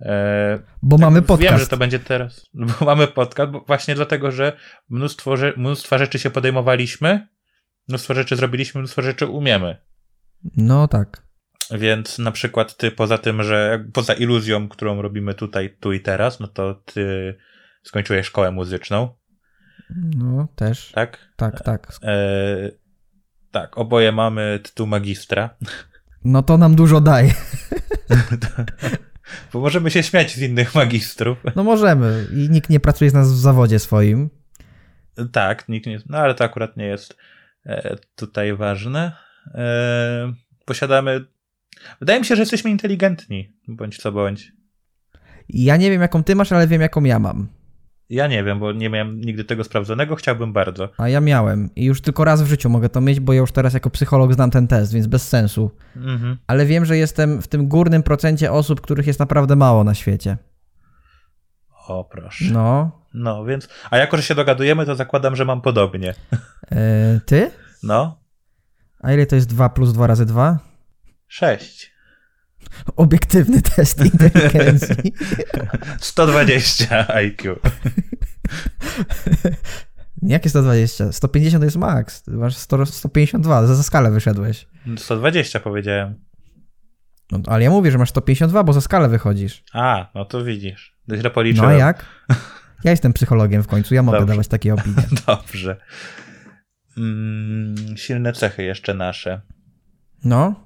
e, 0.00 0.58
Bo 0.82 0.98
mamy 0.98 1.20
Wiem, 1.20 1.24
że 1.24 1.26
podcast. 1.28 1.70
to 1.70 1.76
będzie 1.76 1.98
teraz, 1.98 2.46
bo 2.80 2.84
mamy 2.84 3.06
podcast, 3.06 3.52
bo 3.52 3.60
właśnie 3.60 3.94
dlatego, 3.94 4.30
że 4.30 4.56
mnóstwo, 4.88 5.36
rze- 5.36 5.56
mnóstwo 5.56 5.98
rzeczy 5.98 6.18
się 6.18 6.30
podejmowaliśmy, 6.30 7.28
mnóstwo 7.88 8.14
rzeczy 8.14 8.36
zrobiliśmy, 8.36 8.78
mnóstwo 8.78 9.02
rzeczy 9.02 9.26
umiemy. 9.26 9.76
No 10.56 10.88
tak. 10.88 11.24
Więc 11.70 12.18
na 12.18 12.32
przykład 12.32 12.76
ty 12.76 12.90
poza 12.90 13.18
tym, 13.18 13.42
że 13.42 13.84
poza 13.92 14.14
iluzją, 14.14 14.68
którą 14.68 15.02
robimy 15.02 15.34
tutaj, 15.34 15.76
tu 15.80 15.92
i 15.92 16.00
teraz, 16.00 16.40
no 16.40 16.46
to 16.46 16.74
ty 16.74 17.34
skończyłeś 17.84 18.26
szkołę 18.26 18.50
muzyczną, 18.50 19.08
No 20.16 20.48
też. 20.56 20.92
tak? 20.94 21.18
Tak, 21.36 21.62
tak. 21.62 21.92
E, 22.02 22.16
tak, 23.50 23.78
oboje 23.78 24.12
mamy 24.12 24.60
tytuł 24.62 24.86
magistra, 24.86 25.50
No 26.24 26.42
to 26.42 26.58
nam 26.58 26.74
dużo 26.74 27.00
daje. 27.00 27.34
bo 29.52 29.60
możemy 29.60 29.90
się 29.90 30.02
śmiać 30.02 30.34
z 30.34 30.38
innych 30.42 30.74
magistrów. 30.74 31.38
No 31.56 31.64
możemy. 31.64 32.26
I 32.32 32.50
nikt 32.50 32.70
nie 32.70 32.80
pracuje 32.80 33.10
z 33.10 33.14
nas 33.14 33.32
w 33.32 33.36
zawodzie 33.38 33.78
swoim. 33.78 34.30
Tak, 35.32 35.68
nikt 35.68 35.86
nie, 35.86 35.98
no 36.08 36.18
ale 36.18 36.34
to 36.34 36.44
akurat 36.44 36.76
nie 36.76 36.86
jest 36.86 37.16
e, 37.66 37.96
tutaj 38.16 38.56
ważne. 38.56 39.12
E, 39.54 40.32
posiadamy, 40.64 41.24
wydaje 42.00 42.20
mi 42.20 42.26
się, 42.26 42.36
że 42.36 42.42
jesteśmy 42.42 42.70
inteligentni, 42.70 43.52
bądź 43.68 43.98
co 43.98 44.12
bądź. 44.12 44.52
Ja 45.48 45.76
nie 45.76 45.90
wiem, 45.90 46.00
jaką 46.02 46.24
ty 46.24 46.34
masz, 46.34 46.52
ale 46.52 46.66
wiem, 46.66 46.80
jaką 46.80 47.04
ja 47.04 47.18
mam. 47.18 47.48
Ja 48.10 48.26
nie 48.26 48.44
wiem, 48.44 48.60
bo 48.60 48.72
nie 48.72 48.90
miałem 48.90 49.20
nigdy 49.20 49.44
tego 49.44 49.64
sprawdzonego, 49.64 50.16
chciałbym 50.16 50.52
bardzo. 50.52 50.88
A 50.98 51.08
ja 51.08 51.20
miałem. 51.20 51.70
I 51.76 51.84
już 51.84 52.00
tylko 52.00 52.24
raz 52.24 52.42
w 52.42 52.46
życiu 52.46 52.70
mogę 52.70 52.88
to 52.88 53.00
mieć, 53.00 53.20
bo 53.20 53.32
ja 53.32 53.40
już 53.40 53.52
teraz 53.52 53.74
jako 53.74 53.90
psycholog 53.90 54.34
znam 54.34 54.50
ten 54.50 54.68
test, 54.68 54.92
więc 54.92 55.06
bez 55.06 55.28
sensu. 55.28 55.70
Mhm. 55.96 56.36
Ale 56.46 56.66
wiem, 56.66 56.84
że 56.84 56.96
jestem 56.96 57.42
w 57.42 57.48
tym 57.48 57.68
górnym 57.68 58.02
procencie 58.02 58.52
osób, 58.52 58.80
których 58.80 59.06
jest 59.06 59.20
naprawdę 59.20 59.56
mało 59.56 59.84
na 59.84 59.94
świecie. 59.94 60.36
O, 61.88 62.04
proszę. 62.04 62.44
No. 62.52 62.90
No. 63.14 63.44
więc, 63.44 63.68
a 63.90 63.96
jako, 63.98 64.16
że 64.16 64.22
się 64.22 64.34
dogadujemy, 64.34 64.86
to 64.86 64.94
zakładam, 64.94 65.36
że 65.36 65.44
mam 65.44 65.60
podobnie. 65.60 66.14
E, 66.72 67.20
ty? 67.26 67.50
No, 67.82 68.18
A 69.00 69.12
ile 69.12 69.26
to 69.26 69.36
jest 69.36 69.48
2 69.48 69.68
plus 69.68 69.92
2 69.92 70.06
razy 70.06 70.26
2? 70.26 70.58
sześć. 71.28 71.93
Obiektywny 72.96 73.62
test 73.62 74.04
inteligencji. 74.04 75.12
120 76.00 77.14
IQ. 77.14 77.56
Jakie 80.22 80.48
120? 80.50 81.12
150 81.12 81.60
to 81.60 81.64
jest 81.64 81.76
max. 81.76 82.26
Masz 82.26 82.56
100, 82.56 82.86
152, 82.86 83.66
za, 83.66 83.74
za 83.74 83.82
skalę 83.82 84.10
wyszedłeś. 84.10 84.66
120 84.98 85.60
powiedziałem. 85.60 86.14
No, 87.32 87.38
ale 87.46 87.64
ja 87.64 87.70
mówię, 87.70 87.90
że 87.90 87.98
masz 87.98 88.10
152, 88.10 88.64
bo 88.64 88.72
za 88.72 88.80
skalę 88.80 89.08
wychodzisz. 89.08 89.64
A, 89.72 90.10
no 90.14 90.24
to 90.24 90.44
widzisz. 90.44 90.96
Źle 91.08 91.22
No 91.22 91.30
policzyłem. 91.30 91.70
a 91.70 91.72
jak? 91.74 92.04
Ja 92.84 92.90
jestem 92.90 93.12
psychologiem 93.12 93.62
w 93.62 93.66
końcu, 93.66 93.94
ja 93.94 94.02
mogę 94.02 94.18
Dobrze. 94.18 94.32
dawać 94.32 94.48
takie 94.48 94.74
opinie. 94.74 95.02
Dobrze. 95.26 95.76
Mm, 96.98 97.74
silne 97.96 98.32
cechy 98.32 98.62
jeszcze 98.62 98.94
nasze. 98.94 99.40
No. 100.24 100.63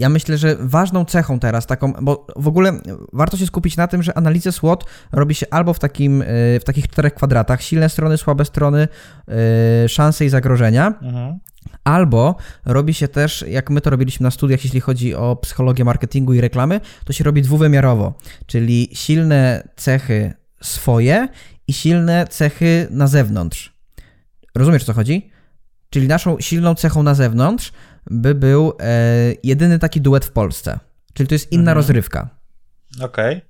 Ja 0.00 0.08
myślę, 0.08 0.38
że 0.38 0.56
ważną 0.60 1.04
cechą 1.04 1.38
teraz 1.38 1.66
taką, 1.66 1.92
bo 2.02 2.26
w 2.36 2.48
ogóle 2.48 2.72
warto 3.12 3.36
się 3.36 3.46
skupić 3.46 3.76
na 3.76 3.86
tym, 3.88 4.02
że 4.02 4.18
analizę 4.18 4.52
SWOT 4.52 4.84
robi 5.12 5.34
się 5.34 5.46
albo 5.50 5.74
w, 5.74 5.78
takim, 5.78 6.22
y, 6.22 6.26
w 6.60 6.64
takich 6.64 6.88
czterech 6.88 7.14
kwadratach, 7.14 7.62
silne 7.62 7.88
strony, 7.88 8.16
słabe 8.18 8.44
strony, 8.44 8.88
y, 9.84 9.88
szanse 9.88 10.24
i 10.24 10.28
zagrożenia, 10.28 10.94
Mhm. 11.02 11.38
albo 11.84 12.36
robi 12.64 12.94
się 12.94 13.08
też, 13.08 13.44
jak 13.48 13.70
my 13.70 13.80
to 13.80 13.90
robiliśmy 13.90 14.24
na 14.24 14.30
studiach, 14.30 14.64
jeśli 14.64 14.80
chodzi 14.80 15.14
o 15.14 15.36
psychologię 15.36 15.84
marketingu 15.84 16.32
i 16.34 16.40
reklamy, 16.40 16.80
to 17.04 17.12
się 17.12 17.24
robi 17.24 17.42
dwuwymiarowo, 17.42 18.14
czyli 18.46 18.88
silne 18.92 19.68
cechy 19.76 20.32
swoje 20.62 21.28
i 21.68 21.72
silne 21.72 22.26
cechy 22.30 22.86
na 22.90 23.06
zewnątrz. 23.06 23.72
Rozumiesz, 24.54 24.82
o 24.82 24.86
co 24.86 24.92
chodzi? 24.92 25.30
Czyli 25.90 26.08
naszą 26.08 26.36
silną 26.40 26.74
cechą 26.74 27.02
na 27.02 27.14
zewnątrz 27.14 27.72
by 28.10 28.34
był 28.34 28.72
e, 28.80 28.94
jedyny 29.42 29.78
taki 29.78 30.00
duet 30.00 30.24
w 30.24 30.32
Polsce. 30.32 30.78
Czyli 31.14 31.28
to 31.28 31.34
jest 31.34 31.52
inna 31.52 31.60
Mhm. 31.60 31.76
rozrywka, 31.76 32.28
Okej. 33.02 33.40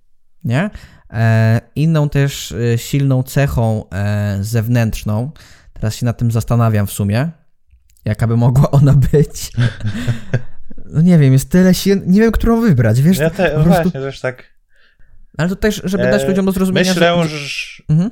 nie? 0.44 0.70
E, 1.12 1.60
inną 1.74 2.08
też 2.08 2.52
e, 2.52 2.78
silną 2.78 3.22
cechą 3.22 3.84
e, 3.90 4.38
zewnętrzną, 4.40 5.30
teraz 5.72 5.94
się 5.96 6.06
nad 6.06 6.18
tym 6.18 6.30
zastanawiam 6.30 6.86
w 6.86 6.92
sumie, 6.92 7.30
jaka 8.04 8.26
by 8.26 8.36
mogła 8.36 8.70
ona 8.80 8.92
być. 8.92 9.50
No 10.92 11.00
nie 11.02 11.18
wiem, 11.18 11.32
jest 11.32 11.50
tyle 11.50 11.74
sił, 11.74 12.00
nie 12.06 12.20
wiem, 12.20 12.32
którą 12.32 12.60
wybrać, 12.60 13.02
wiesz? 13.02 13.18
Ja 13.18 13.30
te, 13.30 13.50
prostu- 13.50 13.68
właśnie 13.68 13.90
też 14.00 14.20
tak. 14.20 14.44
Ale 15.38 15.48
to 15.48 15.56
też, 15.56 15.80
żeby 15.84 16.04
dać 16.04 16.22
E, 16.22 16.28
ludziom 16.28 16.46
do 16.46 16.52
zrozumienia, 16.52 16.90
Myślę, 16.94 17.22
że... 17.28 17.38
że, 17.38 17.82
Mhm. 17.88 18.10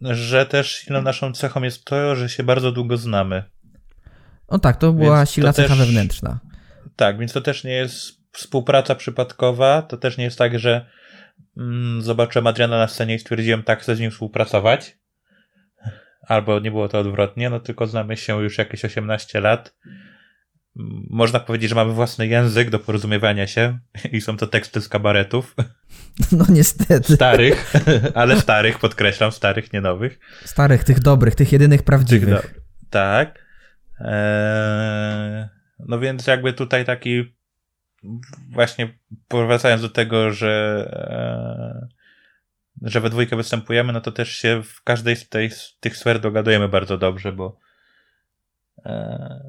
że 0.00 0.46
też 0.46 0.72
silną 0.72 1.02
naszą 1.02 1.32
cechą 1.32 1.62
jest 1.62 1.84
to, 1.84 2.16
że 2.16 2.28
się 2.28 2.42
bardzo 2.42 2.72
długo 2.72 2.96
znamy. 2.96 3.42
No 4.50 4.58
tak, 4.58 4.76
to 4.76 4.92
była 4.92 5.16
Więc 5.16 5.28
to 5.28 5.34
silna 5.34 5.52
cecha 5.52 5.68
też- 5.68 5.78
wewnętrzna. 5.78 6.40
Tak, 6.96 7.18
więc 7.18 7.32
to 7.32 7.40
też 7.40 7.64
nie 7.64 7.72
jest 7.72 8.18
współpraca 8.32 8.94
przypadkowa. 8.94 9.82
To 9.82 9.96
też 9.96 10.18
nie 10.18 10.24
jest 10.24 10.38
tak, 10.38 10.58
że 10.58 10.86
mm, 11.56 12.02
zobaczyłem 12.02 12.46
Adriana 12.46 12.78
na 12.78 12.88
scenie 12.88 13.14
i 13.14 13.18
stwierdziłem, 13.18 13.62
tak, 13.62 13.82
chcę 13.82 13.96
z 13.96 14.00
nim 14.00 14.10
współpracować. 14.10 14.98
Albo 16.26 16.60
nie 16.60 16.70
było 16.70 16.88
to 16.88 16.98
odwrotnie, 16.98 17.50
no 17.50 17.60
tylko 17.60 17.86
znamy 17.86 18.16
się 18.16 18.42
już 18.42 18.58
jakieś 18.58 18.84
18 18.84 19.40
lat. 19.40 19.74
Można 21.10 21.40
powiedzieć, 21.40 21.68
że 21.68 21.74
mamy 21.74 21.92
własny 21.92 22.26
język 22.26 22.70
do 22.70 22.78
porozumiewania 22.78 23.46
się 23.46 23.78
i 24.12 24.20
są 24.20 24.36
to 24.36 24.46
teksty 24.46 24.80
z 24.80 24.88
kabaretów. 24.88 25.54
No 26.32 26.44
niestety. 26.48 27.14
Starych, 27.14 27.72
ale 28.14 28.40
starych, 28.40 28.78
podkreślam, 28.78 29.32
starych, 29.32 29.72
nie 29.72 29.80
nowych. 29.80 30.18
Starych, 30.44 30.84
tych 30.84 31.00
dobrych, 31.00 31.34
tych 31.34 31.52
jedynych 31.52 31.82
prawdziwych. 31.82 32.40
Tych 32.42 32.54
do... 32.54 32.60
Tak. 32.90 33.47
Eee... 34.00 35.48
No 35.78 35.98
więc 35.98 36.26
jakby 36.26 36.52
tutaj 36.52 36.84
taki 36.84 37.34
właśnie 38.50 38.98
powracając 39.28 39.82
do 39.82 39.88
tego, 39.88 40.32
że 40.32 40.84
eee 40.92 41.98
że 42.82 43.00
we 43.00 43.10
dwójkę 43.10 43.36
występujemy, 43.36 43.92
no 43.92 44.00
to 44.00 44.12
też 44.12 44.28
się 44.32 44.62
w 44.62 44.82
każdej 44.82 45.16
z, 45.16 45.28
tej, 45.28 45.50
z 45.50 45.76
tych 45.80 45.96
sfer 45.96 46.20
dogadujemy 46.20 46.68
bardzo 46.68 46.98
dobrze, 46.98 47.32
bo 47.32 47.58
e, 48.86 49.40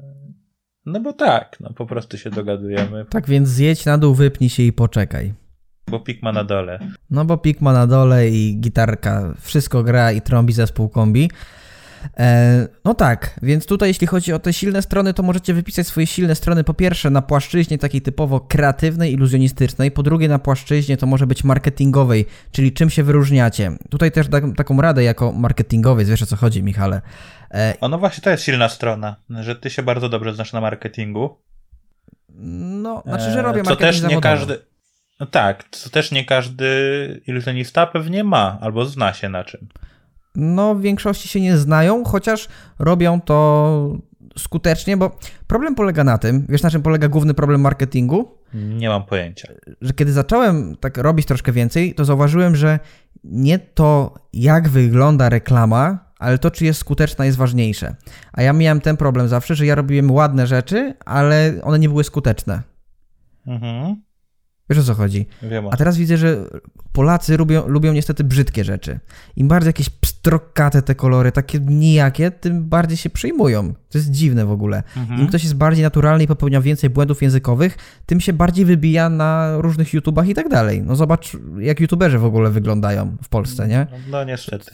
no 0.86 1.00
bo 1.00 1.12
tak, 1.12 1.56
no 1.60 1.72
po 1.72 1.86
prostu 1.86 2.18
się 2.18 2.30
dogadujemy. 2.30 3.04
Tak 3.10 3.28
więc 3.28 3.48
zjedź 3.48 3.84
na 3.84 3.98
dół, 3.98 4.14
wypnij 4.14 4.50
się 4.50 4.62
i 4.62 4.72
poczekaj. 4.72 5.34
Bo 5.88 6.00
pik 6.00 6.22
ma 6.22 6.32
na 6.32 6.44
dole. 6.44 6.78
No 7.10 7.24
bo 7.24 7.38
pik 7.38 7.60
ma 7.60 7.72
na 7.72 7.86
dole 7.86 8.28
i 8.28 8.60
gitarka 8.60 9.34
wszystko 9.40 9.82
gra 9.82 10.12
i 10.12 10.20
trąbi 10.20 10.52
zespół 10.52 10.88
kombi. 10.88 11.30
E, 12.18 12.68
no 12.84 12.94
tak, 12.94 13.40
więc 13.42 13.66
tutaj 13.66 13.88
jeśli 13.88 14.06
chodzi 14.06 14.32
o 14.32 14.38
te 14.38 14.52
silne 14.52 14.82
strony, 14.82 15.14
to 15.14 15.22
możecie 15.22 15.54
wypisać 15.54 15.86
swoje 15.86 16.06
silne 16.06 16.34
strony 16.34 16.64
po 16.64 16.74
pierwsze 16.74 17.10
na 17.10 17.22
płaszczyźnie 17.22 17.78
takiej 17.78 18.02
typowo 18.02 18.40
kreatywnej, 18.40 19.12
iluzjonistycznej, 19.12 19.90
po 19.90 20.02
drugie 20.02 20.28
na 20.28 20.38
płaszczyźnie 20.38 20.96
to 20.96 21.06
może 21.06 21.26
być 21.26 21.44
marketingowej, 21.44 22.26
czyli 22.52 22.72
czym 22.72 22.90
się 22.90 23.02
wyróżniacie. 23.02 23.72
Tutaj 23.90 24.12
też 24.12 24.28
da, 24.28 24.40
taką 24.56 24.80
radę 24.80 25.02
jako 25.02 25.32
marketingowiec, 25.32 26.08
wiesz 26.08 26.22
o 26.22 26.26
co 26.26 26.36
chodzi 26.36 26.62
Michale. 26.62 27.02
E... 27.54 27.74
O 27.80 27.88
no 27.88 27.98
właśnie 27.98 28.22
to 28.22 28.30
jest 28.30 28.44
silna 28.44 28.68
strona, 28.68 29.16
że 29.30 29.56
ty 29.56 29.70
się 29.70 29.82
bardzo 29.82 30.08
dobrze 30.08 30.34
znasz 30.34 30.52
na 30.52 30.60
marketingu. 30.60 31.36
No, 32.82 33.02
znaczy, 33.06 33.30
że 33.30 33.42
robię 33.42 33.62
marketing 33.62 33.68
Co 33.68 33.76
też 33.76 33.96
nie 33.96 34.00
zawodowy. 34.00 34.22
każdy... 34.22 34.58
No 35.20 35.26
tak, 35.26 35.64
co 35.70 35.90
też 35.90 36.10
nie 36.10 36.24
każdy 36.24 37.22
iluzjonista 37.26 37.86
pewnie 37.86 38.24
ma 38.24 38.58
albo 38.60 38.84
zna 38.84 39.12
się 39.12 39.28
na 39.28 39.44
czym 39.44 39.68
no 40.34 40.74
w 40.74 40.80
większości 40.80 41.28
się 41.28 41.40
nie 41.40 41.56
znają, 41.56 42.04
chociaż 42.04 42.48
robią 42.78 43.20
to 43.20 43.98
skutecznie, 44.38 44.96
bo 44.96 45.18
problem 45.46 45.74
polega 45.74 46.04
na 46.04 46.18
tym, 46.18 46.46
wiesz 46.48 46.62
na 46.62 46.70
czym 46.70 46.82
polega 46.82 47.08
główny 47.08 47.34
problem 47.34 47.60
marketingu? 47.60 48.38
Nie 48.54 48.88
mam 48.88 49.04
pojęcia. 49.04 49.48
Że 49.80 49.92
kiedy 49.92 50.12
zacząłem 50.12 50.76
tak 50.76 50.98
robić 50.98 51.26
troszkę 51.26 51.52
więcej, 51.52 51.94
to 51.94 52.04
zauważyłem, 52.04 52.56
że 52.56 52.78
nie 53.24 53.58
to 53.58 54.14
jak 54.32 54.68
wygląda 54.68 55.28
reklama, 55.28 56.10
ale 56.18 56.38
to 56.38 56.50
czy 56.50 56.64
jest 56.64 56.80
skuteczna 56.80 57.26
jest 57.26 57.38
ważniejsze. 57.38 57.94
A 58.32 58.42
ja 58.42 58.52
miałem 58.52 58.80
ten 58.80 58.96
problem 58.96 59.28
zawsze, 59.28 59.54
że 59.54 59.66
ja 59.66 59.74
robiłem 59.74 60.10
ładne 60.10 60.46
rzeczy, 60.46 60.94
ale 61.04 61.54
one 61.62 61.78
nie 61.78 61.88
były 61.88 62.04
skuteczne. 62.04 62.62
Mhm. 63.46 64.02
Wiesz 64.70 64.78
o 64.78 64.82
co 64.82 64.94
chodzi? 64.94 65.26
Wiem. 65.42 65.66
A 65.70 65.76
teraz 65.76 65.96
widzę, 65.96 66.16
że 66.16 66.36
Polacy 66.92 67.36
lubią, 67.36 67.68
lubią 67.68 67.92
niestety 67.92 68.24
brzydkie 68.24 68.64
rzeczy. 68.64 69.00
Im 69.36 69.48
bardziej 69.48 69.68
jakieś 69.68 69.90
pstrokate 70.22 70.82
te 70.82 70.94
kolory, 70.94 71.32
takie 71.32 71.58
nijakie, 71.58 72.30
tym 72.30 72.64
bardziej 72.64 72.96
się 72.96 73.10
przyjmują. 73.10 73.74
To 73.90 73.98
jest 73.98 74.10
dziwne 74.10 74.46
w 74.46 74.50
ogóle. 74.50 74.82
Mhm. 74.96 75.20
Im 75.20 75.26
ktoś 75.26 75.42
jest 75.42 75.56
bardziej 75.56 75.82
naturalny 75.82 76.24
i 76.24 76.26
popełnia 76.26 76.60
więcej 76.60 76.90
błędów 76.90 77.22
językowych, 77.22 77.78
tym 78.06 78.20
się 78.20 78.32
bardziej 78.32 78.64
wybija 78.64 79.08
na 79.08 79.56
różnych 79.58 79.92
YouTubach 79.92 80.28
i 80.28 80.34
tak 80.34 80.48
dalej. 80.48 80.82
No 80.82 80.96
zobacz, 80.96 81.36
jak 81.58 81.80
YouTuberzy 81.80 82.18
w 82.18 82.24
ogóle 82.24 82.50
wyglądają 82.50 83.16
w 83.22 83.28
Polsce, 83.28 83.68
nie? 83.68 83.86
No, 83.90 83.98
no 84.10 84.24
niestety. 84.24 84.72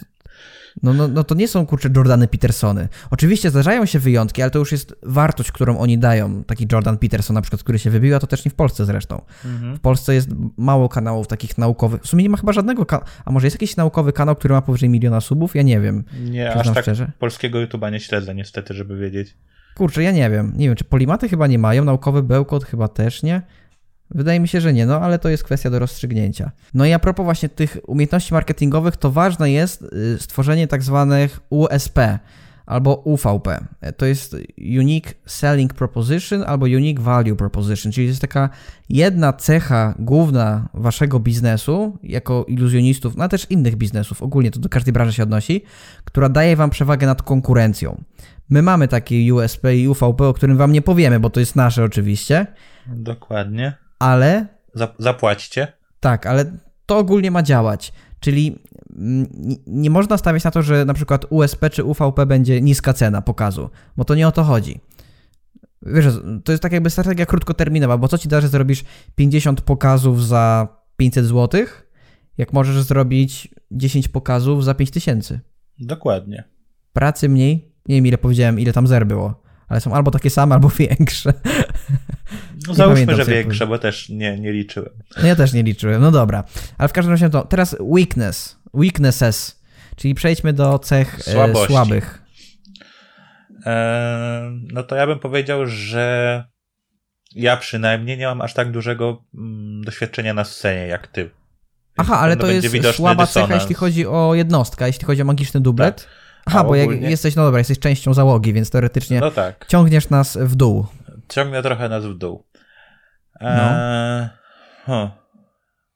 No, 0.83 0.95
no, 0.95 1.09
no 1.09 1.25
to 1.25 1.35
nie 1.35 1.49
są 1.49 1.67
kurcze 1.67 1.89
Jordany 1.97 2.29
Petersony. 2.29 2.89
Oczywiście 3.11 3.51
zdarzają 3.51 3.87
się 3.87 3.99
wyjątki, 3.99 4.43
ale 4.43 4.51
to 4.51 4.59
już 4.59 4.73
jest 4.73 4.95
wartość, 5.03 5.53
którą 5.53 5.79
oni 5.79 5.99
dają. 5.99 6.45
Taki 6.45 6.67
Jordan 6.73 6.99
Peterson 6.99 7.35
na 7.35 7.43
przykład, 7.43 7.63
który 7.63 7.79
się 7.79 7.91
wybił, 7.91 8.17
a 8.17 8.19
to 8.19 8.27
też 8.27 8.45
nie 8.45 8.51
w 8.51 8.55
Polsce 8.55 8.85
zresztą. 8.85 9.23
Mhm. 9.45 9.77
W 9.77 9.81
Polsce 9.81 10.15
jest 10.15 10.29
mało 10.57 10.89
kanałów 10.89 11.27
takich 11.27 11.59
naukowych. 11.59 12.03
W 12.03 12.07
sumie 12.07 12.23
nie 12.23 12.31
ma 12.31 12.37
chyba 12.37 12.53
żadnego 12.53 12.87
kanału. 12.87 13.09
A 13.25 13.31
może 13.31 13.47
jest 13.47 13.55
jakiś 13.55 13.77
naukowy 13.77 14.13
kanał, 14.13 14.37
który 14.37 14.55
ma 14.55 14.63
powyżej 14.63 14.89
miliona 14.89 15.21
subów? 15.21 15.55
Ja 15.55 15.63
nie 15.63 15.81
wiem. 15.81 16.05
Nie, 16.31 16.55
aż 16.55 16.75
tak 16.75 16.85
szczerze. 16.85 17.13
polskiego 17.19 17.59
YouTube'a 17.59 17.93
nie 17.93 18.01
śledzę 18.01 18.35
niestety, 18.35 18.75
żeby 18.75 18.97
wiedzieć. 18.97 19.37
Kurczę, 19.77 20.03
ja 20.03 20.11
nie 20.13 20.31
wiem. 20.31 20.53
Nie 20.57 20.67
wiem, 20.67 20.77
czy 20.77 20.85
polimaty 20.85 21.29
chyba 21.29 21.47
nie 21.47 21.59
mają, 21.59 21.85
naukowy 21.85 22.23
bełkot 22.23 22.65
chyba 22.65 22.89
też 22.89 23.23
nie. 23.23 23.43
Wydaje 24.11 24.41
mi 24.41 24.49
się, 24.49 24.61
że 24.61 24.73
nie, 24.73 24.87
no 24.87 25.01
ale 25.01 25.19
to 25.19 25.29
jest 25.29 25.45
kwestia 25.45 25.71
do 25.71 25.79
rozstrzygnięcia. 25.79 26.51
No 26.75 26.87
i 26.87 26.93
a 26.93 26.99
propos 26.99 27.25
właśnie 27.25 27.49
tych 27.49 27.79
umiejętności 27.87 28.35
marketingowych, 28.35 28.97
to 28.97 29.11
ważne 29.11 29.51
jest 29.51 29.83
y, 29.83 30.19
stworzenie 30.21 30.69
tak 30.69 30.83
zwanych 30.83 31.41
USP 31.51 32.19
albo 32.67 32.95
UVP. 32.95 33.67
To 33.97 34.07
jest 34.07 34.37
Unique 34.59 35.15
Selling 35.27 35.75
Proposition 35.75 36.45
albo 36.47 36.67
Unique 36.67 37.01
Value 37.01 37.37
Proposition, 37.37 37.93
czyli 37.93 38.07
jest 38.07 38.21
taka 38.21 38.49
jedna 38.89 39.33
cecha 39.33 39.95
główna 39.99 40.69
waszego 40.75 41.21
biznesu, 41.21 41.99
jako 42.03 42.45
iluzjonistów, 42.49 43.17
no 43.17 43.25
a 43.25 43.29
też 43.29 43.51
innych 43.51 43.77
biznesów, 43.77 44.23
ogólnie 44.23 44.51
to 44.51 44.61
do 44.61 44.69
każdej 44.69 44.93
branży 44.93 45.13
się 45.13 45.23
odnosi, 45.23 45.63
która 46.05 46.29
daje 46.29 46.57
wam 46.57 46.71
przewagę 46.71 47.07
nad 47.07 47.23
konkurencją. 47.23 48.03
My 48.51 48.63
mamy 48.63 48.89
takie 48.89 49.35
USP 49.35 49.77
i 49.77 49.89
UVP, 49.89 50.27
o 50.27 50.33
którym 50.33 50.57
wam 50.57 50.73
nie 50.73 50.83
powiemy, 50.83 51.21
bo 51.21 51.31
to 51.31 51.41
jest 51.41 51.57
nasze 51.57 51.85
oczywiście. 51.85 52.47
Dokładnie 52.87 53.86
ale. 53.99 54.47
Zapłaćcie. 54.99 55.73
Tak, 56.01 56.27
ale 56.27 56.45
to 56.87 56.99
ogólnie 56.99 57.31
ma 57.31 57.43
działać. 57.43 57.93
Czyli 58.21 58.59
mm, 58.97 59.27
nie 59.67 59.91
można 59.91 60.19
stawiać 60.19 60.45
na 60.45 60.51
to, 60.51 60.63
że 60.63 60.85
na 60.85 60.95
przykład 60.95 61.27
USP 61.31 61.71
czy 61.71 61.85
UVP 61.85 62.27
będzie 62.27 62.61
niska 62.61 62.93
cena 62.93 63.23
pokazu, 63.23 63.71
bo 63.97 64.05
to 64.05 64.15
nie 64.15 64.29
o 64.29 64.33
to 64.33 64.45
chodzi. 64.45 64.81
Wiesz, 65.83 66.07
to 66.45 66.53
jest 66.53 66.63
tak 66.63 66.73
jakby 66.73 66.91
strategia 66.91 67.27
krótkoterminowa, 67.27 67.99
bo 67.99 68.09
co 68.09 68.19
ci 68.19 68.29
da, 68.29 68.41
że 68.41 68.49
zrobisz 68.49 68.85
50 69.15 69.61
pokazów 69.61 70.27
za 70.27 70.69
500 70.97 71.27
zł, 71.27 71.65
jak 72.39 72.53
możesz 72.53 72.83
zrobić 72.83 73.55
10 73.71 74.09
pokazów 74.09 74.65
za 74.65 74.75
5000? 74.75 75.41
Dokładnie. 75.79 76.45
Pracy 76.93 77.29
mniej, 77.29 77.73
nie 77.89 77.95
wiem 77.95 78.07
ile 78.07 78.19
powiedziałem, 78.19 78.61
ile 78.61 78.73
tam 78.73 78.87
zer 78.87 79.07
było, 79.07 79.43
ale 79.69 79.81
są 79.81 79.95
albo 79.95 80.11
takie 80.11 80.31
same, 80.31 80.55
albo 80.55 80.69
większe. 80.79 81.33
No 82.67 82.75
załóżmy, 82.75 83.17
że 83.17 83.25
większe, 83.25 83.67
bo 83.67 83.79
też 83.79 84.09
nie, 84.09 84.39
nie 84.41 84.53
liczyłem. 84.53 84.91
No 85.23 85.27
ja 85.27 85.37
też 85.37 85.53
nie 85.53 85.63
liczyłem, 85.63 86.03
no 86.03 86.11
dobra. 86.11 86.45
Ale 86.79 86.89
w 86.89 86.93
każdym 86.93 87.13
razie 87.13 87.31
to 87.31 87.45
teraz 87.45 87.77
weakness, 87.81 88.59
weaknesses, 88.75 89.61
czyli 89.97 90.15
przejdźmy 90.15 90.53
do 90.53 90.79
cech 90.79 91.19
e, 91.29 91.67
słabych. 91.67 92.23
E, 93.67 94.51
no 94.73 94.83
to 94.83 94.97
ja 94.97 95.07
bym 95.07 95.19
powiedział, 95.19 95.67
że 95.67 96.45
ja 97.35 97.57
przynajmniej 97.57 98.19
nie 98.19 98.27
mam 98.27 98.41
aż 98.41 98.55
tak 98.55 98.71
dużego 98.71 99.25
mm, 99.35 99.85
doświadczenia 99.85 100.35
na 100.35 100.45
scenie 100.45 100.87
jak 100.87 101.07
ty. 101.07 101.31
Aha, 101.97 102.19
ale 102.19 102.37
to 102.37 102.47
jest 102.47 102.69
słaba 102.97 103.27
dysonans. 103.27 103.49
cecha, 103.49 103.55
jeśli 103.55 103.75
chodzi 103.75 104.07
o 104.07 104.35
jednostkę, 104.35 104.87
jeśli 104.87 105.05
chodzi 105.05 105.23
o 105.23 105.25
magiczny 105.25 105.61
dublet. 105.61 105.97
Tak. 105.97 106.26
Aha, 106.47 106.65
bo 106.65 106.71
ogólnie... 106.71 107.01
jak 107.01 107.11
jesteś, 107.11 107.37
no 107.37 107.45
dobra, 107.45 107.59
jesteś 107.59 107.79
częścią 107.79 108.15
załogi, 108.15 108.53
więc 108.53 108.71
teoretycznie 108.71 109.21
no 109.21 109.31
tak. 109.31 109.67
ciągniesz 109.69 110.11
nas 110.11 110.37
w 110.37 110.55
dół. 110.55 110.87
Ciągnę 111.29 111.63
trochę 111.63 111.89
nas 111.89 112.05
w 112.05 112.15
dół. 112.15 112.45
Eee, 113.41 114.29
no. 114.89 115.05
huh. 115.07 115.11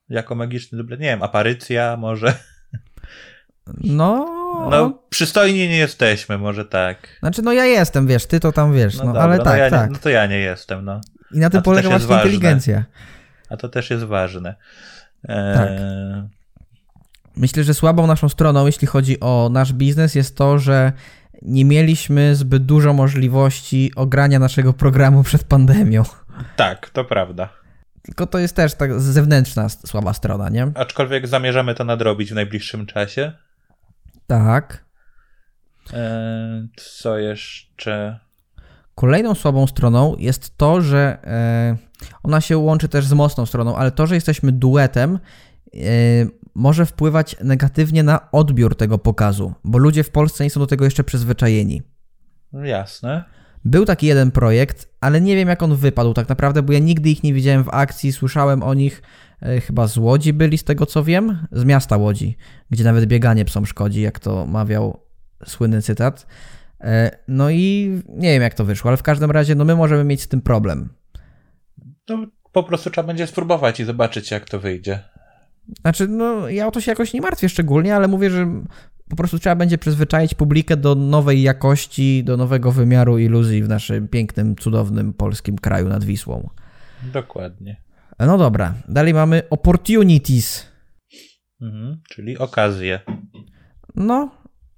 Jako 0.09 0.35
magiczny 0.35 0.77
dublet, 0.77 0.99
nie 0.99 1.07
wiem, 1.07 1.23
aparycja 1.23 1.97
może. 1.97 2.33
No. 3.83 4.37
No, 4.71 5.03
przystojni 5.09 5.59
nie 5.59 5.77
jesteśmy, 5.77 6.37
może 6.37 6.65
tak. 6.65 6.97
Znaczy, 7.19 7.41
no 7.41 7.53
ja 7.53 7.65
jestem, 7.65 8.07
wiesz, 8.07 8.25
ty 8.25 8.39
to 8.39 8.51
tam 8.51 8.73
wiesz, 8.73 8.97
no, 8.97 9.03
no 9.03 9.07
dobra, 9.07 9.23
ale 9.23 9.37
no 9.37 9.43
tak, 9.43 9.59
ja 9.59 9.69
tak. 9.69 9.89
Nie, 9.89 9.93
no 9.93 9.99
to 9.99 10.09
ja 10.09 10.25
nie 10.25 10.39
jestem, 10.39 10.85
no. 10.85 11.01
I 11.31 11.39
na 11.39 11.49
tym 11.49 11.61
polega 11.61 11.89
właśnie 11.89 12.15
inteligencja. 12.15 12.85
A 13.49 13.57
to 13.57 13.69
też 13.69 13.89
jest 13.89 14.03
ważne. 14.03 14.55
Eee... 15.27 15.55
Tak. 15.55 15.69
Myślę, 17.35 17.63
że 17.63 17.73
słabą 17.73 18.07
naszą 18.07 18.29
stroną, 18.29 18.65
jeśli 18.65 18.87
chodzi 18.87 19.19
o 19.19 19.49
nasz 19.51 19.73
biznes, 19.73 20.15
jest 20.15 20.37
to, 20.37 20.59
że 20.59 20.93
nie 21.41 21.65
mieliśmy 21.65 22.35
zbyt 22.35 22.65
dużo 22.65 22.93
możliwości 22.93 23.91
ogrania 23.95 24.39
naszego 24.39 24.73
programu 24.73 25.23
przed 25.29 25.43
pandemią. 25.43 26.03
Tak, 26.55 26.89
to 26.89 27.05
prawda. 27.05 27.49
Tylko 28.01 28.27
to 28.27 28.39
jest 28.39 28.55
też 28.55 28.73
tak 28.75 28.99
zewnętrzna 28.99 29.69
słaba 29.69 30.13
strona, 30.13 30.49
nie? 30.49 30.71
Aczkolwiek 30.75 31.27
zamierzamy 31.27 31.75
to 31.75 31.83
nadrobić 31.83 32.31
w 32.31 32.35
najbliższym 32.35 32.85
czasie. 32.85 33.31
Tak. 34.27 34.85
Eee, 35.93 36.69
co 36.75 37.17
jeszcze? 37.17 38.19
Kolejną 38.95 39.35
słabą 39.35 39.67
stroną 39.67 40.15
jest 40.19 40.57
to, 40.57 40.81
że 40.81 41.17
e, 41.23 41.77
ona 42.23 42.41
się 42.41 42.57
łączy 42.57 42.89
też 42.89 43.05
z 43.05 43.13
mocną 43.13 43.45
stroną, 43.45 43.75
ale 43.75 43.91
to, 43.91 44.07
że 44.07 44.15
jesteśmy 44.15 44.51
duetem, 44.51 45.15
e, 45.15 45.19
może 46.55 46.85
wpływać 46.85 47.35
negatywnie 47.43 48.03
na 48.03 48.31
odbiór 48.31 48.75
tego 48.75 48.97
pokazu, 48.97 49.53
bo 49.63 49.77
ludzie 49.77 50.03
w 50.03 50.09
Polsce 50.09 50.43
nie 50.43 50.49
są 50.49 50.59
do 50.59 50.67
tego 50.67 50.85
jeszcze 50.85 51.03
przyzwyczajeni. 51.03 51.81
No 52.53 52.65
jasne. 52.65 53.23
Był 53.65 53.85
taki 53.85 54.07
jeden 54.07 54.31
projekt, 54.31 54.89
ale 55.01 55.21
nie 55.21 55.35
wiem 55.35 55.47
jak 55.47 55.63
on 55.63 55.75
wypadł 55.75 56.13
tak 56.13 56.29
naprawdę, 56.29 56.61
bo 56.61 56.73
ja 56.73 56.79
nigdy 56.79 57.09
ich 57.09 57.23
nie 57.23 57.33
widziałem 57.33 57.63
w 57.63 57.69
akcji, 57.69 58.11
słyszałem 58.11 58.63
o 58.63 58.73
nich, 58.73 59.01
e, 59.41 59.61
chyba 59.61 59.87
z 59.87 59.97
Łodzi 59.97 60.33
byli 60.33 60.57
z 60.57 60.63
tego 60.63 60.85
co 60.85 61.03
wiem, 61.03 61.47
z 61.51 61.63
miasta 61.63 61.97
Łodzi, 61.97 62.37
gdzie 62.69 62.83
nawet 62.83 63.05
bieganie 63.05 63.45
psom 63.45 63.65
szkodzi, 63.65 64.01
jak 64.01 64.19
to 64.19 64.45
mawiał 64.45 64.99
słynny 65.45 65.81
cytat. 65.81 66.27
E, 66.81 67.17
no 67.27 67.49
i 67.49 68.01
nie 68.09 68.29
wiem 68.33 68.41
jak 68.41 68.53
to 68.53 68.65
wyszło, 68.65 68.89
ale 68.89 68.97
w 68.97 69.03
każdym 69.03 69.31
razie 69.31 69.55
no 69.55 69.65
my 69.65 69.75
możemy 69.75 70.03
mieć 70.03 70.21
z 70.21 70.27
tym 70.27 70.41
problem. 70.41 70.89
No 72.09 72.25
po 72.51 72.63
prostu 72.63 72.89
trzeba 72.89 73.07
będzie 73.07 73.27
spróbować 73.27 73.79
i 73.79 73.85
zobaczyć 73.85 74.31
jak 74.31 74.49
to 74.49 74.59
wyjdzie. 74.59 74.99
Znaczy, 75.81 76.07
no 76.07 76.49
ja 76.49 76.67
o 76.67 76.71
to 76.71 76.81
się 76.81 76.91
jakoś 76.91 77.13
nie 77.13 77.21
martwię 77.21 77.49
szczególnie, 77.49 77.95
ale 77.95 78.07
mówię, 78.07 78.29
że 78.29 78.63
po 79.09 79.15
prostu 79.15 79.39
trzeba 79.39 79.55
będzie 79.55 79.77
przyzwyczaić 79.77 80.33
publikę 80.33 80.77
do 80.77 80.95
nowej 80.95 81.41
jakości, 81.41 82.23
do 82.23 82.37
nowego 82.37 82.71
wymiaru 82.71 83.17
iluzji 83.17 83.63
w 83.63 83.69
naszym 83.69 84.07
pięknym, 84.07 84.55
cudownym 84.55 85.13
polskim 85.13 85.57
kraju 85.57 85.89
nad 85.89 86.03
Wisłą. 86.03 86.49
Dokładnie. 87.03 87.81
No 88.19 88.37
dobra, 88.37 88.73
dalej 88.87 89.13
mamy 89.13 89.43
opportunities. 89.49 90.71
Mhm, 91.61 92.01
czyli 92.09 92.37
okazje. 92.37 92.99
No, 93.95 94.31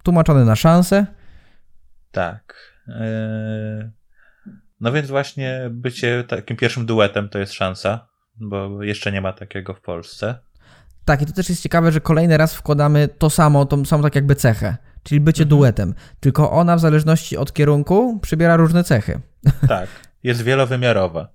tłumaczone 0.03 0.45
na 0.45 0.55
szanse. 0.55 1.05
Tak. 2.11 2.73
Yy, 2.87 3.91
no 4.79 4.91
więc 4.91 5.07
właśnie 5.07 5.69
bycie 5.71 6.23
takim 6.23 6.57
pierwszym 6.57 6.85
duetem 6.85 7.29
to 7.29 7.39
jest 7.39 7.53
szansa, 7.53 8.07
bo 8.35 8.83
jeszcze 8.83 9.11
nie 9.11 9.21
ma 9.21 9.33
takiego 9.33 9.73
w 9.73 9.81
Polsce. 9.81 10.39
Tak, 11.05 11.21
i 11.21 11.25
to 11.25 11.33
też 11.33 11.49
jest 11.49 11.61
ciekawe, 11.63 11.91
że 11.91 12.01
kolejny 12.01 12.37
raz 12.37 12.55
wkładamy 12.55 13.07
to 13.17 13.29
samo, 13.29 13.65
tą 13.65 13.85
samą 13.85 14.03
tak 14.03 14.15
jakby 14.15 14.35
cechę, 14.35 14.77
czyli 15.03 15.21
bycie 15.21 15.43
mhm. 15.43 15.59
duetem. 15.59 15.93
Tylko 16.19 16.51
ona 16.51 16.75
w 16.75 16.79
zależności 16.79 17.37
od 17.37 17.53
kierunku 17.53 18.19
przybiera 18.19 18.57
różne 18.57 18.83
cechy. 18.83 19.19
Tak, 19.67 19.89
jest 20.23 20.41
wielowymiarowa. 20.41 21.27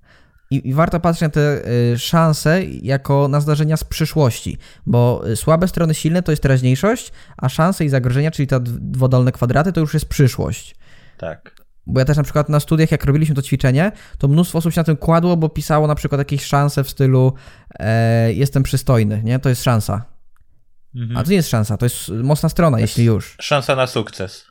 I, 0.50 0.68
I, 0.68 0.74
warto 0.74 1.00
patrzeć 1.00 1.22
na 1.22 1.28
te 1.28 1.68
y, 1.92 1.98
szanse 1.98 2.64
jako 2.64 3.28
na 3.28 3.40
zdarzenia 3.40 3.76
z 3.76 3.84
przyszłości, 3.84 4.58
bo 4.86 5.22
y, 5.28 5.36
słabe 5.36 5.68
strony 5.68 5.94
silne 5.94 6.22
to 6.22 6.32
jest 6.32 6.42
teraźniejszość, 6.42 7.12
a 7.36 7.48
szanse 7.48 7.84
i 7.84 7.88
zagrożenia, 7.88 8.30
czyli 8.30 8.46
te 8.46 8.60
dwudolne 8.60 9.32
kwadraty, 9.32 9.72
to 9.72 9.80
już 9.80 9.94
jest 9.94 10.06
przyszłość. 10.06 10.76
Tak. 11.18 11.54
Bo 11.88 12.00
ja 12.00 12.06
też 12.06 12.16
na 12.16 12.22
przykład 12.22 12.48
na 12.48 12.60
studiach, 12.60 12.90
jak 12.90 13.04
robiliśmy 13.04 13.34
to 13.34 13.42
ćwiczenie, 13.42 13.92
to 14.18 14.28
mnóstwo 14.28 14.58
osób 14.58 14.72
się 14.72 14.80
na 14.80 14.84
tym 14.84 14.96
kładło, 14.96 15.36
bo 15.36 15.48
pisało 15.48 15.86
na 15.86 15.94
przykład 15.94 16.18
jakieś 16.18 16.44
szanse 16.44 16.84
w 16.84 16.90
stylu 16.90 17.34
e, 17.78 18.32
jestem 18.32 18.62
przystojny, 18.62 19.22
nie? 19.24 19.38
To 19.38 19.48
jest 19.48 19.62
szansa. 19.62 20.04
Mhm. 20.94 21.16
A 21.16 21.22
to 21.22 21.30
nie 21.30 21.36
jest 21.36 21.48
szansa, 21.48 21.76
to 21.76 21.86
jest 21.86 22.08
mocna 22.08 22.48
strona, 22.48 22.80
jeśli 22.80 23.04
już. 23.04 23.36
Szansa 23.40 23.76
na 23.76 23.86
sukces. 23.86 24.46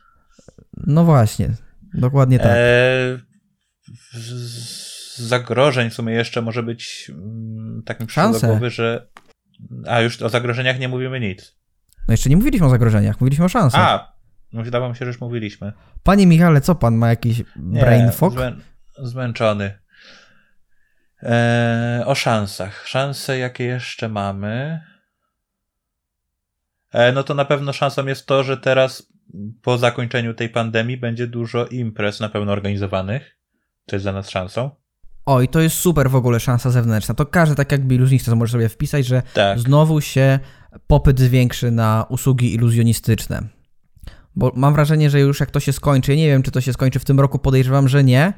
No 0.86 1.04
właśnie, 1.04 1.50
dokładnie 1.94 2.38
tak. 2.38 2.52
E, 2.52 3.18
zagrożeń 5.16 5.90
w 5.90 5.94
sumie 5.94 6.14
jeszcze 6.14 6.42
może 6.42 6.62
być 6.62 7.10
mm, 7.14 7.82
tak 7.86 8.00
mi 8.00 8.06
przyszło 8.06 8.32
do 8.32 8.40
głowy, 8.40 8.70
że 8.70 9.08
a 9.86 10.00
już 10.00 10.22
o 10.22 10.28
zagrożeniach 10.28 10.78
nie 10.78 10.88
mówimy 10.88 11.20
nic. 11.20 11.58
No 12.08 12.12
jeszcze 12.12 12.30
nie 12.30 12.36
mówiliśmy 12.36 12.66
o 12.66 12.70
zagrożeniach, 12.70 13.20
mówiliśmy 13.20 13.44
o 13.44 13.48
szansach. 13.48 13.80
A, 13.80 14.17
no 14.52 14.62
wydawało 14.62 14.90
mi 14.90 14.96
się, 14.96 15.04
że 15.04 15.10
już 15.10 15.20
mówiliśmy. 15.20 15.72
Panie 16.02 16.26
Michale, 16.26 16.60
co 16.60 16.74
pan 16.74 16.94
ma 16.94 17.08
jakiś 17.08 17.42
brain 17.56 18.12
fog? 18.12 18.32
Zmę 18.32 18.52
zmęczony. 18.98 19.78
Eee, 21.22 22.04
o 22.04 22.14
szansach. 22.14 22.86
Szanse, 22.86 23.38
jakie 23.38 23.64
jeszcze 23.64 24.08
mamy? 24.08 24.80
E, 26.92 27.12
no 27.12 27.22
to 27.22 27.34
na 27.34 27.44
pewno 27.44 27.72
szansą 27.72 28.06
jest 28.06 28.26
to, 28.26 28.42
że 28.42 28.56
teraz 28.56 29.12
po 29.62 29.78
zakończeniu 29.78 30.34
tej 30.34 30.48
pandemii 30.48 30.96
będzie 30.96 31.26
dużo 31.26 31.66
imprez 31.66 32.20
na 32.20 32.28
pewno 32.28 32.52
organizowanych. 32.52 33.38
To 33.86 33.96
jest 33.96 34.04
dla 34.04 34.12
nas 34.12 34.30
szansą. 34.30 34.70
Oj, 35.26 35.48
to 35.48 35.60
jest 35.60 35.78
super 35.78 36.10
w 36.10 36.14
ogóle 36.14 36.40
szansa 36.40 36.70
zewnętrzna. 36.70 37.14
To 37.14 37.26
każdy, 37.26 37.54
tak 37.54 37.72
jakby 37.72 37.94
iluzjonista, 37.94 38.34
może 38.34 38.52
sobie 38.52 38.68
wpisać, 38.68 39.06
że 39.06 39.22
tak. 39.34 39.58
znowu 39.58 40.00
się 40.00 40.38
popyt 40.86 41.20
zwiększy 41.20 41.70
na 41.70 42.06
usługi 42.08 42.54
iluzjonistyczne. 42.54 43.57
Bo 44.38 44.52
mam 44.54 44.74
wrażenie, 44.74 45.10
że 45.10 45.20
już 45.20 45.40
jak 45.40 45.50
to 45.50 45.60
się 45.60 45.72
skończy, 45.72 46.16
nie 46.16 46.26
wiem, 46.26 46.42
czy 46.42 46.50
to 46.50 46.60
się 46.60 46.72
skończy 46.72 46.98
w 46.98 47.04
tym 47.04 47.20
roku, 47.20 47.38
podejrzewam, 47.38 47.88
że 47.88 48.04
nie, 48.04 48.32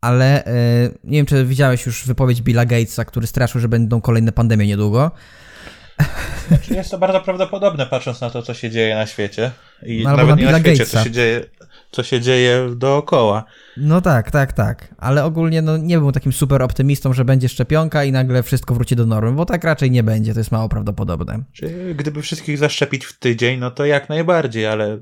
ale 0.00 0.42
yy, 0.46 0.98
nie 1.04 1.18
wiem, 1.18 1.26
czy 1.26 1.44
widziałeś 1.44 1.86
już 1.86 2.06
wypowiedź 2.06 2.42
Billa 2.42 2.64
Gatesa, 2.64 3.04
który 3.04 3.26
straszył, 3.26 3.60
że 3.60 3.68
będą 3.68 4.00
kolejne 4.00 4.32
pandemie 4.32 4.66
niedługo. 4.66 5.10
Znaczy 6.48 6.74
jest 6.74 6.90
to 6.90 6.98
bardzo 6.98 7.20
prawdopodobne, 7.20 7.86
patrząc 7.86 8.20
na 8.20 8.30
to, 8.30 8.42
co 8.42 8.54
się 8.54 8.70
dzieje 8.70 8.94
na 8.94 9.06
świecie. 9.06 9.50
I 9.86 10.04
nawet 10.04 10.28
na 10.28 10.34
nie 10.34 10.44
na 10.44 10.60
świecie, 10.60 10.86
co 10.86 11.04
się 11.04 11.10
dzieje 11.10 11.44
co 11.92 12.02
się 12.02 12.20
dzieje 12.20 12.68
dookoła. 12.76 13.44
No 13.76 14.00
tak, 14.00 14.30
tak, 14.30 14.52
tak. 14.52 14.94
Ale 14.98 15.24
ogólnie 15.24 15.62
no, 15.62 15.76
nie 15.76 15.98
był 15.98 16.12
takim 16.12 16.32
super 16.32 16.62
optymistą, 16.62 17.12
że 17.12 17.24
będzie 17.24 17.48
szczepionka 17.48 18.04
i 18.04 18.12
nagle 18.12 18.42
wszystko 18.42 18.74
wróci 18.74 18.96
do 18.96 19.06
normy, 19.06 19.32
bo 19.32 19.46
tak 19.46 19.64
raczej 19.64 19.90
nie 19.90 20.02
będzie, 20.02 20.32
to 20.32 20.40
jest 20.40 20.52
mało 20.52 20.68
prawdopodobne. 20.68 21.44
Czyli 21.52 21.94
gdyby 21.94 22.22
wszystkich 22.22 22.58
zaszczepić 22.58 23.04
w 23.04 23.18
tydzień, 23.18 23.58
no 23.58 23.70
to 23.70 23.84
jak 23.84 24.08
najbardziej, 24.08 24.66
ale 24.66 24.98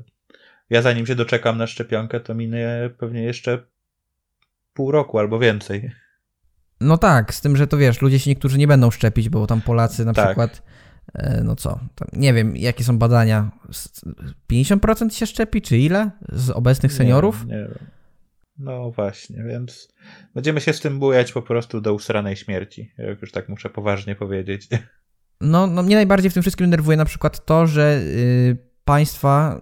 ja 0.71 0.83
zanim 0.83 1.07
się 1.07 1.15
doczekam 1.15 1.59
na 1.59 1.67
szczepionkę, 1.67 2.21
to 2.21 2.35
minie 2.35 2.91
pewnie 2.99 3.23
jeszcze 3.23 3.67
pół 4.75 4.91
roku 4.91 5.19
albo 5.19 5.39
więcej. 5.39 5.91
No 6.81 6.99
tak, 6.99 7.35
z 7.35 7.41
tym, 7.41 7.57
że 7.57 7.67
to 7.67 7.77
wiesz, 7.77 8.03
ludzie 8.03 8.19
się 8.19 8.31
niektórzy 8.31 8.59
nie 8.59 8.69
będą 8.69 8.91
szczepić, 8.91 9.29
bo 9.29 9.47
tam 9.47 9.61
Polacy 9.61 10.05
na 10.05 10.13
tak. 10.13 10.27
przykład 10.27 10.63
E, 11.15 11.43
no 11.45 11.57
co, 11.57 11.81
nie 12.13 12.35
wiem, 12.35 12.57
jakie 12.57 12.85
są 12.85 12.99
badania. 12.99 13.51
50% 14.53 15.11
się 15.11 15.27
szczepi, 15.27 15.63
czy 15.63 15.79
ile 15.79 16.11
z 16.33 16.51
obecnych 16.51 16.93
seniorów? 16.93 17.47
Nie, 17.47 17.55
nie 17.55 17.63
wiem. 17.63 17.87
No 18.59 18.91
właśnie, 18.91 19.45
więc 19.45 19.89
będziemy 20.35 20.61
się 20.61 20.73
z 20.73 20.81
tym 20.81 20.99
bujać 20.99 21.33
po 21.33 21.43
prostu 21.43 21.81
do 21.81 21.95
usranej 21.95 22.37
śmierci, 22.37 22.93
jak 22.99 23.21
już 23.21 23.33
tak 23.33 23.49
muszę 23.49 23.71
poważnie 23.71 24.15
powiedzieć. 24.15 24.69
No, 25.41 25.67
no 25.67 25.83
mnie 25.83 25.95
najbardziej 25.95 26.31
w 26.31 26.35
tym 26.35 26.43
wszystkim 26.43 26.67
denerwuje 26.67 26.97
na 26.97 27.05
przykład 27.05 27.45
to, 27.45 27.67
że 27.67 28.03
yy, 28.05 28.57
państwa, 28.85 29.61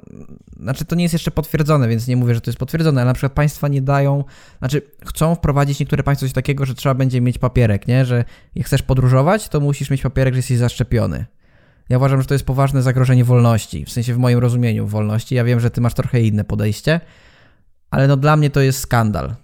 znaczy 0.60 0.84
to 0.84 0.96
nie 0.96 1.02
jest 1.02 1.12
jeszcze 1.12 1.30
potwierdzone, 1.30 1.88
więc 1.88 2.06
nie 2.06 2.16
mówię, 2.16 2.34
że 2.34 2.40
to 2.40 2.50
jest 2.50 2.58
potwierdzone, 2.58 3.00
ale 3.00 3.08
na 3.10 3.14
przykład 3.14 3.32
państwa 3.32 3.68
nie 3.68 3.82
dają, 3.82 4.24
znaczy 4.58 4.82
chcą 5.06 5.34
wprowadzić 5.34 5.80
niektóre 5.80 6.02
państwa 6.02 6.26
coś 6.26 6.32
takiego, 6.32 6.66
że 6.66 6.74
trzeba 6.74 6.94
będzie 6.94 7.20
mieć 7.20 7.38
papierek, 7.38 7.88
nie? 7.88 8.04
Że 8.04 8.24
jak 8.54 8.66
chcesz 8.66 8.82
podróżować, 8.82 9.48
to 9.48 9.60
musisz 9.60 9.90
mieć 9.90 10.02
papierek, 10.02 10.34
że 10.34 10.38
jesteś 10.38 10.58
zaszczepiony. 10.58 11.26
Ja 11.88 11.96
uważam, 11.96 12.20
że 12.20 12.26
to 12.26 12.34
jest 12.34 12.46
poważne 12.46 12.82
zagrożenie 12.82 13.24
wolności, 13.24 13.84
w 13.84 13.90
sensie 13.90 14.14
w 14.14 14.18
moim 14.18 14.38
rozumieniu 14.38 14.86
wolności. 14.86 15.34
Ja 15.34 15.44
wiem, 15.44 15.60
że 15.60 15.70
ty 15.70 15.80
masz 15.80 15.94
trochę 15.94 16.20
inne 16.20 16.44
podejście, 16.44 17.00
ale 17.90 18.08
no 18.08 18.16
dla 18.16 18.36
mnie 18.36 18.50
to 18.50 18.60
jest 18.60 18.80
skandal. 18.80 19.34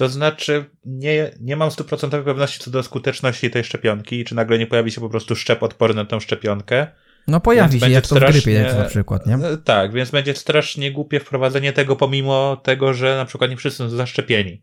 To 0.00 0.08
znaczy, 0.08 0.64
nie, 0.84 1.30
nie 1.40 1.56
mam 1.56 1.70
stuprocentowej 1.70 2.24
pewności 2.24 2.60
co 2.60 2.70
do 2.70 2.82
skuteczności 2.82 3.50
tej 3.50 3.64
szczepionki, 3.64 4.24
czy 4.24 4.34
nagle 4.34 4.58
nie 4.58 4.66
pojawi 4.66 4.90
się 4.90 5.00
po 5.00 5.08
prostu 5.08 5.36
szczep 5.36 5.62
odporny 5.62 6.02
na 6.02 6.04
tą 6.04 6.20
szczepionkę. 6.20 6.86
No 7.28 7.40
pojawi 7.40 7.80
się, 7.80 7.90
jak 7.90 8.06
to 8.06 8.16
strasznie, 8.16 8.40
w 8.40 8.44
grypie 8.44 8.74
na 8.78 8.84
przykład, 8.84 9.26
nie? 9.26 9.34
E, 9.34 9.56
tak, 9.56 9.92
więc 9.92 10.10
będzie 10.10 10.34
strasznie 10.34 10.92
głupie 10.92 11.20
wprowadzenie 11.20 11.72
tego, 11.72 11.96
pomimo 11.96 12.56
tego, 12.56 12.94
że 12.94 13.16
na 13.16 13.24
przykład 13.24 13.50
nie 13.50 13.56
wszyscy 13.56 13.78
są 13.78 13.88
zaszczepieni. 13.88 14.62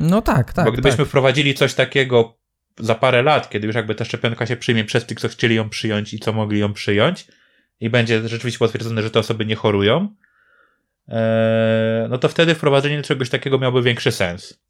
No 0.00 0.22
tak, 0.22 0.52
tak. 0.52 0.64
Bo 0.64 0.72
gdybyśmy 0.72 0.98
tak. 0.98 1.06
wprowadzili 1.06 1.54
coś 1.54 1.74
takiego 1.74 2.38
za 2.78 2.94
parę 2.94 3.22
lat, 3.22 3.50
kiedy 3.50 3.66
już 3.66 3.76
jakby 3.76 3.94
ta 3.94 4.04
szczepionka 4.04 4.46
się 4.46 4.56
przyjmie 4.56 4.84
przez 4.84 5.06
tych, 5.06 5.20
co 5.20 5.28
chcieli 5.28 5.54
ją 5.54 5.68
przyjąć 5.68 6.14
i 6.14 6.18
co 6.18 6.32
mogli 6.32 6.60
ją 6.60 6.72
przyjąć 6.72 7.26
i 7.80 7.90
będzie 7.90 8.28
rzeczywiście 8.28 8.58
potwierdzone, 8.58 9.02
że 9.02 9.10
te 9.10 9.18
osoby 9.18 9.46
nie 9.46 9.56
chorują, 9.56 10.14
e, 11.08 12.06
no 12.10 12.18
to 12.18 12.28
wtedy 12.28 12.54
wprowadzenie 12.54 13.02
czegoś 13.02 13.30
takiego 13.30 13.58
miałoby 13.58 13.82
większy 13.82 14.12
sens. 14.12 14.60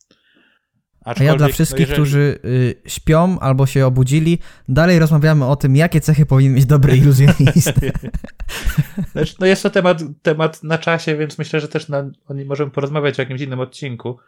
A 1.05 1.25
ja 1.25 1.37
dla 1.37 1.47
no 1.47 1.53
wszystkich, 1.53 1.89
no 1.89 1.97
jeżeli... 1.97 2.03
którzy 2.03 2.39
y, 2.45 2.75
śpią 2.87 3.39
albo 3.39 3.67
się 3.67 3.87
obudzili, 3.87 4.39
dalej 4.69 4.99
rozmawiamy 4.99 5.47
o 5.47 5.57
tym, 5.57 5.77
jakie 5.77 6.01
cechy 6.01 6.27
powinien 6.27 6.55
mieć 6.55 6.67
dobry 6.67 6.97
iluzjonista. 6.97 7.73
znaczy, 9.13 9.35
no 9.41 9.47
jest 9.47 9.63
to 9.63 9.71
temat, 9.71 10.03
temat 10.23 10.63
na 10.63 10.79
czasie, 10.79 11.17
więc 11.17 11.39
myślę, 11.39 11.61
że 11.61 11.69
też 11.69 11.89
na, 11.89 12.11
o 12.29 12.35
nim 12.35 12.49
możemy 12.49 12.71
porozmawiać 12.71 13.15
w 13.15 13.19
jakimś 13.19 13.41
innym 13.41 13.61
odcinku. 13.61 14.19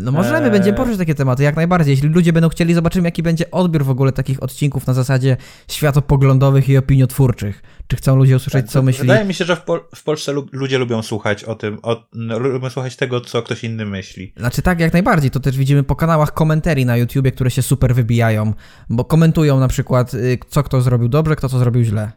No 0.00 0.12
możemy, 0.12 0.46
eee... 0.46 0.50
będziemy 0.50 0.76
poruszyć 0.76 0.98
takie 0.98 1.14
tematy, 1.14 1.42
jak 1.42 1.56
najbardziej. 1.56 1.92
Jeśli 1.92 2.08
ludzie 2.08 2.32
będą 2.32 2.48
chcieli, 2.48 2.74
zobaczymy 2.74 3.08
jaki 3.08 3.22
będzie 3.22 3.50
odbiór 3.50 3.84
w 3.84 3.90
ogóle 3.90 4.12
takich 4.12 4.42
odcinków 4.42 4.86
na 4.86 4.94
zasadzie 4.94 5.36
światopoglądowych 5.68 6.68
i 6.68 6.76
opiniotwórczych. 6.76 7.62
Czy 7.86 7.96
chcą 7.96 8.16
ludzie 8.16 8.36
usłyszeć, 8.36 8.64
tak, 8.64 8.72
co 8.72 8.82
myśli... 8.82 9.00
Wydaje 9.00 9.24
mi 9.24 9.34
się, 9.34 9.44
że 9.44 9.56
w, 9.56 9.62
Pol 9.62 9.80
w 9.94 10.02
Polsce 10.02 10.32
ludzie 10.52 10.78
lubią 10.78 11.02
słuchać 11.02 11.44
o 11.44 11.54
tym, 11.54 11.78
o, 11.82 12.08
no, 12.14 12.38
lubią 12.38 12.70
słuchać 12.70 12.96
tego, 12.96 13.20
co 13.20 13.42
ktoś 13.42 13.64
inny 13.64 13.86
myśli. 13.86 14.32
Znaczy 14.36 14.62
tak, 14.62 14.80
jak 14.80 14.92
najbardziej. 14.92 15.30
To 15.30 15.40
też 15.40 15.56
widzimy 15.56 15.82
po 15.82 15.96
kanałach 15.96 16.34
komentarii 16.34 16.86
na 16.86 16.96
YouTubie, 16.96 17.32
które 17.32 17.50
się 17.50 17.62
super 17.62 17.94
wybijają, 17.94 18.52
bo 18.90 19.04
komentują 19.04 19.60
na 19.60 19.68
przykład, 19.68 20.14
y, 20.14 20.38
co 20.48 20.62
kto 20.62 20.80
zrobił 20.80 21.08
dobrze, 21.08 21.36
kto 21.36 21.48
co 21.48 21.58
zrobił 21.58 21.82
źle. 21.82 22.12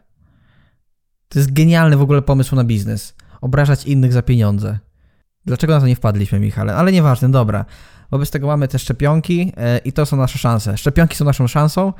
To 1.28 1.38
jest 1.38 1.52
genialny 1.52 1.96
w 1.96 2.02
ogóle 2.02 2.22
pomysł 2.22 2.56
na 2.56 2.64
biznes. 2.64 3.14
Obrażać 3.40 3.86
innych 3.86 4.12
za 4.12 4.22
pieniądze. 4.22 4.78
Dlaczego 5.46 5.74
na 5.74 5.80
to 5.80 5.86
nie 5.86 5.96
wpadliśmy, 5.96 6.40
Michale? 6.40 6.76
Ale 6.76 6.92
nieważne, 6.92 7.30
dobra. 7.30 7.64
Wobec 8.10 8.30
tego 8.30 8.46
mamy 8.46 8.68
te 8.68 8.78
szczepionki 8.78 9.52
e, 9.56 9.78
i 9.78 9.92
to 9.92 10.06
są 10.06 10.16
nasze 10.16 10.38
szanse. 10.38 10.78
Szczepionki 10.78 11.16
są 11.16 11.24
naszą 11.24 11.46
szansą. 11.46 11.92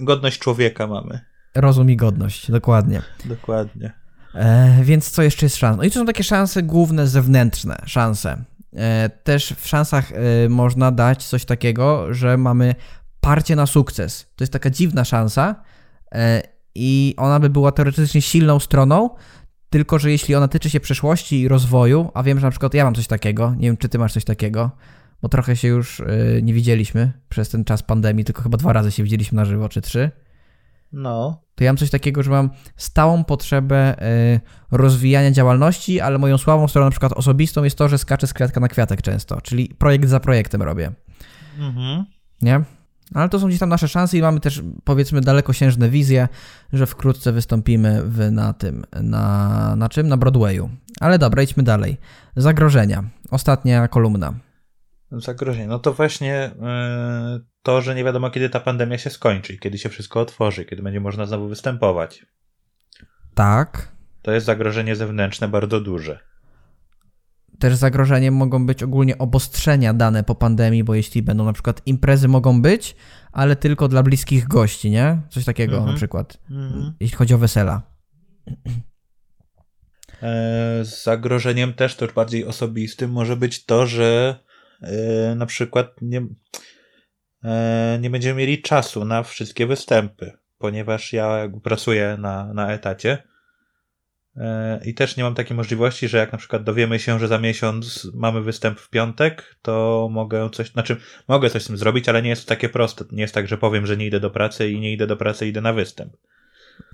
Godność 0.00 0.38
człowieka 0.38 0.86
mamy. 0.86 1.20
Rozum 1.54 1.90
i 1.90 1.96
godność, 1.96 2.50
dokładnie. 2.50 3.02
Dokładnie. 3.24 3.92
E, 4.34 4.78
więc 4.82 5.10
co 5.10 5.22
jeszcze 5.22 5.46
jest 5.46 5.56
szansą? 5.56 5.76
No 5.76 5.84
i 5.84 5.90
to 5.90 5.94
są 6.00 6.06
takie 6.06 6.24
szanse 6.24 6.62
główne, 6.62 7.06
zewnętrzne 7.06 7.82
szanse. 7.86 8.44
E, 8.76 9.08
też 9.08 9.54
w 9.58 9.68
szansach 9.68 10.12
e, 10.12 10.48
można 10.48 10.92
dać 10.92 11.26
coś 11.26 11.44
takiego, 11.44 12.14
że 12.14 12.36
mamy 12.36 12.74
parcie 13.20 13.56
na 13.56 13.66
sukces. 13.66 14.26
To 14.36 14.44
jest 14.44 14.52
taka 14.52 14.70
dziwna 14.70 15.04
szansa 15.04 15.54
e, 16.12 16.42
i 16.74 17.14
ona 17.16 17.40
by 17.40 17.50
była 17.50 17.72
teoretycznie 17.72 18.22
silną 18.22 18.58
stroną, 18.58 19.10
tylko, 19.72 19.98
że 19.98 20.10
jeśli 20.10 20.34
ona 20.34 20.48
tyczy 20.48 20.70
się 20.70 20.80
przeszłości 20.80 21.40
i 21.40 21.48
rozwoju, 21.48 22.10
a 22.14 22.22
wiem, 22.22 22.40
że 22.40 22.46
na 22.46 22.50
przykład 22.50 22.74
ja 22.74 22.84
mam 22.84 22.94
coś 22.94 23.06
takiego, 23.06 23.54
nie 23.54 23.68
wiem, 23.68 23.76
czy 23.76 23.88
ty 23.88 23.98
masz 23.98 24.12
coś 24.12 24.24
takiego, 24.24 24.70
bo 25.22 25.28
trochę 25.28 25.56
się 25.56 25.68
już 25.68 26.00
y, 26.00 26.40
nie 26.42 26.54
widzieliśmy 26.54 27.12
przez 27.28 27.48
ten 27.48 27.64
czas 27.64 27.82
pandemii, 27.82 28.24
tylko 28.24 28.42
chyba 28.42 28.58
dwa 28.58 28.72
razy 28.72 28.90
się 28.90 29.02
widzieliśmy 29.02 29.36
na 29.36 29.44
żywo, 29.44 29.68
czy 29.68 29.80
trzy. 29.80 30.10
No. 30.92 31.42
To 31.54 31.64
ja 31.64 31.72
mam 31.72 31.76
coś 31.76 31.90
takiego, 31.90 32.22
że 32.22 32.30
mam 32.30 32.50
stałą 32.76 33.24
potrzebę 33.24 34.02
y, 34.34 34.40
rozwijania 34.70 35.30
działalności, 35.30 36.00
ale 36.00 36.18
moją 36.18 36.38
słabą 36.38 36.68
stroną, 36.68 36.86
na 36.86 36.90
przykład 36.90 37.12
osobistą, 37.12 37.64
jest 37.64 37.78
to, 37.78 37.88
że 37.88 37.98
skaczę 37.98 38.26
z 38.26 38.34
kwiatka 38.34 38.60
na 38.60 38.68
kwiatek 38.68 39.02
często, 39.02 39.40
czyli 39.40 39.68
projekt 39.68 40.08
za 40.08 40.20
projektem 40.20 40.62
robię. 40.62 40.92
Mhm. 41.58 42.04
Nie? 42.42 42.60
Ale 43.14 43.28
to 43.28 43.40
są 43.40 43.48
gdzieś 43.48 43.60
tam 43.60 43.68
nasze 43.68 43.88
szanse 43.88 44.18
i 44.18 44.22
mamy 44.22 44.40
też, 44.40 44.62
powiedzmy, 44.84 45.20
dalekosiężne 45.20 45.90
wizje, 45.90 46.28
że 46.72 46.86
wkrótce 46.86 47.32
wystąpimy 47.32 48.02
w, 48.02 48.32
na 48.32 48.52
tym, 48.52 48.84
na, 49.02 49.76
na 49.76 49.88
czym? 49.88 50.08
Na 50.08 50.16
Broadwayu. 50.16 50.70
Ale 51.00 51.18
dobra, 51.18 51.42
idźmy 51.42 51.62
dalej. 51.62 51.96
Zagrożenia. 52.36 53.04
Ostatnia 53.30 53.88
kolumna. 53.88 54.34
Zagrożenie. 55.12 55.66
No 55.66 55.78
to 55.78 55.92
właśnie 55.92 56.50
yy, 57.34 57.44
to, 57.62 57.82
że 57.82 57.94
nie 57.94 58.04
wiadomo, 58.04 58.30
kiedy 58.30 58.50
ta 58.50 58.60
pandemia 58.60 58.98
się 58.98 59.10
skończy, 59.10 59.58
kiedy 59.58 59.78
się 59.78 59.88
wszystko 59.88 60.20
otworzy, 60.20 60.64
kiedy 60.64 60.82
będzie 60.82 61.00
można 61.00 61.26
znowu 61.26 61.48
występować. 61.48 62.26
Tak. 63.34 63.88
To 64.22 64.32
jest 64.32 64.46
zagrożenie 64.46 64.96
zewnętrzne 64.96 65.48
bardzo 65.48 65.80
duże. 65.80 66.31
Też 67.62 67.74
zagrożeniem 67.74 68.34
mogą 68.34 68.66
być 68.66 68.82
ogólnie 68.82 69.18
obostrzenia 69.18 69.94
dane 69.94 70.24
po 70.24 70.34
pandemii, 70.34 70.84
bo 70.84 70.94
jeśli 70.94 71.22
będą 71.22 71.44
na 71.44 71.52
przykład 71.52 71.82
imprezy 71.86 72.28
mogą 72.28 72.62
być, 72.62 72.96
ale 73.32 73.56
tylko 73.56 73.88
dla 73.88 74.02
bliskich 74.02 74.48
gości, 74.48 74.90
nie? 74.90 75.20
Coś 75.30 75.44
takiego 75.44 75.76
Mhm. 75.76 75.90
na 75.90 75.96
przykład, 75.96 76.38
Mhm. 76.50 76.92
jeśli 77.00 77.16
chodzi 77.16 77.34
o 77.34 77.38
wesela. 77.38 77.82
E, 80.22 80.80
zagrożeniem 80.82 81.74
też, 81.74 81.96
to 81.96 82.04
już 82.04 82.14
bardziej 82.14 82.44
osobistym, 82.44 83.10
może 83.10 83.36
być 83.36 83.64
to, 83.64 83.86
że 83.86 84.38
e, 84.82 85.34
na 85.34 85.46
przykład 85.46 85.94
nie, 86.00 86.26
e, 87.44 87.98
nie 88.00 88.10
będziemy 88.10 88.38
mieli 88.38 88.62
czasu 88.62 89.04
na 89.04 89.22
wszystkie 89.22 89.66
występy, 89.66 90.32
ponieważ 90.58 91.12
ja 91.12 91.38
jakby 91.38 91.60
pracuję 91.60 92.16
na, 92.20 92.54
na 92.54 92.72
etacie 92.72 93.31
i 94.84 94.94
też 94.94 95.16
nie 95.16 95.24
mam 95.24 95.34
takiej 95.34 95.56
możliwości, 95.56 96.08
że 96.08 96.18
jak 96.18 96.32
na 96.32 96.38
przykład 96.38 96.64
dowiemy 96.64 96.98
się, 96.98 97.18
że 97.18 97.28
za 97.28 97.38
miesiąc 97.38 98.08
mamy 98.14 98.40
występ 98.42 98.80
w 98.80 98.90
piątek, 98.90 99.56
to 99.62 100.08
mogę 100.12 100.50
coś, 100.50 100.70
znaczy 100.72 100.96
mogę 101.28 101.50
coś 101.50 101.62
z 101.62 101.66
tym 101.66 101.76
zrobić, 101.76 102.08
ale 102.08 102.22
nie 102.22 102.28
jest 102.30 102.42
to 102.42 102.48
takie 102.48 102.68
proste. 102.68 103.04
Nie 103.12 103.22
jest 103.22 103.34
tak, 103.34 103.48
że 103.48 103.58
powiem, 103.58 103.86
że 103.86 103.96
nie 103.96 104.06
idę 104.06 104.20
do 104.20 104.30
pracy 104.30 104.70
i 104.70 104.80
nie 104.80 104.92
idę 104.92 105.06
do 105.06 105.16
pracy, 105.16 105.46
idę 105.48 105.60
na 105.60 105.72
występ. 105.72 106.12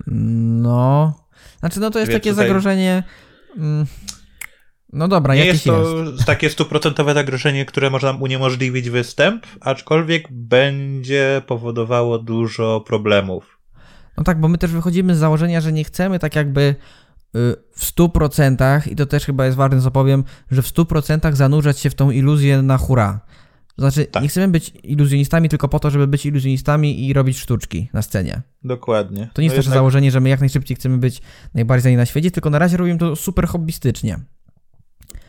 No. 0.07 1.14
Znaczy, 1.61 1.80
no 1.80 1.91
to 1.91 1.99
jest 1.99 2.12
takie 2.12 2.30
tutaj- 2.30 2.47
zagrożenie. 2.47 3.03
Mm, 3.57 3.86
no 4.93 5.09
dobra, 5.09 5.34
Nie 5.34 5.45
jest 5.45 5.64
to 5.64 6.05
takie 6.26 6.51
stuprocentowe 6.51 7.14
zagrożenie, 7.14 7.64
które 7.64 7.91
może 7.91 8.07
nam 8.07 8.22
uniemożliwić 8.22 8.91
występ, 8.91 9.47
aczkolwiek 9.61 10.28
będzie 10.30 11.43
powodowało 11.47 12.18
dużo 12.18 12.80
problemów. 12.80 13.59
No 14.16 14.24
tak, 14.24 14.41
bo 14.41 14.49
my 14.49 14.59
też 14.59 14.70
wychodzimy 14.70 15.14
z 15.14 15.18
założenia, 15.18 15.61
że 15.61 15.72
nie 15.72 15.84
chcemy 15.84 16.18
tak 16.18 16.36
jakby 16.36 16.74
w 17.72 17.93
100% 17.97 18.89
i 18.93 18.97
to 18.97 19.07
też 19.07 19.24
chyba 19.24 19.45
jest 19.47 19.57
ważne, 19.57 19.81
co 19.83 19.91
powiem, 19.91 20.24
że 20.51 20.62
w 20.62 20.66
100% 20.72 21.35
zanurzać 21.35 21.79
się 21.79 21.91
w 21.91 21.95
tą 21.95 22.11
iluzję 22.11 22.62
na 22.62 22.79
hura. 22.79 23.20
To 23.76 23.83
znaczy, 23.83 24.07
Tak. 24.07 24.22
nie 24.22 24.29
chcemy 24.29 24.49
być 24.49 24.72
iluzjonistami 24.83 25.49
tylko 25.49 25.68
po 25.68 25.79
to, 25.79 25.91
żeby 25.91 26.07
być 26.07 26.26
iluzjonistami 26.26 27.07
i 27.07 27.12
robić 27.12 27.39
sztuczki 27.39 27.89
na 27.93 28.03
scenie. 28.03 28.43
Dokładnie. 28.64 29.31
To 29.35 29.43
nie 29.43 29.47
jest 29.47 29.55
No 29.55 29.59
nasze 29.59 29.66
jednak- 29.68 29.74
założenie, 29.74 30.11
że 30.11 30.20
my 30.20 30.29
jak 30.29 30.41
najszybciej 30.41 30.76
chcemy 30.76 30.99
być 30.99 31.22
najbardziej 31.55 31.83
znani 31.83 31.97
na 31.97 32.07
świecie, 32.07 32.31
tylko 32.31 32.51
na 32.51 32.59
razie 32.59 32.76
robimy 32.76 32.99
to 32.99 33.16
super 33.16 33.47
hobbystycznie. 33.49 34.18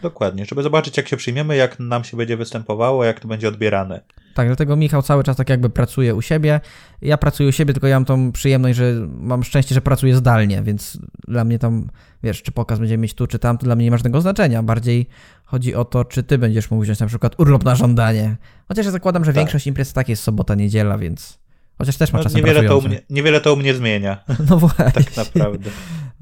Dokładnie, 0.01 0.45
żeby 0.45 0.63
zobaczyć 0.63 0.97
jak 0.97 1.07
się 1.07 1.17
przyjmiemy, 1.17 1.55
jak 1.55 1.79
nam 1.79 2.03
się 2.03 2.17
będzie 2.17 2.37
występowało, 2.37 3.03
jak 3.03 3.19
to 3.19 3.27
będzie 3.27 3.47
odbierane. 3.47 4.01
Tak, 4.33 4.47
dlatego 4.47 4.75
Michał 4.75 5.01
cały 5.01 5.23
czas 5.23 5.37
tak 5.37 5.49
jakby 5.49 5.69
pracuje 5.69 6.15
u 6.15 6.21
siebie. 6.21 6.61
Ja 7.01 7.17
pracuję 7.17 7.49
u 7.49 7.51
siebie, 7.51 7.73
tylko 7.73 7.87
ja 7.87 7.95
mam 7.95 8.05
tą 8.05 8.31
przyjemność, 8.31 8.77
że 8.77 8.93
mam 9.19 9.43
szczęście, 9.43 9.75
że 9.75 9.81
pracuję 9.81 10.15
zdalnie, 10.15 10.61
więc 10.63 10.97
dla 11.27 11.43
mnie 11.43 11.59
tam, 11.59 11.89
wiesz, 12.23 12.41
czy 12.43 12.51
pokaz 12.51 12.79
będziemy 12.79 13.01
mieć 13.01 13.13
tu, 13.13 13.27
czy 13.27 13.39
tam, 13.39 13.57
to 13.57 13.65
dla 13.65 13.75
mnie 13.75 13.85
nie 13.85 13.91
ma 13.91 13.97
żadnego 13.97 14.21
znaczenia. 14.21 14.63
Bardziej 14.63 15.07
chodzi 15.45 15.75
o 15.75 15.85
to, 15.85 16.05
czy 16.05 16.23
ty 16.23 16.37
będziesz 16.37 16.71
mógł 16.71 16.83
wziąć 16.83 16.99
na 16.99 17.07
przykład 17.07 17.39
urlop 17.39 17.63
na 17.65 17.75
żądanie. 17.75 18.35
Chociaż 18.67 18.85
ja 18.85 18.91
zakładam, 18.91 19.25
że 19.25 19.31
Tak. 19.33 19.37
większość 19.39 19.67
imprez 19.67 19.93
tak 19.93 20.09
jest 20.09 20.23
sobota, 20.23 20.55
niedziela, 20.55 20.97
więc... 20.97 21.39
Chociaż 21.77 21.97
też 21.97 22.13
ma 22.13 22.19
No, 22.19 22.23
czasem 22.23 22.37
niewiele, 22.37 22.59
to 22.59 22.65
u 22.65 22.81
pracujące. 22.81 22.87
mnie, 22.89 23.01
niewiele 23.09 23.41
to 23.41 23.53
u 23.53 23.57
mnie 23.57 23.73
zmienia, 23.73 24.23
No 24.49 24.57
właśnie. 24.57 24.85
tak 24.93 25.15
naprawdę. 25.15 25.69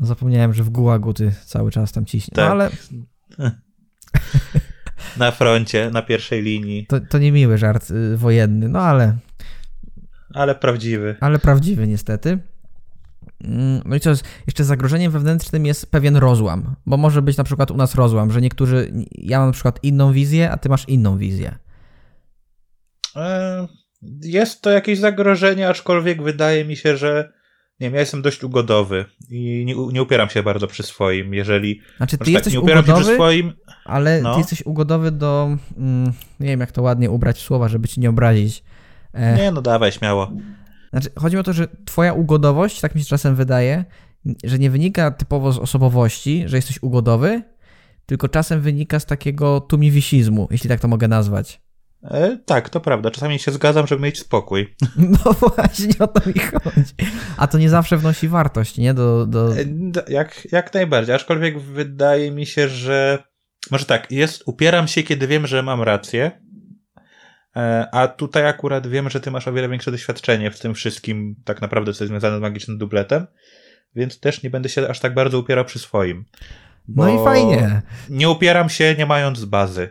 Zapomniałem, 0.02 0.54
że 0.54 0.64
w 0.64 0.70
gułagu 0.70 1.14
ty 1.14 1.32
cały 1.46 1.72
czas 1.72 1.92
tam 1.92 2.06
ciśnie. 2.06 2.32
No 2.38 2.44
Tak. 2.44 2.52
ale 2.52 2.70
Na 5.18 5.32
froncie, 5.32 5.90
na 5.92 6.02
pierwszej 6.02 6.42
linii, 6.42 6.86
to, 6.88 7.00
to 7.00 7.18
nie 7.18 7.32
miły 7.32 7.58
żart 7.58 7.92
y, 7.92 8.18
wojenny, 8.18 8.70
no 8.70 8.80
ale... 8.80 9.18
ale 10.34 10.56
prawdziwy. 10.56 11.16
ale 11.20 11.40
prawdziwy 11.40 11.88
niestety. 11.88 12.40
Mm, 13.44 13.82
No 13.86 13.96
i 13.96 14.00
co 14.00 14.10
jest, 14.10 14.24
jeszcze 14.48 14.64
zagrożeniem 14.64 15.12
wewnętrznym 15.12 15.66
jest 15.66 15.92
pewien 15.92 16.16
rozłam, 16.18 16.76
bo 16.86 16.98
może 16.98 17.22
być 17.22 17.38
na 17.38 17.44
przykład 17.44 17.72
u 17.72 17.78
nas 17.78 17.96
rozłam, 17.96 18.32
że 18.32 18.42
niektórzy, 18.42 18.92
ja 19.12 19.40
mam 19.40 19.48
na 19.48 19.54
przykład 19.54 19.80
inną 19.84 20.12
wizję, 20.12 20.52
a 20.52 20.58
ty 20.58 20.70
masz 20.70 20.90
inną 20.90 21.18
wizję. 21.18 21.56
E, 23.16 23.68
Jest 24.24 24.62
to 24.62 24.70
jakieś 24.72 25.00
zagrożenie, 25.00 25.70
aczkolwiek 25.70 26.24
wydaje 26.24 26.66
mi 26.66 26.76
się, 26.76 26.98
że 26.98 27.34
nie 27.80 27.88
wiem, 27.88 27.94
ja 27.94 28.00
jestem 28.00 28.22
dość 28.22 28.44
ugodowy 28.44 29.06
i 29.30 29.64
nie, 29.66 29.76
nie 29.94 30.04
upieram 30.04 30.30
się 30.30 30.44
bardzo 30.44 30.68
przy 30.68 30.84
swoim. 30.84 31.34
Jeżeli 31.34 31.82
Znaczy 31.98 32.18
ty 32.18 32.26
tak, 32.26 32.34
jesteś 32.34 32.54
nie 32.54 32.62
upieram 32.62 32.86
się 32.86 32.94
przy 32.94 32.94
ugodowy, 32.94 33.16
swoim, 33.16 33.54
ale 33.86 34.22
no. 34.22 34.34
ty 34.34 34.40
jesteś 34.40 34.62
ugodowy 34.66 35.12
do, 35.12 35.58
mm, 35.78 36.14
nie 36.40 36.48
wiem 36.48 36.60
jak 36.60 36.72
to 36.72 36.82
ładnie 36.82 37.12
ubrać 37.12 37.42
słowa, 37.42 37.68
żeby 37.68 37.88
ci 37.88 38.00
nie 38.00 38.10
obrazić. 38.10 38.64
E, 39.14 39.38
nie 39.38 39.52
no 39.52 39.62
dawaj, 39.62 39.92
śmiało. 39.92 40.32
Znaczy, 40.90 41.10
chodzi 41.16 41.38
o 41.38 41.44
to, 41.44 41.54
że 41.54 41.68
twoja 41.86 42.14
ugodowość, 42.14 42.82
tak 42.82 42.96
mi 42.96 43.02
się 43.02 43.08
czasem 43.08 43.36
wydaje, 43.36 43.86
że 44.44 44.60
nie 44.60 44.70
wynika 44.70 45.12
typowo 45.12 45.52
z 45.52 45.60
osobowości, 45.60 46.44
że 46.46 46.56
jesteś 46.58 46.84
ugodowy, 46.84 47.42
tylko 48.06 48.28
czasem 48.28 48.62
wynika 48.62 49.00
z 49.00 49.06
takiego 49.06 49.62
tumiwisizmu, 49.62 50.48
jeśli 50.52 50.70
tak 50.70 50.80
to 50.80 50.88
mogę 50.88 51.08
nazwać. 51.08 51.62
E, 52.04 52.38
tak, 52.46 52.70
to 52.70 52.80
prawda. 52.80 53.12
Czasami 53.12 53.40
się 53.40 53.52
zgadzam, 53.52 53.88
żeby 53.88 54.02
mieć 54.04 54.20
spokój. 54.20 54.76
No 54.98 55.34
właśnie 55.34 55.94
o 56.00 56.08
to 56.08 56.30
mi 56.30 56.40
chodzi. 56.40 56.94
A 57.38 57.48
to 57.48 57.58
nie 57.58 57.70
zawsze 57.70 57.98
wnosi 57.98 58.28
wartość, 58.28 58.78
nie? 58.78 58.94
Do, 58.94 59.26
do... 59.26 59.58
E, 59.58 59.64
Jak, 60.08 60.48
jak 60.52 60.74
najbardziej. 60.74 61.16
Aczkolwiek 61.16 61.60
wydaje 61.60 62.32
mi 62.32 62.46
się, 62.46 62.68
że 62.70 63.24
może 63.72 63.86
tak, 63.86 64.12
jest, 64.12 64.44
upieram 64.46 64.88
się, 64.88 65.04
kiedy 65.04 65.28
wiem, 65.28 65.48
że 65.48 65.64
mam 65.64 65.82
rację. 65.82 66.32
E, 67.56 67.88
A 67.92 68.08
tutaj 68.08 68.48
akurat 68.48 68.88
wiem, 68.88 69.10
że 69.10 69.20
ty 69.20 69.32
masz 69.32 69.48
o 69.48 69.54
wiele 69.54 69.70
większe 69.70 69.92
doświadczenie 69.92 70.52
w 70.52 70.60
tym 70.60 70.74
wszystkim, 70.74 71.36
tak 71.46 71.62
naprawdę, 71.62 71.94
co 71.94 72.04
jest 72.04 72.12
związane 72.12 72.38
z 72.38 72.42
magicznym 72.42 72.78
dubletem, 72.78 73.28
więc 73.96 74.20
też 74.20 74.44
nie 74.44 74.50
będę 74.50 74.70
się 74.70 74.88
aż 74.90 75.00
tak 75.00 75.14
bardzo 75.14 75.40
upierał 75.40 75.66
przy 75.66 75.80
swoim. 75.80 76.26
No 76.88 77.10
i 77.10 77.24
fajnie. 77.24 77.82
Nie 78.10 78.30
upieram 78.30 78.70
się, 78.70 78.96
nie 78.98 79.06
mając 79.06 79.46
bazy, 79.46 79.90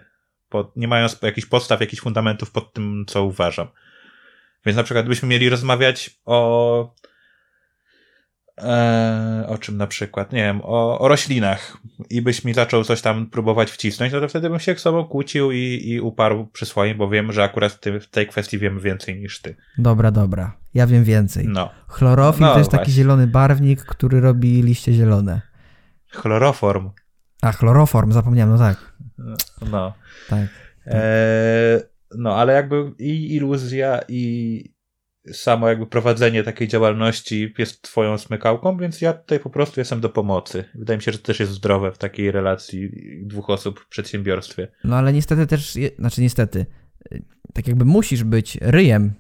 pod, 0.49 0.77
nie 0.77 0.89
mając 0.89 1.23
jakichś 1.23 1.47
podstaw, 1.47 1.81
jakichś 1.81 2.03
fundamentów 2.03 2.51
pod 2.51 2.73
tym, 2.73 3.05
co 3.09 3.25
uważam. 3.25 3.69
Więc 4.67 4.77
na 4.77 4.83
przykład, 4.83 5.05
gdybyśmy 5.05 5.29
mieli 5.29 5.49
rozmawiać 5.49 6.21
o. 6.25 6.95
E, 8.59 9.45
o 9.49 9.59
czym 9.59 9.77
na 9.77 9.87
przykład? 9.87 10.33
Nie 10.33 10.43
wiem, 10.43 10.61
o, 10.65 10.99
o 10.99 11.09
roślinach 11.09 11.77
i 12.11 12.23
byś 12.23 12.45
mi 12.45 12.55
zaczął 12.55 12.85
coś 12.85 13.03
tam 13.03 13.27
próbować 13.27 13.71
wcisnąć, 13.71 14.13
no 14.13 14.21
to 14.21 14.29
wtedy 14.29 14.51
bym 14.51 14.61
się 14.61 14.75
z 14.75 14.79
sobą 14.79 15.05
kłócił 15.05 15.53
i, 15.53 15.83
i 15.85 16.01
uparł 16.01 16.47
przy 16.47 16.67
swoim, 16.67 16.99
bo 16.99 17.09
wiem, 17.09 17.33
że 17.33 17.45
akurat 17.45 17.73
w, 17.73 17.81
tym, 17.81 18.01
w 18.01 18.07
tej 18.07 18.27
kwestii 18.27 18.59
wiem 18.59 18.81
więcej 18.81 19.21
niż 19.21 19.43
ty. 19.43 19.57
Dobra, 19.79 20.11
dobra. 20.11 20.57
Ja 20.75 20.87
wiem 20.87 21.05
więcej. 21.05 21.45
No. 21.49 21.71
Chlorofil 21.89 22.43
No 22.43 22.53
to 22.53 22.59
jest 22.59 22.71
taki 22.71 22.85
właśnie. 22.85 22.95
zielony 22.95 23.27
barwnik, 23.27 23.85
który 23.85 24.21
robi 24.21 24.63
liście 24.63 24.93
zielone. 24.93 25.41
Chloroform. 26.13 26.91
A, 27.47 27.53
chloroform, 27.53 28.13
zapomniałem, 28.13 28.53
no 28.53 28.59
tak. 28.59 28.97
No. 29.71 29.95
Tak. 30.29 30.49
E, 30.87 31.81
no, 32.19 32.37
ale 32.37 32.53
jakby 32.53 32.93
i 32.99 33.35
iluzja, 33.35 34.01
i 34.09 34.77
samo 35.33 35.69
jakby 35.69 35.87
prowadzenie 35.87 36.43
takiej 36.43 36.69
działalności 36.69 37.55
jest 37.59 37.83
twoją 37.83 38.19
smykałką, 38.19 38.77
więc 38.77 39.01
ja 39.01 39.13
tutaj 39.13 39.41
po 39.41 39.51
prostu 39.51 39.81
jestem 39.81 40.01
do 40.01 40.09
pomocy. 40.09 40.65
Wydaje 40.75 40.97
mi 40.97 41.03
się, 41.03 41.13
że 41.13 41.19
to 41.19 41.25
też 41.25 41.41
jest 41.41 41.53
zdrowe 41.53 41.93
w 41.93 41.99
takiej 41.99 42.31
relacji 42.31 42.91
dwóch 43.23 43.51
osób 43.51 43.81
w 43.81 43.89
przedsiębiorstwie. 43.89 44.69
No 44.85 44.97
ale 44.97 45.13
niestety 45.13 45.47
też, 45.47 45.79
znaczy 45.99 46.21
niestety, 46.21 46.67
tak 47.55 47.69
jakby 47.69 47.85
musisz 47.85 48.25
być 48.25 48.59
ryjem. 48.61 49.13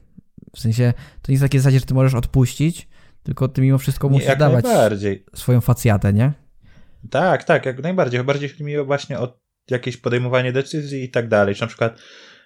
W 0.56 0.60
sensie, 0.60 0.92
to 1.22 1.32
nie 1.32 1.34
jest 1.34 1.42
takie 1.42 1.60
zasadzie, 1.60 1.78
że 1.78 1.86
ty 1.86 1.94
możesz 1.94 2.14
odpuścić, 2.14 2.88
tylko 3.22 3.48
ty 3.48 3.60
mimo 3.60 3.78
wszystko 3.78 4.08
musisz 4.08 4.36
dawać 4.36 4.64
najbardziej. 4.64 5.24
swoją 5.34 5.60
facjatę, 5.60 6.12
nie? 6.12 6.32
Tak, 7.10 7.44
tak, 7.44 7.66
jak 7.66 7.82
najbardziej. 7.82 8.24
Bardziej 8.24 8.48
chodzi 8.48 8.64
mi 8.64 8.84
właśnie 8.84 9.18
o 9.18 9.38
jakieś 9.70 9.96
podejmowanie 9.96 10.52
decyzji 10.52 11.04
i 11.04 11.10
tak 11.10 11.28
dalej. 11.28 11.54
Czy 11.54 11.60
na 11.60 11.66
przykład 11.66 11.98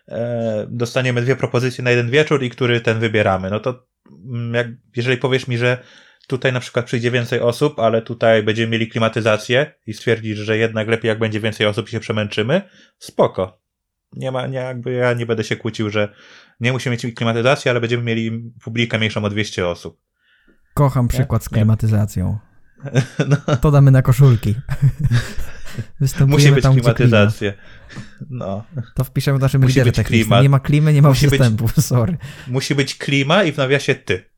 e, 0.08 0.66
dostaniemy 0.70 1.22
dwie 1.22 1.36
propozycje 1.36 1.84
na 1.84 1.90
jeden 1.90 2.10
wieczór 2.10 2.42
i 2.42 2.50
który 2.50 2.80
ten 2.80 2.98
wybieramy. 2.98 3.50
No 3.50 3.60
to 3.60 3.86
mm, 4.28 4.54
jak, 4.54 4.66
jeżeli 4.96 5.16
powiesz 5.16 5.48
mi, 5.48 5.58
że 5.58 5.78
tutaj 6.26 6.52
na 6.52 6.60
przykład 6.60 6.86
przyjdzie 6.86 7.10
więcej 7.10 7.40
osób, 7.40 7.78
ale 7.78 8.02
tutaj 8.02 8.42
będziemy 8.42 8.72
mieli 8.72 8.88
klimatyzację 8.88 9.74
i 9.86 9.94
stwierdzisz, 9.94 10.38
że 10.38 10.58
jednak 10.58 10.88
lepiej 10.88 11.08
jak 11.08 11.18
będzie 11.18 11.40
więcej 11.40 11.66
osób 11.66 11.88
i 11.88 11.90
się 11.90 12.00
przemęczymy, 12.00 12.62
spoko. 12.98 13.60
nie 14.12 14.30
ma, 14.30 14.46
nie, 14.46 14.58
jakby 14.58 14.92
ja 14.92 15.12
nie 15.12 15.26
będę 15.26 15.44
się 15.44 15.56
kłócił, 15.56 15.90
że 15.90 16.14
nie 16.60 16.72
musimy 16.72 16.96
mieć 16.96 17.14
klimatyzacji, 17.14 17.70
ale 17.70 17.80
będziemy 17.80 18.02
mieli 18.02 18.52
publikę 18.64 18.98
mniejszą 18.98 19.24
o 19.24 19.30
200 19.30 19.68
osób. 19.68 20.00
Kocham 20.74 21.08
przykład 21.08 21.44
z 21.44 21.48
klimatyzacją. 21.48 22.49
No. 23.28 23.56
To 23.56 23.70
damy 23.70 23.90
na 23.90 24.02
koszulki. 24.02 24.54
Musi 26.26 26.52
być 26.52 26.62
tam, 26.62 26.72
klimatyzacja. 26.72 27.52
No. 28.30 28.64
To 28.94 29.04
wpiszemy 29.04 29.38
w 29.38 29.40
naszym 29.40 29.64
liderze. 29.64 29.92
Nie 30.42 30.48
ma 30.48 30.60
klimy, 30.60 30.92
nie 30.92 31.02
ma 31.02 31.08
musi 31.08 31.26
przystępu, 31.26 31.66
być, 31.66 31.84
sorry. 31.86 32.16
Musi 32.46 32.74
być 32.74 32.94
klima 32.94 33.44
i 33.44 33.52
w 33.52 33.56
nawiasie 33.56 33.94
ty. 33.94 34.30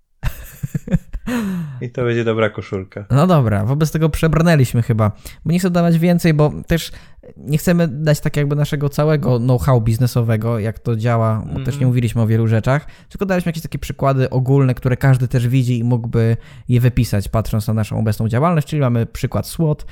I 1.81 1.91
to 1.91 2.05
będzie 2.05 2.25
dobra 2.25 2.51
koszulka. 2.51 3.07
No 3.11 3.27
dobra, 3.27 3.65
wobec 3.65 3.91
tego 3.91 4.09
przebrnęliśmy 4.09 4.83
chyba. 4.83 5.13
Bo 5.45 5.53
nie 5.53 5.59
chcę 5.59 5.71
dawać 5.71 5.99
więcej, 5.99 6.35
bo 6.35 6.53
też 6.67 6.93
nie 7.37 7.59
chcemy 7.59 7.89
dać 7.89 8.21
tak 8.21 8.37
jakby 8.37 8.57
naszego 8.57 8.89
całego 8.89 9.39
know-how 9.39 9.81
biznesowego, 9.81 10.59
jak 10.59 10.79
to 10.79 10.97
działa, 10.97 11.43
bo 11.47 11.53
też 11.53 11.67
nie 11.67 11.73
mhm. 11.73 11.87
mówiliśmy 11.87 12.23
o 12.23 12.27
wielu 12.27 12.47
rzeczach, 12.47 12.87
tylko 13.09 13.27
daliśmy 13.27 13.49
jakieś 13.49 13.63
takie 13.63 13.79
przykłady 13.79 14.31
ogólne, 14.31 14.75
które 14.75 14.97
każdy 14.97 15.29
też 15.29 15.49
widzi 15.49 15.79
i 15.79 15.85
mógłby 15.85 16.37
je 16.69 16.81
wypisać, 16.81 17.29
patrząc 17.29 17.67
na 17.69 17.75
naszą 17.75 17.99
obecną 17.99 18.29
działalność, 18.29 18.69
czyli 18.69 18.81
mamy 18.81 19.07
przykład 19.07 19.47
SWOT. 19.47 19.87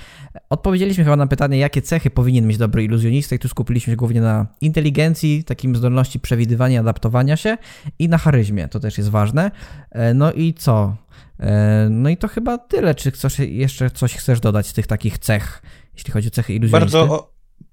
Odpowiedzieliśmy 0.50 1.04
chyba 1.04 1.16
na 1.16 1.26
pytanie, 1.26 1.58
jakie 1.58 1.82
cechy 1.82 2.10
powinien 2.10 2.46
mieć 2.46 2.58
dobry 2.58 2.84
iluzjonista 2.84 3.36
i 3.36 3.38
tu 3.38 3.48
skupiliśmy 3.48 3.92
się 3.92 3.96
głównie 3.96 4.20
na 4.20 4.46
inteligencji, 4.60 5.44
takim 5.44 5.76
zdolności 5.76 6.20
przewidywania, 6.20 6.80
adaptowania 6.80 7.36
się 7.36 7.56
i 7.98 8.08
na 8.08 8.18
charyzmie, 8.18 8.68
to 8.68 8.80
też 8.80 8.98
jest 8.98 9.10
ważne. 9.10 9.50
E, 9.90 10.14
no 10.14 10.32
i 10.32 10.54
co? 10.54 10.96
E, 11.40 11.88
no 11.90 12.08
i 12.08 12.16
to 12.16 12.28
chyba 12.28 12.58
tyle. 12.58 12.94
Czy 12.94 13.10
chcesz, 13.10 13.38
jeszcze 13.38 13.90
coś 13.90 14.14
chcesz 14.14 14.40
dodać 14.40 14.66
z 14.66 14.72
tych 14.72 14.86
takich 14.86 15.18
cech, 15.18 15.62
jeśli 16.00 16.12
chodzi 16.12 16.28
o 16.28 16.30
cechy 16.30 16.54
iluzjonisty? 16.54 16.98
Bardzo, 16.98 17.32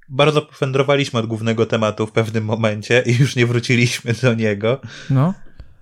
bardzo 0.10 0.42
powędrowaliśmy 0.42 1.20
od 1.20 1.26
głównego 1.26 1.66
tematu 1.66 2.08
w 2.08 2.12
pewnym 2.12 2.46
momencie 2.46 3.04
i 3.06 3.18
już 3.20 3.36
nie 3.36 3.46
wróciliśmy 3.46 4.14
do 4.22 4.34
niego. 4.34 4.82
No. 5.10 5.34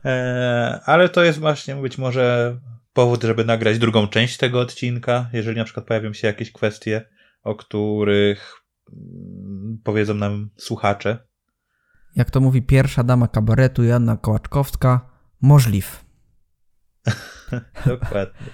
E, 0.05 0.79
ale 0.85 1.09
to 1.09 1.23
jest 1.23 1.39
właśnie 1.39 1.75
być 1.75 1.97
może 1.97 2.57
powód, 2.93 3.23
żeby 3.23 3.45
nagrać 3.45 3.79
drugą 3.79 4.07
część 4.07 4.37
tego 4.37 4.59
odcinka, 4.59 5.29
jeżeli 5.33 5.57
na 5.57 5.63
przykład 5.63 5.85
pojawią 5.85 6.13
się 6.13 6.27
jakieś 6.27 6.51
kwestie, 6.51 7.05
o 7.43 7.55
których 7.55 8.53
mm, 8.93 9.81
powiedzą 9.83 10.13
nam 10.13 10.49
słuchacze. 10.57 11.17
Jak 12.15 12.31
to 12.31 12.41
mówi 12.41 12.61
pierwsza 12.61 13.03
dama 13.03 13.27
kabaretu 13.27 13.83
Joanna 13.83 14.17
Kołaczkowska, 14.17 15.09
możliw. 15.41 16.04
Dokładnie. 17.85 18.49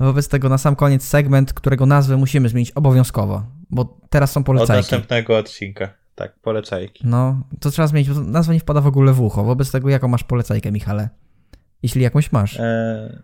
Wobec 0.00 0.28
tego 0.28 0.48
na 0.48 0.58
sam 0.58 0.76
koniec 0.76 1.04
segment, 1.04 1.52
którego 1.52 1.86
nazwę 1.86 2.16
musimy 2.16 2.48
zmienić 2.48 2.70
obowiązkowo, 2.70 3.42
bo 3.70 3.98
teraz 4.10 4.32
są 4.32 4.44
polecajki. 4.44 4.72
Od 4.72 4.76
następnego 4.76 5.38
odcinka. 5.38 5.88
Tak, 6.14 6.38
polecajki. 6.38 7.04
No, 7.06 7.40
to 7.60 7.70
trzeba 7.70 7.88
zmienić, 7.88 8.10
bo 8.10 8.20
nazwa 8.20 8.52
nie 8.52 8.60
wpada 8.60 8.80
w 8.80 8.86
ogóle 8.86 9.12
w 9.12 9.20
ucho. 9.20 9.44
Wobec 9.44 9.70
tego, 9.70 9.88
jaką 9.88 10.08
masz 10.08 10.24
polecajkę, 10.24 10.72
Michale? 10.72 11.08
Jeśli 11.82 12.02
jakąś 12.02 12.32
masz. 12.32 12.60
E, 12.60 13.22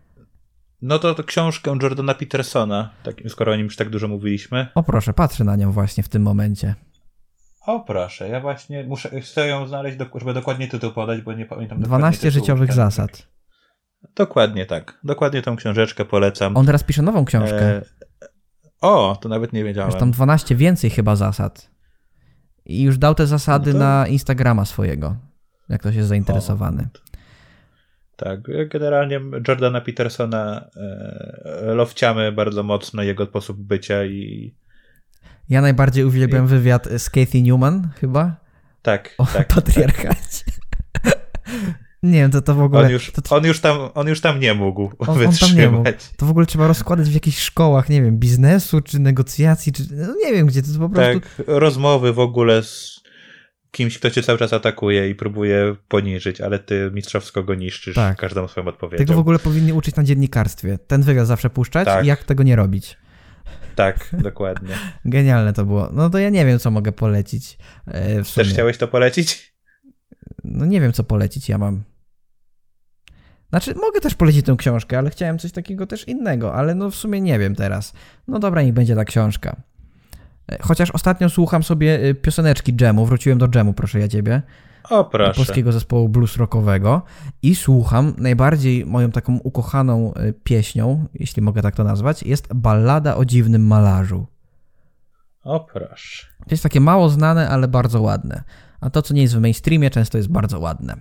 no 0.83 0.99
to, 0.99 1.15
to 1.15 1.25
książkę 1.25 1.77
Jordana 1.83 2.15
Petersona, 2.15 2.91
takim, 3.03 3.31
skoro 3.31 3.53
o 3.53 3.57
nim 3.57 3.65
już 3.65 3.77
tak 3.77 3.91
dużo 3.91 4.09
mówiliśmy. 4.09 4.67
O 4.75 4.83
proszę, 4.83 5.13
patrzę 5.13 5.45
na 5.45 5.57
nią 5.57 5.73
właśnie 5.73 6.03
w 6.03 6.09
tym 6.09 6.23
momencie. 6.23 6.75
O 7.67 7.81
proszę, 7.81 8.29
ja 8.29 8.41
właśnie 8.41 8.85
muszę, 8.85 9.21
chcę 9.21 9.49
ją 9.49 9.67
znaleźć, 9.67 9.99
żeby 10.15 10.35
dokładnie 10.35 10.69
tytuł 10.69 10.93
podać, 10.93 11.21
bo 11.21 11.33
nie 11.33 11.47
pamiętam 11.47 11.81
12 11.81 12.31
życiowych 12.31 12.73
zasad. 12.73 13.32
Dokładnie 14.15 14.67
tak. 14.67 14.99
Dokładnie 15.05 15.43
tą 15.43 15.57
książeczkę 15.57 16.05
polecam. 16.05 16.57
On 16.57 16.67
teraz 16.67 16.85
pisze 16.85 17.03
nową 17.03 17.25
książkę. 17.25 17.63
E... 17.63 17.83
O, 18.81 19.19
to 19.21 19.29
nawet 19.29 19.53
nie 19.53 19.65
wiedziałem. 19.65 19.91
Jest 19.91 20.01
tam 20.01 20.11
12 20.11 20.57
więcej 20.57 20.91
chyba 20.91 21.17
zasad. 21.17 21.71
I 22.65 22.83
już 22.83 22.99
dał 22.99 23.15
te 23.15 23.27
zasady 23.27 23.73
no 23.73 23.79
to... 23.79 23.85
na 23.85 24.07
Instagrama 24.07 24.65
swojego, 24.65 25.17
jak 25.69 25.81
ktoś 25.81 25.95
jest 25.95 26.09
zainteresowany. 26.09 26.89
O. 26.95 27.13
Tak, 28.17 28.41
generalnie 28.69 29.21
Jordana 29.49 29.81
Petersona 29.81 30.69
e, 30.77 31.75
lowciamy 31.75 32.33
bardzo 32.33 32.63
mocno, 32.63 33.03
jego 33.03 33.27
sposób 33.27 33.59
bycia 33.59 34.05
i... 34.05 34.55
Ja 35.49 35.61
najbardziej 35.61 36.05
uwielbiam 36.05 36.45
I... 36.45 36.49
wywiad 36.49 36.89
z 36.99 37.11
Kathy 37.11 37.43
Newman 37.43 37.89
chyba. 38.01 38.37
Tak, 38.83 39.15
o 39.19 39.27
tak. 39.27 39.49
patriarchacie. 39.49 40.45
Nie 42.03 42.19
wiem, 42.19 42.31
to, 42.31 42.43
to 42.43 42.55
w 42.55 42.61
ogóle... 42.61 42.83
On 42.83 42.91
już, 42.91 43.11
to, 43.11 43.37
on 43.37 43.45
już, 43.45 43.61
tam, 43.61 43.79
on 43.95 44.09
już 44.09 44.21
tam 44.21 44.41
nie 44.41 44.55
mógł 44.55 44.91
on, 44.99 45.19
wytrzymać. 45.19 45.43
On 45.43 45.49
tam 45.49 45.59
nie 45.59 45.69
mógł. 45.71 45.91
To 46.17 46.27
w 46.27 46.31
ogóle 46.31 46.47
trzeba 46.47 46.67
rozkładać 46.67 47.11
w 47.11 47.15
jakichś 47.15 47.39
szkołach, 47.39 47.89
nie 47.89 48.03
wiem, 48.03 48.19
biznesu, 48.19 48.81
czy 48.81 48.99
negocjacji, 48.99 49.73
czy... 49.73 49.83
No 49.91 50.15
nie 50.25 50.33
wiem, 50.33 50.47
gdzie 50.47 50.63
to, 50.63 50.73
to 50.73 50.79
po 50.79 50.89
prostu... 50.89 51.21
Tak, 51.21 51.47
rozmowy 51.47 52.13
w 52.13 52.19
ogóle 52.19 52.63
z 52.63 53.03
kimś, 53.71 53.99
kto 53.99 54.11
cię 54.11 54.23
cały 54.23 54.39
czas 54.39 54.53
atakuje 54.53 55.11
i 55.11 55.15
próbuje 55.15 55.77
poniżyć, 55.89 56.41
ale 56.41 56.59
ty 56.59 56.91
mistrzowsko 56.95 57.43
go 57.43 57.55
niszczysz 57.55 57.95
tak. 57.95 58.19
każdą 58.19 58.49
swoją 58.49 58.67
odpowiedzią. 58.67 59.05
Tego 59.05 59.15
w 59.15 59.19
ogóle 59.19 59.39
powinni 59.39 59.73
uczyć 59.73 59.97
na 59.97 60.05
dziennikarstwie. 60.05 60.79
Ten 60.87 61.03
wywiad 61.03 61.27
zawsze 61.27 61.51
puszczać 61.51 61.85
tak. 61.85 62.05
i 62.05 62.09
jak 62.09 62.25
tego 62.25 62.43
nie 62.43 62.57
robić. 62.57 62.97
Tak, 63.75 64.09
dokładnie. 64.13 64.75
Genialne 65.05 65.53
to 65.53 65.65
było. 65.65 65.91
No 65.93 66.11
to 66.11 66.19
ja 66.19 66.31
nie 66.31 66.47
wiem, 66.47 66.59
co 66.59 66.71
mogę 66.71 66.93
polecić. 66.93 67.59
E, 67.87 68.23
Też 68.35 68.49
chciałeś 68.51 68.79
to 68.79 68.89
polecić? 68.89 69.55
No 70.45 70.67
nie 70.67 70.81
wiem, 70.81 70.93
co 70.93 71.05
polecić 71.05 71.49
ja 71.49 71.59
mam. 71.59 71.83
Znaczy, 73.53 73.75
mogę 73.75 74.01
też 74.01 74.15
polecić 74.15 74.47
tę 74.47 74.57
książkę, 74.59 74.99
ale 74.99 75.11
chciałem 75.11 75.39
coś 75.39 75.53
takiego 75.53 75.87
też 75.87 76.09
innego, 76.09 76.55
ale 76.55 76.75
no 76.75 76.91
w 76.91 76.95
sumie 76.95 77.21
nie 77.21 77.39
wiem 77.39 77.55
teraz. 77.55 77.93
No 78.29 78.39
dobra, 78.39 78.63
niech 78.63 78.75
będzie 78.75 78.97
ta 78.97 79.05
książka. 79.05 79.57
E, 80.53 80.59
chociaż 80.63 80.91
ostatnio 80.91 81.31
słucham 81.31 81.63
sobie 81.63 82.01
e, 82.01 82.15
pioseneczki 82.15 82.73
dżemu, 82.77 83.07
wróciłem 83.07 83.39
do 83.39 83.49
dżemu, 83.49 83.73
proszę 83.73 84.01
ja 84.01 84.09
ciebie. 84.09 84.43
O, 84.91 85.05
proszę. 85.05 85.35
Polskiego 85.35 85.73
zespołu 85.73 86.09
blues 86.09 86.37
rockowego 86.37 87.03
i 87.43 87.55
słucham 87.55 88.15
najbardziej 88.19 88.87
moją 88.87 89.11
taką 89.11 89.39
ukochaną 89.39 90.15
e, 90.15 90.33
pieśnią, 90.33 91.07
jeśli 91.15 91.43
mogę 91.43 91.63
tak 91.63 91.77
to 91.77 91.85
nazwać, 91.85 92.23
jest 92.23 92.55
Ballada 92.55 93.17
o 93.17 93.25
dziwnym 93.25 93.67
malarzu. 93.67 94.27
O, 95.45 95.61
proszę. 95.61 96.27
To 96.39 96.51
jest 96.51 96.63
takie 96.63 96.81
mało 96.81 97.09
znane, 97.09 97.49
ale 97.49 97.69
bardzo 97.69 98.03
ładne. 98.03 98.43
A 98.81 98.91
to, 98.91 99.03
co 99.03 99.15
nie 99.15 99.23
jest 99.23 99.37
w 99.37 99.41
mainstreamie, 99.41 99.91
często 99.91 100.19
jest 100.19 100.31
bardzo 100.31 100.61
ładne. 100.61 100.97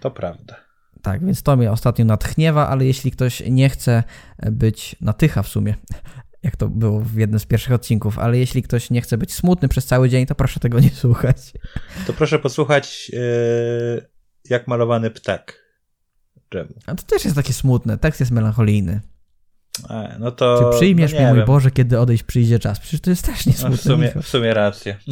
To 0.00 0.10
prawda. 0.10 0.63
Tak, 1.04 1.24
więc 1.24 1.42
to 1.42 1.56
mnie 1.56 1.72
ostatnio 1.72 2.04
natchniewa, 2.04 2.68
ale 2.68 2.84
jeśli 2.84 3.10
ktoś 3.10 3.42
nie 3.50 3.68
chce 3.70 4.02
być 4.42 4.96
natycha 5.00 5.42
w 5.42 5.48
sumie, 5.48 5.74
jak 6.42 6.56
to 6.56 6.68
było 6.68 7.00
w 7.00 7.14
jednym 7.14 7.40
z 7.40 7.46
pierwszych 7.46 7.72
odcinków, 7.72 8.18
ale 8.18 8.38
jeśli 8.38 8.62
ktoś 8.62 8.90
nie 8.90 9.00
chce 9.00 9.18
być 9.18 9.34
smutny 9.34 9.68
przez 9.68 9.86
cały 9.86 10.08
dzień, 10.08 10.26
to 10.26 10.34
proszę 10.34 10.60
tego 10.60 10.80
nie 10.80 10.90
słuchać. 11.04 11.36
To 12.06 12.12
proszę 12.12 12.38
posłuchać 12.38 13.10
yy, 13.10 14.08
jak 14.50 14.68
malowany 14.68 15.10
ptak. 15.10 15.64
A 16.86 16.94
to 16.94 17.02
też 17.02 17.24
jest 17.24 17.36
takie 17.36 17.52
smutne, 17.52 17.98
tekst 17.98 18.20
jest 18.20 18.32
melancholijny. 18.32 19.00
A, 19.88 20.08
no 20.18 20.30
to, 20.30 20.70
Czy 20.72 20.78
przyjmiesz 20.78 21.12
no 21.12 21.20
mnie, 21.20 21.34
mój 21.34 21.44
Boże, 21.44 21.70
kiedy 21.70 22.00
odejść 22.00 22.22
przyjdzie 22.22 22.58
czas? 22.58 22.80
Przecież 22.80 23.00
to 23.00 23.10
jest 23.10 23.26
też 23.26 23.46
niesmutne. 23.46 23.70
No 23.70 23.76
w, 23.76 23.80
sumie, 23.80 24.22
w 24.22 24.28
sumie 24.28 24.54
rację. 24.54 24.96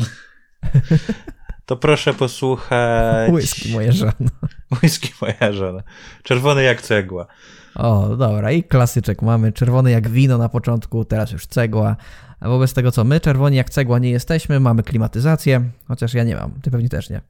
to 1.67 1.77
proszę 1.77 2.15
posłuchać... 2.15 3.31
Whisky 3.31 3.73
moja 3.73 3.93
żona. 3.93 4.13
Whisky 4.83 5.09
moja 5.21 5.53
żona. 5.53 5.83
Czerwony 6.23 6.63
jak 6.63 6.83
cegła. 6.83 7.27
O, 7.75 8.17
dobra, 8.17 8.53
i 8.53 8.65
klasyczek 8.65 9.23
mamy. 9.23 9.53
Czerwony 9.53 9.91
jak 9.91 10.09
wino 10.09 10.39
na 10.39 10.49
początku, 10.49 11.05
teraz 11.05 11.33
już 11.33 11.47
cegła. 11.47 11.97
A 12.41 12.49
wobec 12.49 12.73
tego 12.75 12.93
co 12.93 13.05
my, 13.05 13.21
czerwoni 13.21 13.57
jak 13.57 13.71
cegła 13.71 13.99
nie 13.99 14.11
jesteśmy, 14.11 14.61
mamy 14.61 14.83
klimatyzację, 14.83 15.71
chociaż 15.89 16.15
ja 16.15 16.25
nie 16.25 16.37
mam, 16.37 16.61
ty 16.63 16.71
pewnie 16.71 16.89
też 16.89 17.11
nie. 17.11 17.21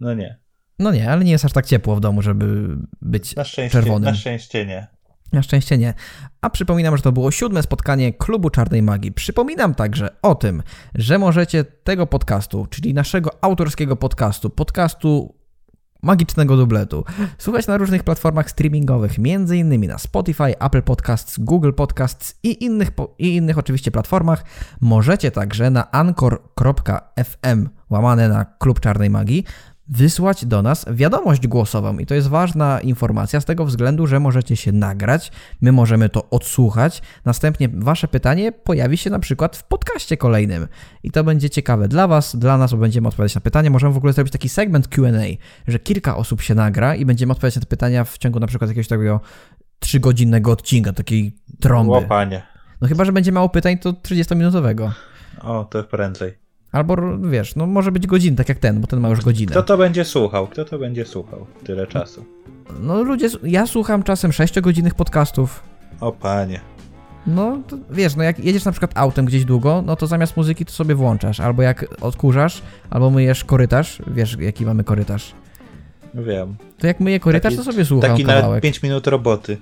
No 0.00 0.14
nie. 0.14 0.38
No 0.78 0.92
nie, 0.92 1.10
ale 1.10 1.24
nie 1.24 1.32
jest 1.32 1.44
aż 1.44 1.52
tak 1.52 1.66
ciepło 1.66 1.96
w 1.96 2.00
domu, 2.00 2.22
żeby 2.22 2.76
być 3.02 3.36
na 3.36 3.44
szczęście, 3.44 3.78
czerwonym. 3.78 4.10
Na 4.10 4.14
szczęście 4.14 4.66
nie. 4.66 4.86
Na 5.32 5.42
szczęście 5.42 5.78
nie. 5.78 5.94
A 6.40 6.50
przypominam, 6.50 6.96
że 6.96 7.02
to 7.02 7.12
było 7.12 7.30
siódme 7.30 7.62
spotkanie 7.62 8.12
Klubu 8.12 8.50
Czarnej 8.50 8.82
Magii. 8.82 9.12
Przypominam 9.12 9.74
także 9.74 10.08
o 10.22 10.34
tym, 10.34 10.62
że 10.94 11.18
możecie 11.18 11.64
tego 11.64 12.06
podcastu, 12.06 12.66
czyli 12.70 12.94
naszego 12.94 13.30
autorskiego 13.40 13.96
podcastu, 13.96 14.50
podcastu 14.50 15.34
magicznego 16.02 16.56
dubletu. 16.56 17.04
Słuchać 17.38 17.66
na 17.66 17.76
różnych 17.76 18.02
platformach 18.04 18.50
streamingowych, 18.50 19.12
m.in. 19.18 19.86
na 19.86 19.98
Spotify, 19.98 20.58
Apple 20.58 20.82
Podcasts, 20.82 21.38
Google 21.38 21.72
Podcasts 21.72 22.38
i 22.42 22.64
innych, 22.64 22.90
i 23.18 23.36
innych 23.36 23.58
oczywiście 23.58 23.90
platformach. 23.90 24.44
Możecie 24.80 25.30
także 25.30 25.70
na 25.70 25.90
anchor.fm 25.90 27.68
łamane 27.90 28.28
na 28.28 28.44
Klub 28.44 28.80
Czarnej 28.80 29.10
Magii 29.10 29.44
wysłać 29.88 30.44
do 30.44 30.62
nas 30.62 30.86
wiadomość 30.90 31.46
głosową. 31.46 31.98
I 31.98 32.06
to 32.06 32.14
jest 32.14 32.28
ważna 32.28 32.80
informacja 32.80 33.40
z 33.40 33.44
tego 33.44 33.64
względu, 33.64 34.06
że 34.06 34.20
możecie 34.20 34.56
się 34.56 34.72
nagrać, 34.72 35.32
my 35.60 35.72
możemy 35.72 36.08
to 36.08 36.30
odsłuchać, 36.30 37.02
następnie 37.24 37.68
wasze 37.68 38.08
pytanie 38.08 38.52
pojawi 38.52 38.96
się 38.96 39.10
na 39.10 39.18
przykład 39.18 39.56
w 39.56 39.64
podcaście 39.64 40.16
kolejnym. 40.16 40.68
I 41.02 41.10
to 41.10 41.24
będzie 41.24 41.50
ciekawe 41.50 41.88
dla 41.88 42.08
was, 42.08 42.36
dla 42.36 42.58
nas, 42.58 42.72
bo 42.72 42.78
będziemy 42.78 43.08
odpowiadać 43.08 43.34
na 43.34 43.40
pytania. 43.40 43.70
Możemy 43.70 43.92
w 43.92 43.96
ogóle 43.96 44.12
zrobić 44.12 44.32
taki 44.32 44.48
segment 44.48 44.88
Q&A, 44.88 45.24
że 45.70 45.78
kilka 45.78 46.16
osób 46.16 46.42
się 46.42 46.54
nagra 46.54 46.94
i 46.94 47.04
będziemy 47.04 47.32
odpowiadać 47.32 47.56
na 47.56 47.60
te 47.60 47.66
pytania 47.66 48.04
w 48.04 48.18
ciągu 48.18 48.40
na 48.40 48.46
przykład 48.46 48.70
jakiegoś 48.70 48.88
takiego 48.88 49.20
trzygodzinnego 49.78 50.52
odcinka, 50.52 50.92
takiej 50.92 51.36
trąby. 51.60 51.90
Łopanie. 51.90 52.42
No 52.80 52.88
chyba, 52.88 53.04
że 53.04 53.12
będzie 53.12 53.32
mało 53.32 53.48
pytań, 53.48 53.78
to 53.78 53.92
30-minutowego. 53.92 54.90
O, 55.40 55.64
to 55.64 55.84
prędzej. 55.84 56.45
Albo 56.76 56.96
wiesz, 57.30 57.56
no 57.56 57.66
może 57.66 57.92
być 57.92 58.06
godzin, 58.06 58.36
tak 58.36 58.48
jak 58.48 58.58
ten, 58.58 58.80
bo 58.80 58.86
ten 58.86 59.00
ma 59.00 59.08
już 59.08 59.20
godzinę. 59.20 59.50
Kto 59.50 59.62
to 59.62 59.76
będzie 59.78 60.04
słuchał? 60.04 60.46
Kto 60.46 60.64
to 60.64 60.78
będzie 60.78 61.04
słuchał 61.06 61.46
tyle 61.64 61.86
czasu? 61.86 62.24
No 62.80 63.02
ludzie, 63.02 63.28
ja 63.42 63.66
słucham 63.66 64.02
czasem 64.02 64.30
6-godzinnych 64.30 64.94
podcastów. 64.94 65.62
O 66.00 66.12
panie. 66.12 66.60
No, 67.26 67.58
to, 67.68 67.76
wiesz, 67.90 68.16
no 68.16 68.22
jak 68.22 68.38
jedziesz 68.44 68.64
na 68.64 68.72
przykład 68.72 68.90
autem 68.94 69.24
gdzieś 69.24 69.44
długo, 69.44 69.82
no 69.86 69.96
to 69.96 70.06
zamiast 70.06 70.36
muzyki 70.36 70.64
to 70.64 70.72
sobie 70.72 70.94
włączasz. 70.94 71.40
Albo 71.40 71.62
jak 71.62 71.86
odkurzasz, 72.00 72.62
albo 72.90 73.10
myjesz 73.10 73.44
korytarz, 73.44 74.02
wiesz 74.06 74.36
jaki 74.40 74.66
mamy 74.66 74.84
korytarz. 74.84 75.34
Wiem. 76.14 76.56
To 76.78 76.86
jak 76.86 77.00
myję 77.00 77.20
korytarz, 77.20 77.52
Taki- 77.52 77.64
to 77.64 77.72
sobie 77.72 77.84
słucham 77.84 78.10
Taki 78.10 78.22
kawałek. 78.24 78.44
nawet 78.44 78.62
5 78.62 78.82
minut 78.82 79.06
roboty. 79.06 79.58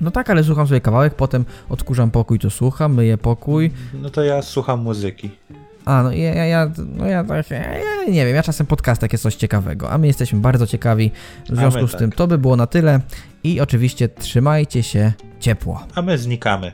No 0.00 0.10
tak, 0.10 0.30
ale 0.30 0.44
słucham 0.44 0.66
sobie 0.66 0.80
kawałek, 0.80 1.14
potem 1.14 1.44
odkurzam 1.68 2.10
pokój, 2.10 2.38
to 2.38 2.50
słucham, 2.50 2.94
myję 2.94 3.18
pokój. 3.18 3.70
No 4.02 4.10
to 4.10 4.22
ja 4.22 4.42
słucham 4.42 4.80
muzyki. 4.82 5.30
A, 5.86 6.02
no 6.02 6.12
ja, 6.12 6.34
ja, 6.34 6.44
ja, 6.44 6.70
no 6.96 7.06
ja, 7.06 7.24
tak, 7.24 7.50
ja, 7.50 7.78
ja 7.78 8.04
nie 8.08 8.26
wiem, 8.26 8.36
ja 8.36 8.42
czasem 8.42 8.66
podcastek 8.66 9.12
jest 9.12 9.22
coś 9.22 9.34
ciekawego, 9.34 9.90
a 9.90 9.98
my 9.98 10.06
jesteśmy 10.06 10.40
bardzo 10.40 10.66
ciekawi. 10.66 11.10
W 11.50 11.56
związku 11.56 11.82
my 11.82 11.88
z 11.88 11.90
tak. 11.90 12.00
tym 12.00 12.12
to 12.12 12.26
by 12.26 12.38
było 12.38 12.56
na 12.56 12.66
tyle 12.66 13.00
i 13.44 13.60
oczywiście 13.60 14.08
trzymajcie 14.08 14.82
się 14.82 15.12
ciepło. 15.40 15.86
A 15.94 16.02
my 16.02 16.18
znikamy. 16.18 16.72